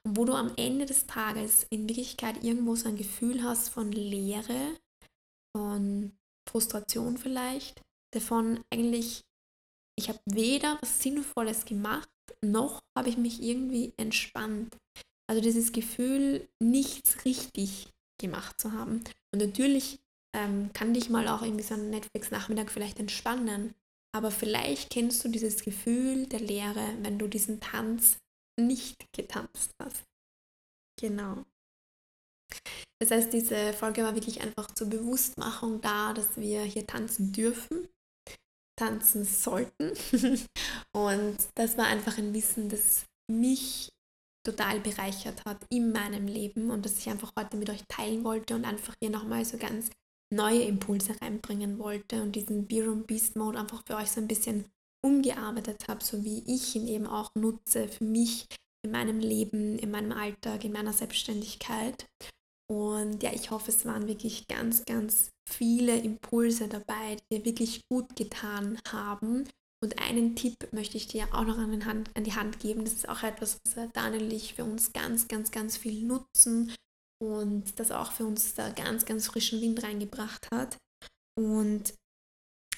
und 0.04 0.16
wo 0.16 0.24
du 0.24 0.34
am 0.34 0.52
Ende 0.56 0.84
des 0.84 1.06
Tages 1.06 1.66
in 1.70 1.88
Wirklichkeit 1.88 2.42
irgendwo 2.42 2.74
so 2.74 2.88
ein 2.88 2.96
Gefühl 2.96 3.42
hast 3.44 3.68
von 3.68 3.92
Leere, 3.92 4.76
von 5.56 6.12
Frustration 6.50 7.16
vielleicht, 7.16 7.80
davon 8.12 8.60
eigentlich, 8.72 9.22
ich 9.96 10.08
habe 10.08 10.18
weder 10.26 10.78
was 10.80 11.00
Sinnvolles 11.00 11.64
gemacht, 11.64 12.08
noch 12.44 12.80
habe 12.98 13.08
ich 13.08 13.16
mich 13.16 13.40
irgendwie 13.40 13.92
entspannt. 13.96 14.76
Also 15.30 15.40
dieses 15.40 15.72
Gefühl, 15.72 16.48
nichts 16.60 17.24
richtig 17.24 17.88
gemacht 18.20 18.60
zu 18.60 18.72
haben. 18.72 19.04
Und 19.32 19.40
natürlich 19.40 20.01
ähm, 20.34 20.72
kann 20.72 20.94
dich 20.94 21.10
mal 21.10 21.28
auch 21.28 21.42
irgendwie 21.42 21.64
so 21.64 21.74
ein 21.74 21.90
Netflix-Nachmittag 21.90 22.70
vielleicht 22.70 22.98
entspannen. 22.98 23.74
Aber 24.14 24.30
vielleicht 24.30 24.90
kennst 24.90 25.24
du 25.24 25.28
dieses 25.28 25.62
Gefühl 25.62 26.26
der 26.26 26.40
Leere, 26.40 26.94
wenn 27.00 27.18
du 27.18 27.28
diesen 27.28 27.60
Tanz 27.60 28.18
nicht 28.60 29.12
getanzt 29.12 29.72
hast. 29.82 30.04
Genau. 31.00 31.44
Das 33.00 33.10
heißt, 33.10 33.32
diese 33.32 33.72
Folge 33.72 34.04
war 34.04 34.14
wirklich 34.14 34.42
einfach 34.42 34.70
zur 34.72 34.88
Bewusstmachung 34.88 35.80
da, 35.80 36.12
dass 36.12 36.36
wir 36.36 36.62
hier 36.62 36.86
tanzen 36.86 37.32
dürfen, 37.32 37.88
tanzen 38.78 39.24
sollten. 39.24 39.92
Und 40.92 41.38
das 41.54 41.78
war 41.78 41.86
einfach 41.86 42.18
ein 42.18 42.34
Wissen, 42.34 42.68
das 42.68 43.06
mich 43.30 43.90
total 44.46 44.80
bereichert 44.80 45.44
hat 45.46 45.64
in 45.70 45.92
meinem 45.92 46.26
Leben 46.26 46.70
und 46.70 46.84
das 46.84 46.98
ich 46.98 47.08
einfach 47.08 47.30
heute 47.38 47.56
mit 47.56 47.70
euch 47.70 47.84
teilen 47.86 48.24
wollte 48.24 48.56
und 48.56 48.64
einfach 48.64 48.92
hier 49.00 49.10
nochmal 49.10 49.44
so 49.44 49.56
ganz 49.56 49.88
neue 50.32 50.62
Impulse 50.62 51.14
reinbringen 51.20 51.78
wollte 51.78 52.22
und 52.22 52.34
diesen 52.34 52.66
Be 52.66 52.84
Room 52.84 53.04
Beast 53.04 53.36
Mode 53.36 53.58
einfach 53.58 53.82
für 53.86 53.96
euch 53.96 54.10
so 54.10 54.20
ein 54.20 54.28
bisschen 54.28 54.64
umgearbeitet 55.04 55.88
habe, 55.88 56.02
so 56.02 56.24
wie 56.24 56.42
ich 56.46 56.74
ihn 56.74 56.88
eben 56.88 57.06
auch 57.06 57.34
nutze 57.34 57.88
für 57.88 58.04
mich 58.04 58.46
in 58.84 58.92
meinem 58.92 59.18
Leben, 59.18 59.78
in 59.78 59.90
meinem 59.90 60.12
Alltag, 60.12 60.64
in 60.64 60.72
meiner 60.72 60.92
Selbstständigkeit. 60.92 62.06
Und 62.70 63.22
ja, 63.22 63.32
ich 63.32 63.50
hoffe, 63.50 63.70
es 63.70 63.84
waren 63.84 64.08
wirklich 64.08 64.46
ganz, 64.48 64.84
ganz 64.84 65.30
viele 65.48 65.98
Impulse 65.98 66.68
dabei, 66.68 67.16
die 67.16 67.36
dir 67.36 67.44
wirklich 67.44 67.82
gut 67.90 68.16
getan 68.16 68.78
haben. 68.88 69.48
Und 69.82 69.98
einen 70.00 70.36
Tipp 70.36 70.54
möchte 70.72 70.96
ich 70.96 71.08
dir 71.08 71.26
auch 71.32 71.44
noch 71.44 71.58
an, 71.58 71.84
Hand, 71.84 72.10
an 72.16 72.24
die 72.24 72.34
Hand 72.34 72.60
geben. 72.60 72.84
Das 72.84 72.94
ist 72.94 73.08
auch 73.08 73.22
etwas, 73.22 73.58
was 73.74 73.88
Daniel 73.92 74.22
und 74.24 74.32
ich 74.32 74.54
für 74.54 74.64
uns 74.64 74.92
ganz, 74.92 75.28
ganz, 75.28 75.50
ganz 75.50 75.76
viel 75.76 76.04
nutzen 76.04 76.72
und 77.22 77.78
das 77.78 77.92
auch 77.92 78.10
für 78.10 78.26
uns 78.26 78.54
da 78.54 78.70
ganz, 78.70 79.04
ganz 79.04 79.28
frischen 79.28 79.60
Wind 79.60 79.82
reingebracht 79.84 80.50
hat. 80.50 80.76
Und 81.38 81.94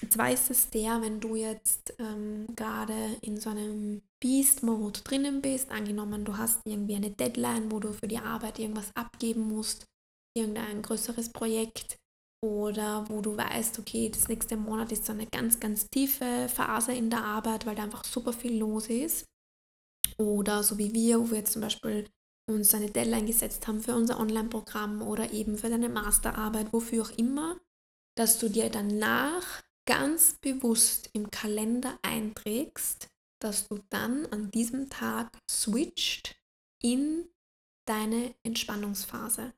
zwar 0.09 0.31
ist 0.31 0.51
es 0.51 0.69
der, 0.69 1.01
wenn 1.01 1.19
du 1.19 1.35
jetzt 1.35 1.95
ähm, 1.97 2.45
gerade 2.55 3.17
in 3.21 3.39
so 3.39 3.49
einem 3.49 4.03
Beast-Mode 4.21 5.01
drinnen 5.01 5.41
bist, 5.41 5.71
angenommen 5.71 6.25
du 6.25 6.37
hast 6.37 6.59
irgendwie 6.65 6.95
eine 6.95 7.09
Deadline, 7.09 7.71
wo 7.71 7.79
du 7.79 7.91
für 7.91 8.07
die 8.07 8.19
Arbeit 8.19 8.59
irgendwas 8.59 8.91
abgeben 8.95 9.47
musst, 9.47 9.85
irgendein 10.37 10.83
größeres 10.83 11.29
Projekt 11.29 11.97
oder 12.43 13.09
wo 13.09 13.21
du 13.21 13.35
weißt, 13.35 13.79
okay, 13.79 14.09
das 14.09 14.27
nächste 14.27 14.57
Monat 14.57 14.91
ist 14.91 15.05
so 15.05 15.13
eine 15.13 15.25
ganz, 15.25 15.59
ganz 15.59 15.87
tiefe 15.89 16.47
Phase 16.49 16.93
in 16.93 17.09
der 17.09 17.23
Arbeit, 17.23 17.65
weil 17.65 17.75
da 17.75 17.83
einfach 17.83 18.03
super 18.03 18.33
viel 18.33 18.59
los 18.59 18.87
ist. 18.87 19.25
Oder 20.19 20.61
so 20.61 20.77
wie 20.77 20.93
wir, 20.93 21.19
wo 21.19 21.31
wir 21.31 21.39
jetzt 21.39 21.53
zum 21.53 21.63
Beispiel 21.63 22.07
uns 22.47 22.73
eine 22.73 22.91
Deadline 22.91 23.25
gesetzt 23.25 23.67
haben 23.67 23.81
für 23.81 23.95
unser 23.95 24.19
Online-Programm 24.19 25.01
oder 25.01 25.31
eben 25.33 25.57
für 25.57 25.69
deine 25.69 25.89
Masterarbeit, 25.89 26.73
wofür 26.73 27.03
auch 27.03 27.17
immer, 27.17 27.59
dass 28.15 28.39
du 28.39 28.49
dir 28.49 28.69
danach 28.69 29.63
ganz 29.85 30.35
bewusst 30.41 31.09
im 31.13 31.31
Kalender 31.31 31.97
einträgst, 32.01 33.09
dass 33.39 33.67
du 33.67 33.79
dann 33.89 34.25
an 34.27 34.51
diesem 34.51 34.89
Tag 34.89 35.29
switcht 35.49 36.35
in 36.81 37.27
deine 37.87 38.33
Entspannungsphase. 38.43 39.53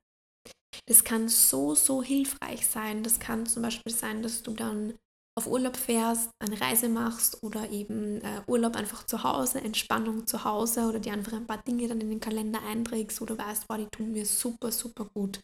Das 0.86 1.04
kann 1.04 1.30
so, 1.30 1.76
so 1.76 2.04
hilfreich 2.04 2.68
sein. 2.68 3.04
Das 3.04 3.20
kann 3.20 3.46
zum 3.46 3.64
Beispiel 3.64 3.94
sein, 3.94 4.22
dass 4.22 4.44
du 4.44 4.52
dann 4.54 4.98
auf 5.38 5.46
Urlaub 5.46 5.78
fährst, 5.78 6.32
eine 6.40 6.60
Reise 6.60 6.90
machst 6.90 7.44
oder 7.44 7.70
eben 7.70 8.22
äh, 8.22 8.42
Urlaub 8.48 8.76
einfach 8.76 9.06
zu 9.06 9.24
Hause, 9.24 9.62
Entspannung 9.62 10.26
zu 10.26 10.44
Hause 10.44 10.88
oder 10.88 11.00
dir 11.00 11.14
einfach 11.14 11.34
ein 11.34 11.46
paar 11.46 11.62
Dinge 11.62 11.88
dann 11.88 12.02
in 12.02 12.10
den 12.10 12.20
Kalender 12.20 12.60
einträgst, 12.64 13.20
du 13.20 13.38
weißt, 13.38 13.68
boah, 13.68 13.78
die 13.78 13.86
tun 13.86 14.12
mir 14.12 14.26
super, 14.26 14.72
super 14.72 15.06
gut. 15.14 15.40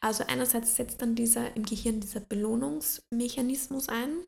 Also 0.00 0.24
einerseits 0.26 0.74
setzt 0.74 1.00
dann 1.00 1.14
dieser 1.14 1.54
im 1.54 1.64
Gehirn 1.64 2.00
dieser 2.00 2.20
Belohnungsmechanismus 2.20 3.88
ein. 3.88 4.24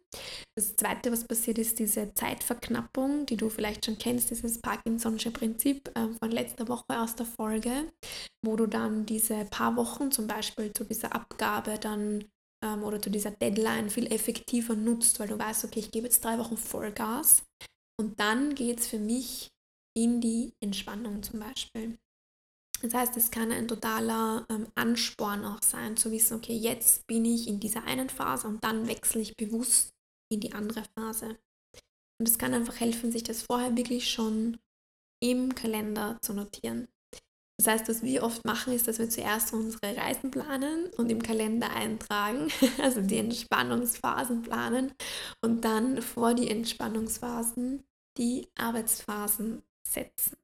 Das 0.56 0.76
zweite, 0.76 1.10
was 1.10 1.24
passiert, 1.24 1.58
ist 1.58 1.80
diese 1.80 2.14
Zeitverknappung, 2.14 3.26
die 3.26 3.36
du 3.36 3.48
vielleicht 3.48 3.86
schon 3.86 3.98
kennst, 3.98 4.30
dieses 4.30 4.62
Parkinson'sche 4.62 5.32
Prinzip 5.32 5.88
äh, 5.96 6.08
von 6.20 6.30
letzter 6.30 6.68
Woche 6.68 7.00
aus 7.00 7.16
der 7.16 7.26
Folge, 7.26 7.72
wo 8.44 8.54
du 8.54 8.66
dann 8.66 9.04
diese 9.04 9.44
paar 9.46 9.74
Wochen 9.74 10.12
zum 10.12 10.28
Beispiel 10.28 10.72
zu 10.72 10.84
dieser 10.84 11.12
Abgabe 11.12 11.78
dann 11.80 12.24
ähm, 12.64 12.82
oder 12.82 13.00
zu 13.00 13.10
dieser 13.10 13.30
Deadline 13.30 13.90
viel 13.90 14.06
effektiver 14.12 14.74
nutzt, 14.74 15.20
weil 15.20 15.28
du 15.28 15.38
weißt, 15.38 15.64
okay, 15.64 15.80
ich 15.80 15.90
gebe 15.90 16.06
jetzt 16.06 16.24
drei 16.24 16.38
Wochen 16.38 16.56
Vollgas 16.56 17.42
und 18.00 18.18
dann 18.20 18.54
geht 18.54 18.80
es 18.80 18.88
für 18.88 18.98
mich 18.98 19.50
in 19.96 20.20
die 20.20 20.52
Entspannung 20.60 21.22
zum 21.22 21.40
Beispiel. 21.40 21.98
Das 22.80 22.94
heißt, 22.94 23.16
es 23.16 23.30
kann 23.30 23.50
ein 23.50 23.66
totaler 23.66 24.46
ähm, 24.48 24.68
Ansporn 24.76 25.44
auch 25.44 25.62
sein, 25.62 25.96
zu 25.96 26.12
wissen, 26.12 26.36
okay, 26.36 26.56
jetzt 26.56 27.06
bin 27.08 27.24
ich 27.24 27.48
in 27.48 27.58
dieser 27.58 27.84
einen 27.84 28.08
Phase 28.08 28.46
und 28.46 28.62
dann 28.62 28.86
wechsle 28.86 29.20
ich 29.20 29.36
bewusst 29.36 29.90
in 30.32 30.40
die 30.40 30.52
andere 30.52 30.84
Phase. 30.94 31.38
Und 32.20 32.28
es 32.28 32.38
kann 32.38 32.54
einfach 32.54 32.78
helfen, 32.78 33.10
sich 33.10 33.24
das 33.24 33.42
vorher 33.42 33.76
wirklich 33.76 34.10
schon 34.10 34.58
im 35.20 35.54
Kalender 35.54 36.18
zu 36.22 36.34
notieren. 36.34 36.88
Das 37.58 37.66
heißt, 37.66 37.88
was 37.88 38.02
wir 38.02 38.22
oft 38.22 38.44
machen, 38.44 38.72
ist, 38.72 38.86
dass 38.86 39.00
wir 39.00 39.10
zuerst 39.10 39.52
unsere 39.52 39.96
Reisen 39.96 40.30
planen 40.30 40.86
und 40.96 41.10
im 41.10 41.20
Kalender 41.20 41.70
eintragen, 41.70 42.48
also 42.82 43.00
die 43.00 43.18
Entspannungsphasen 43.18 44.42
planen 44.42 44.92
und 45.42 45.64
dann 45.64 46.00
vor 46.00 46.34
die 46.34 46.50
Entspannungsphasen 46.50 47.84
die 48.16 48.48
Arbeitsphasen 48.56 49.62
setzen. 49.86 50.36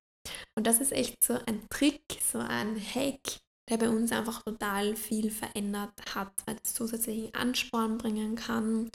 Und 0.56 0.66
das 0.66 0.80
ist 0.80 0.92
echt 0.92 1.22
so 1.22 1.34
ein 1.46 1.68
Trick, 1.68 2.02
so 2.20 2.38
ein 2.38 2.76
Hack, 2.76 3.40
der 3.70 3.76
bei 3.78 3.88
uns 3.88 4.10
einfach 4.10 4.42
total 4.42 4.96
viel 4.96 5.30
verändert 5.30 6.14
hat, 6.14 6.32
weil 6.46 6.56
es 6.62 6.74
zusätzlichen 6.74 7.32
Ansporn 7.34 7.98
bringen 7.98 8.34
kann 8.34 8.90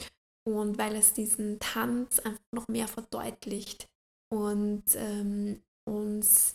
und 0.46 0.78
weil 0.78 0.96
es 0.96 1.12
diesen 1.12 1.58
Tanz 1.58 2.18
einfach 2.18 2.40
noch 2.52 2.68
mehr 2.68 2.88
verdeutlicht 2.88 3.88
und 4.32 4.84
ähm, 4.94 5.62
uns 5.88 6.54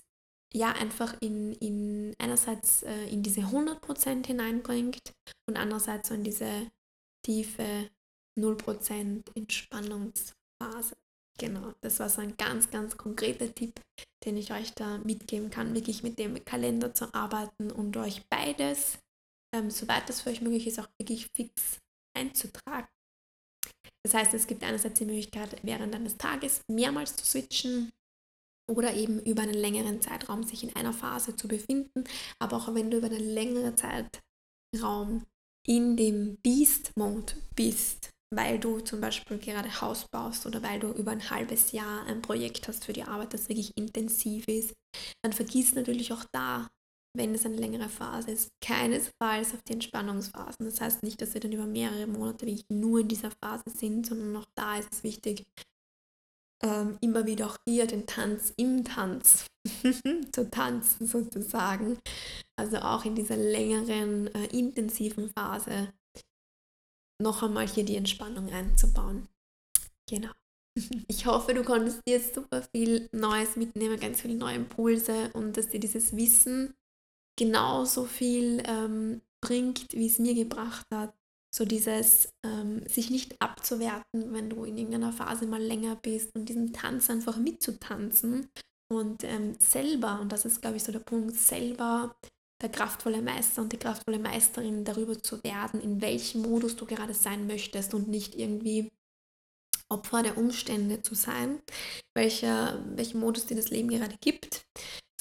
ja 0.55 0.71
einfach 0.71 1.15
in, 1.19 1.53
in 1.53 2.15
einerseits 2.17 2.83
äh, 2.83 3.07
in 3.07 3.21
diese 3.23 3.41
100% 3.41 4.25
hineinbringt 4.25 5.13
und 5.47 5.57
andererseits 5.57 6.09
so 6.09 6.15
in 6.15 6.23
diese 6.23 6.71
tiefe 7.25 7.89
0% 8.39 9.23
Entspannungsphase. 9.35 10.95
Genau, 11.37 11.73
das 11.81 11.99
war 11.99 12.09
so 12.09 12.21
ein 12.21 12.37
ganz, 12.37 12.69
ganz 12.69 12.95
konkreter 12.95 13.53
Tipp, 13.53 13.81
den 14.23 14.37
ich 14.37 14.53
euch 14.53 14.73
da 14.73 14.97
mitgeben 14.99 15.49
kann, 15.49 15.75
wirklich 15.75 16.01
mit 16.03 16.17
dem 16.17 16.43
Kalender 16.45 16.93
zu 16.93 17.13
arbeiten 17.13 17.71
und 17.71 17.97
euch 17.97 18.25
beides, 18.29 18.97
ähm, 19.53 19.69
soweit 19.69 20.07
das 20.07 20.21
für 20.21 20.29
euch 20.29 20.41
möglich 20.41 20.67
ist, 20.67 20.79
auch 20.79 20.87
wirklich 20.97 21.27
fix 21.35 21.79
einzutragen. 22.15 22.87
Das 24.03 24.13
heißt, 24.13 24.33
es 24.33 24.47
gibt 24.47 24.63
einerseits 24.63 24.99
die 24.99 25.05
Möglichkeit, 25.05 25.57
während 25.63 25.93
eines 25.93 26.17
Tages 26.17 26.61
mehrmals 26.69 27.17
zu 27.17 27.25
switchen, 27.25 27.91
oder 28.67 28.93
eben 28.93 29.19
über 29.19 29.43
einen 29.43 29.53
längeren 29.53 30.01
Zeitraum 30.01 30.43
sich 30.43 30.63
in 30.63 30.75
einer 30.75 30.93
Phase 30.93 31.35
zu 31.35 31.47
befinden. 31.47 32.03
Aber 32.39 32.57
auch 32.57 32.73
wenn 32.73 32.91
du 32.91 32.97
über 32.97 33.07
einen 33.07 33.19
längeren 33.19 33.75
Zeitraum 33.77 35.23
in 35.67 35.97
dem 35.97 36.37
Beast-Mode 36.43 37.33
bist, 37.55 38.09
weil 38.33 38.59
du 38.59 38.79
zum 38.79 39.01
Beispiel 39.01 39.37
gerade 39.37 39.81
Haus 39.81 40.05
baust 40.11 40.45
oder 40.45 40.61
weil 40.63 40.79
du 40.79 40.91
über 40.91 41.11
ein 41.11 41.29
halbes 41.29 41.71
Jahr 41.71 42.05
ein 42.05 42.21
Projekt 42.21 42.67
hast 42.67 42.85
für 42.85 42.93
die 42.93 43.03
Arbeit, 43.03 43.33
das 43.33 43.49
wirklich 43.49 43.71
intensiv 43.77 44.47
ist, 44.47 44.73
dann 45.23 45.33
vergiss 45.33 45.75
natürlich 45.75 46.11
auch 46.11 46.25
da, 46.33 46.67
wenn 47.17 47.33
es 47.33 47.45
eine 47.45 47.55
längere 47.55 47.87
Phase 47.87 48.31
ist, 48.31 48.49
keinesfalls 48.61 49.53
auf 49.53 49.61
die 49.67 49.73
Entspannungsphasen. 49.73 50.65
Das 50.65 50.81
heißt 50.81 51.03
nicht, 51.03 51.21
dass 51.21 51.33
wir 51.33 51.41
dann 51.41 51.53
über 51.53 51.65
mehrere 51.65 52.07
Monate 52.07 52.45
wirklich 52.45 52.65
nur 52.69 52.99
in 52.99 53.07
dieser 53.07 53.31
Phase 53.41 53.63
sind, 53.69 54.05
sondern 54.05 54.35
auch 54.35 54.47
da 54.55 54.77
ist 54.77 54.91
es 54.91 55.03
wichtig, 55.03 55.43
ähm, 56.63 56.97
immer 57.01 57.25
wieder 57.25 57.47
auch 57.47 57.57
hier 57.67 57.87
den 57.87 58.05
Tanz 58.05 58.53
im 58.57 58.83
Tanz 58.83 59.45
zu 60.33 60.49
tanzen 60.49 61.07
sozusagen. 61.07 61.97
Also 62.57 62.77
auch 62.77 63.05
in 63.05 63.15
dieser 63.15 63.37
längeren, 63.37 64.33
äh, 64.33 64.45
intensiven 64.47 65.29
Phase 65.37 65.93
noch 67.21 67.43
einmal 67.43 67.67
hier 67.67 67.85
die 67.85 67.95
Entspannung 67.95 68.49
einzubauen. 68.51 69.27
Genau. 70.09 70.31
Ich 71.07 71.25
hoffe, 71.25 71.53
du 71.53 71.63
konntest 71.63 72.01
jetzt 72.05 72.35
super 72.35 72.61
viel 72.61 73.07
Neues 73.13 73.55
mitnehmen, 73.55 73.97
ganz 73.97 74.21
viele 74.21 74.35
neue 74.35 74.55
Impulse 74.55 75.31
und 75.31 75.55
dass 75.55 75.69
dir 75.69 75.79
dieses 75.79 76.17
Wissen 76.17 76.73
genauso 77.39 78.03
viel 78.03 78.61
ähm, 78.65 79.21
bringt, 79.41 79.93
wie 79.93 80.07
es 80.07 80.19
mir 80.19 80.35
gebracht 80.35 80.85
hat, 80.93 81.13
So 81.55 81.63
dieses 81.63 82.33
ähm, 82.43 82.85
sich 82.85 83.09
nicht 83.09 83.41
abzuwerten, 83.41 84.33
wenn 84.33 84.49
du 84.49 84.65
in 84.65 84.77
irgendeiner 84.77 85.13
Phase 85.13 85.47
mal 85.47 85.61
länger 85.61 85.95
bist 85.95 86.35
und 86.35 86.49
diesen 86.49 86.73
Tanz 86.73 87.09
einfach 87.09 87.37
mitzutanzen 87.37 88.49
und 88.91 89.23
ähm, 89.23 89.55
selber, 89.59 90.19
und 90.19 90.33
das 90.33 90.43
ist 90.43 90.61
glaube 90.61 90.75
ich 90.75 90.83
so 90.83 90.91
der 90.91 90.99
Punkt, 90.99 91.33
selber 91.35 92.17
der 92.61 92.69
kraftvolle 92.69 93.21
Meister 93.21 93.61
und 93.61 93.71
die 93.71 93.77
kraftvolle 93.77 94.19
Meisterin 94.19 94.83
darüber 94.83 95.21
zu 95.21 95.41
werden, 95.43 95.79
in 95.79 96.01
welchem 96.01 96.41
Modus 96.41 96.75
du 96.75 96.85
gerade 96.85 97.13
sein 97.13 97.47
möchtest 97.47 97.93
und 97.93 98.09
nicht 98.09 98.35
irgendwie 98.35 98.91
Opfer 99.87 100.23
der 100.23 100.37
Umstände 100.37 101.03
zu 101.03 101.15
sein, 101.15 101.61
welcher, 102.15 102.83
welchen 102.95 103.19
Modus 103.21 103.45
dir 103.45 103.55
das 103.55 103.69
Leben 103.69 103.89
gerade 103.89 104.17
gibt, 104.19 104.65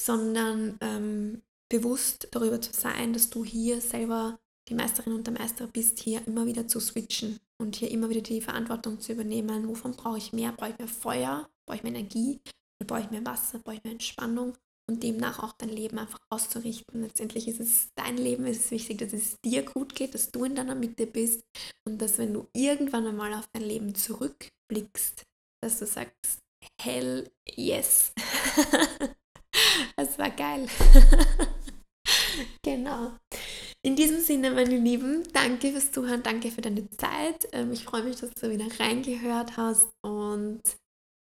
sondern 0.01 0.77
ähm, 0.81 1.43
bewusst 1.69 2.27
darüber 2.31 2.59
zu 2.59 2.73
sein, 2.73 3.13
dass 3.13 3.29
du 3.29 3.45
hier 3.45 3.79
selber 3.79 4.39
die 4.67 4.73
Meisterin 4.73 5.13
und 5.13 5.27
der 5.27 5.33
Meister 5.33 5.67
bist, 5.67 5.99
hier 5.99 6.25
immer 6.27 6.45
wieder 6.45 6.67
zu 6.67 6.79
switchen 6.79 7.39
und 7.57 7.75
hier 7.75 7.91
immer 7.91 8.09
wieder 8.09 8.21
die 8.21 8.41
Verantwortung 8.41 8.99
zu 8.99 9.13
übernehmen. 9.13 9.67
Wovon 9.67 9.91
brauche 9.93 10.17
ich 10.17 10.33
mehr? 10.33 10.51
Brauche 10.51 10.71
ich 10.71 10.77
mehr 10.77 10.87
Feuer? 10.87 11.49
Brauche 11.65 11.77
ich 11.77 11.83
mehr 11.83 11.93
Energie? 11.93 12.39
Oder 12.79 12.87
brauche 12.87 13.01
ich 13.01 13.11
mehr 13.11 13.25
Wasser? 13.25 13.59
Brauche 13.59 13.75
ich 13.75 13.83
mehr 13.83 13.93
Entspannung? 13.93 14.57
Und 14.87 15.01
demnach 15.01 15.41
auch 15.41 15.53
dein 15.53 15.69
Leben 15.69 15.97
einfach 15.97 16.19
auszurichten. 16.29 17.01
Letztendlich 17.01 17.47
ist 17.47 17.59
es 17.59 17.89
dein 17.95 18.17
Leben, 18.17 18.45
es 18.45 18.57
ist 18.57 18.71
wichtig, 18.71 18.99
dass 18.99 19.13
es 19.13 19.35
dir 19.43 19.63
gut 19.63 19.95
geht, 19.95 20.13
dass 20.13 20.31
du 20.31 20.43
in 20.43 20.53
deiner 20.53 20.75
Mitte 20.75 21.07
bist 21.07 21.43
und 21.85 21.99
dass 21.99 22.19
wenn 22.19 22.33
du 22.33 22.47
irgendwann 22.53 23.07
einmal 23.07 23.33
auf 23.33 23.47
dein 23.51 23.63
Leben 23.63 23.95
zurückblickst, 23.95 25.23
dass 25.63 25.79
du 25.79 25.87
sagst, 25.87 26.43
hell 26.79 27.31
yes. 27.49 28.13
das 29.97 30.19
war 30.19 30.29
geil. 30.29 30.67
genau. 32.61 33.13
In 33.85 33.95
diesem 33.95 34.19
Sinne, 34.19 34.49
meine 34.49 34.77
Lieben, 34.79 35.21
danke 35.31 35.69
fürs 35.69 35.91
Zuhören, 35.91 36.23
danke 36.23 36.49
für 36.49 36.61
deine 36.61 36.89
Zeit. 36.89 37.47
Ähm, 37.51 37.71
ich 37.71 37.83
freue 37.83 38.01
mich, 38.01 38.15
dass 38.15 38.31
du 38.31 38.49
wieder 38.49 38.65
reingehört 38.79 39.57
hast 39.57 39.93
und 40.01 40.63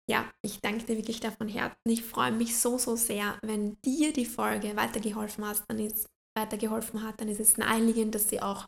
ja, 0.10 0.28
ich 0.41 0.60
danke 0.60 0.84
dir 0.84 0.97
wirklich 0.97 1.20
davon 1.20 1.47
Herzen. 1.47 1.78
Ich 1.86 2.04
freue 2.04 2.32
mich 2.32 2.58
so, 2.58 2.80
so 2.80 2.95
sehr, 2.95 3.38
wenn 3.43 3.78
dir 3.86 4.14
die 4.14 4.26
Folge 4.26 4.76
weitergeholfen 4.76 5.45
hast, 5.45 5.66
dann 5.68 5.78
ist 5.78 6.08
weitergeholfen 6.36 7.04
hat, 7.04 7.22
dann 7.22 7.28
ist 7.28 7.39
es 7.39 7.58
naheliegend, 7.58 8.16
dass 8.16 8.30
sie 8.30 8.41
auch 8.41 8.68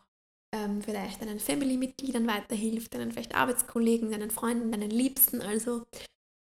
ähm, 0.54 0.80
vielleicht 0.80 1.20
deinen 1.20 1.40
Family-Mitgliedern 1.40 2.28
weiterhilft, 2.28 2.94
deinen 2.94 3.10
vielleicht 3.10 3.34
Arbeitskollegen, 3.34 4.12
deinen 4.12 4.30
Freunden, 4.30 4.70
deinen 4.70 4.90
Liebsten. 4.90 5.42
Also 5.42 5.82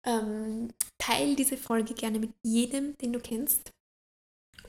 ähm, 0.06 0.74
teile 0.98 1.38
diese 1.38 1.56
Folge 1.56 1.94
gerne 1.94 2.20
mit 2.20 2.34
jedem, 2.44 2.98
den 2.98 3.14
du 3.14 3.22
kennst. 3.22 3.72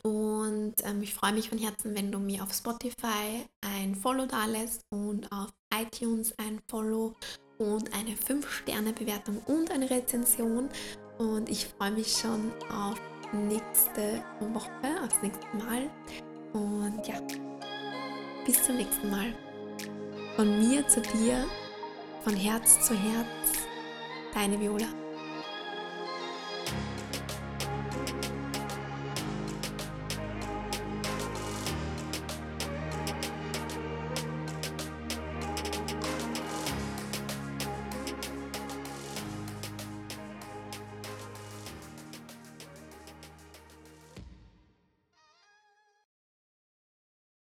Und 0.02 0.74
ähm, 0.84 1.02
ich 1.02 1.14
freue 1.14 1.32
mich 1.32 1.48
von 1.48 1.58
Herzen, 1.58 1.94
wenn 1.94 2.10
du 2.10 2.18
mir 2.18 2.42
auf 2.42 2.52
Spotify 2.52 3.44
ein 3.60 3.94
Follow 3.94 4.26
da 4.26 4.46
lässt 4.46 4.82
und 4.90 5.30
auf 5.30 5.50
iTunes 5.74 6.32
ein 6.38 6.60
Follow 6.68 7.14
und 7.58 7.92
eine 7.92 8.12
5-Sterne-Bewertung 8.12 9.38
und 9.46 9.70
eine 9.70 9.90
Rezension. 9.90 10.68
Und 11.18 11.50
ich 11.50 11.66
freue 11.66 11.90
mich 11.90 12.16
schon 12.16 12.50
auf 12.70 12.98
nächste 13.32 14.22
Woche, 14.52 15.02
aufs 15.04 15.20
nächste 15.22 15.46
Mal. 15.56 15.90
Und 16.52 17.06
ja, 17.06 17.20
bis 18.46 18.62
zum 18.62 18.76
nächsten 18.76 19.10
Mal. 19.10 19.34
Von 20.36 20.58
mir 20.58 20.86
zu 20.88 21.00
dir, 21.02 21.44
von 22.24 22.34
Herz 22.34 22.86
zu 22.86 22.94
Herz, 22.94 23.66
deine 24.32 24.58
Viola. 24.58 24.99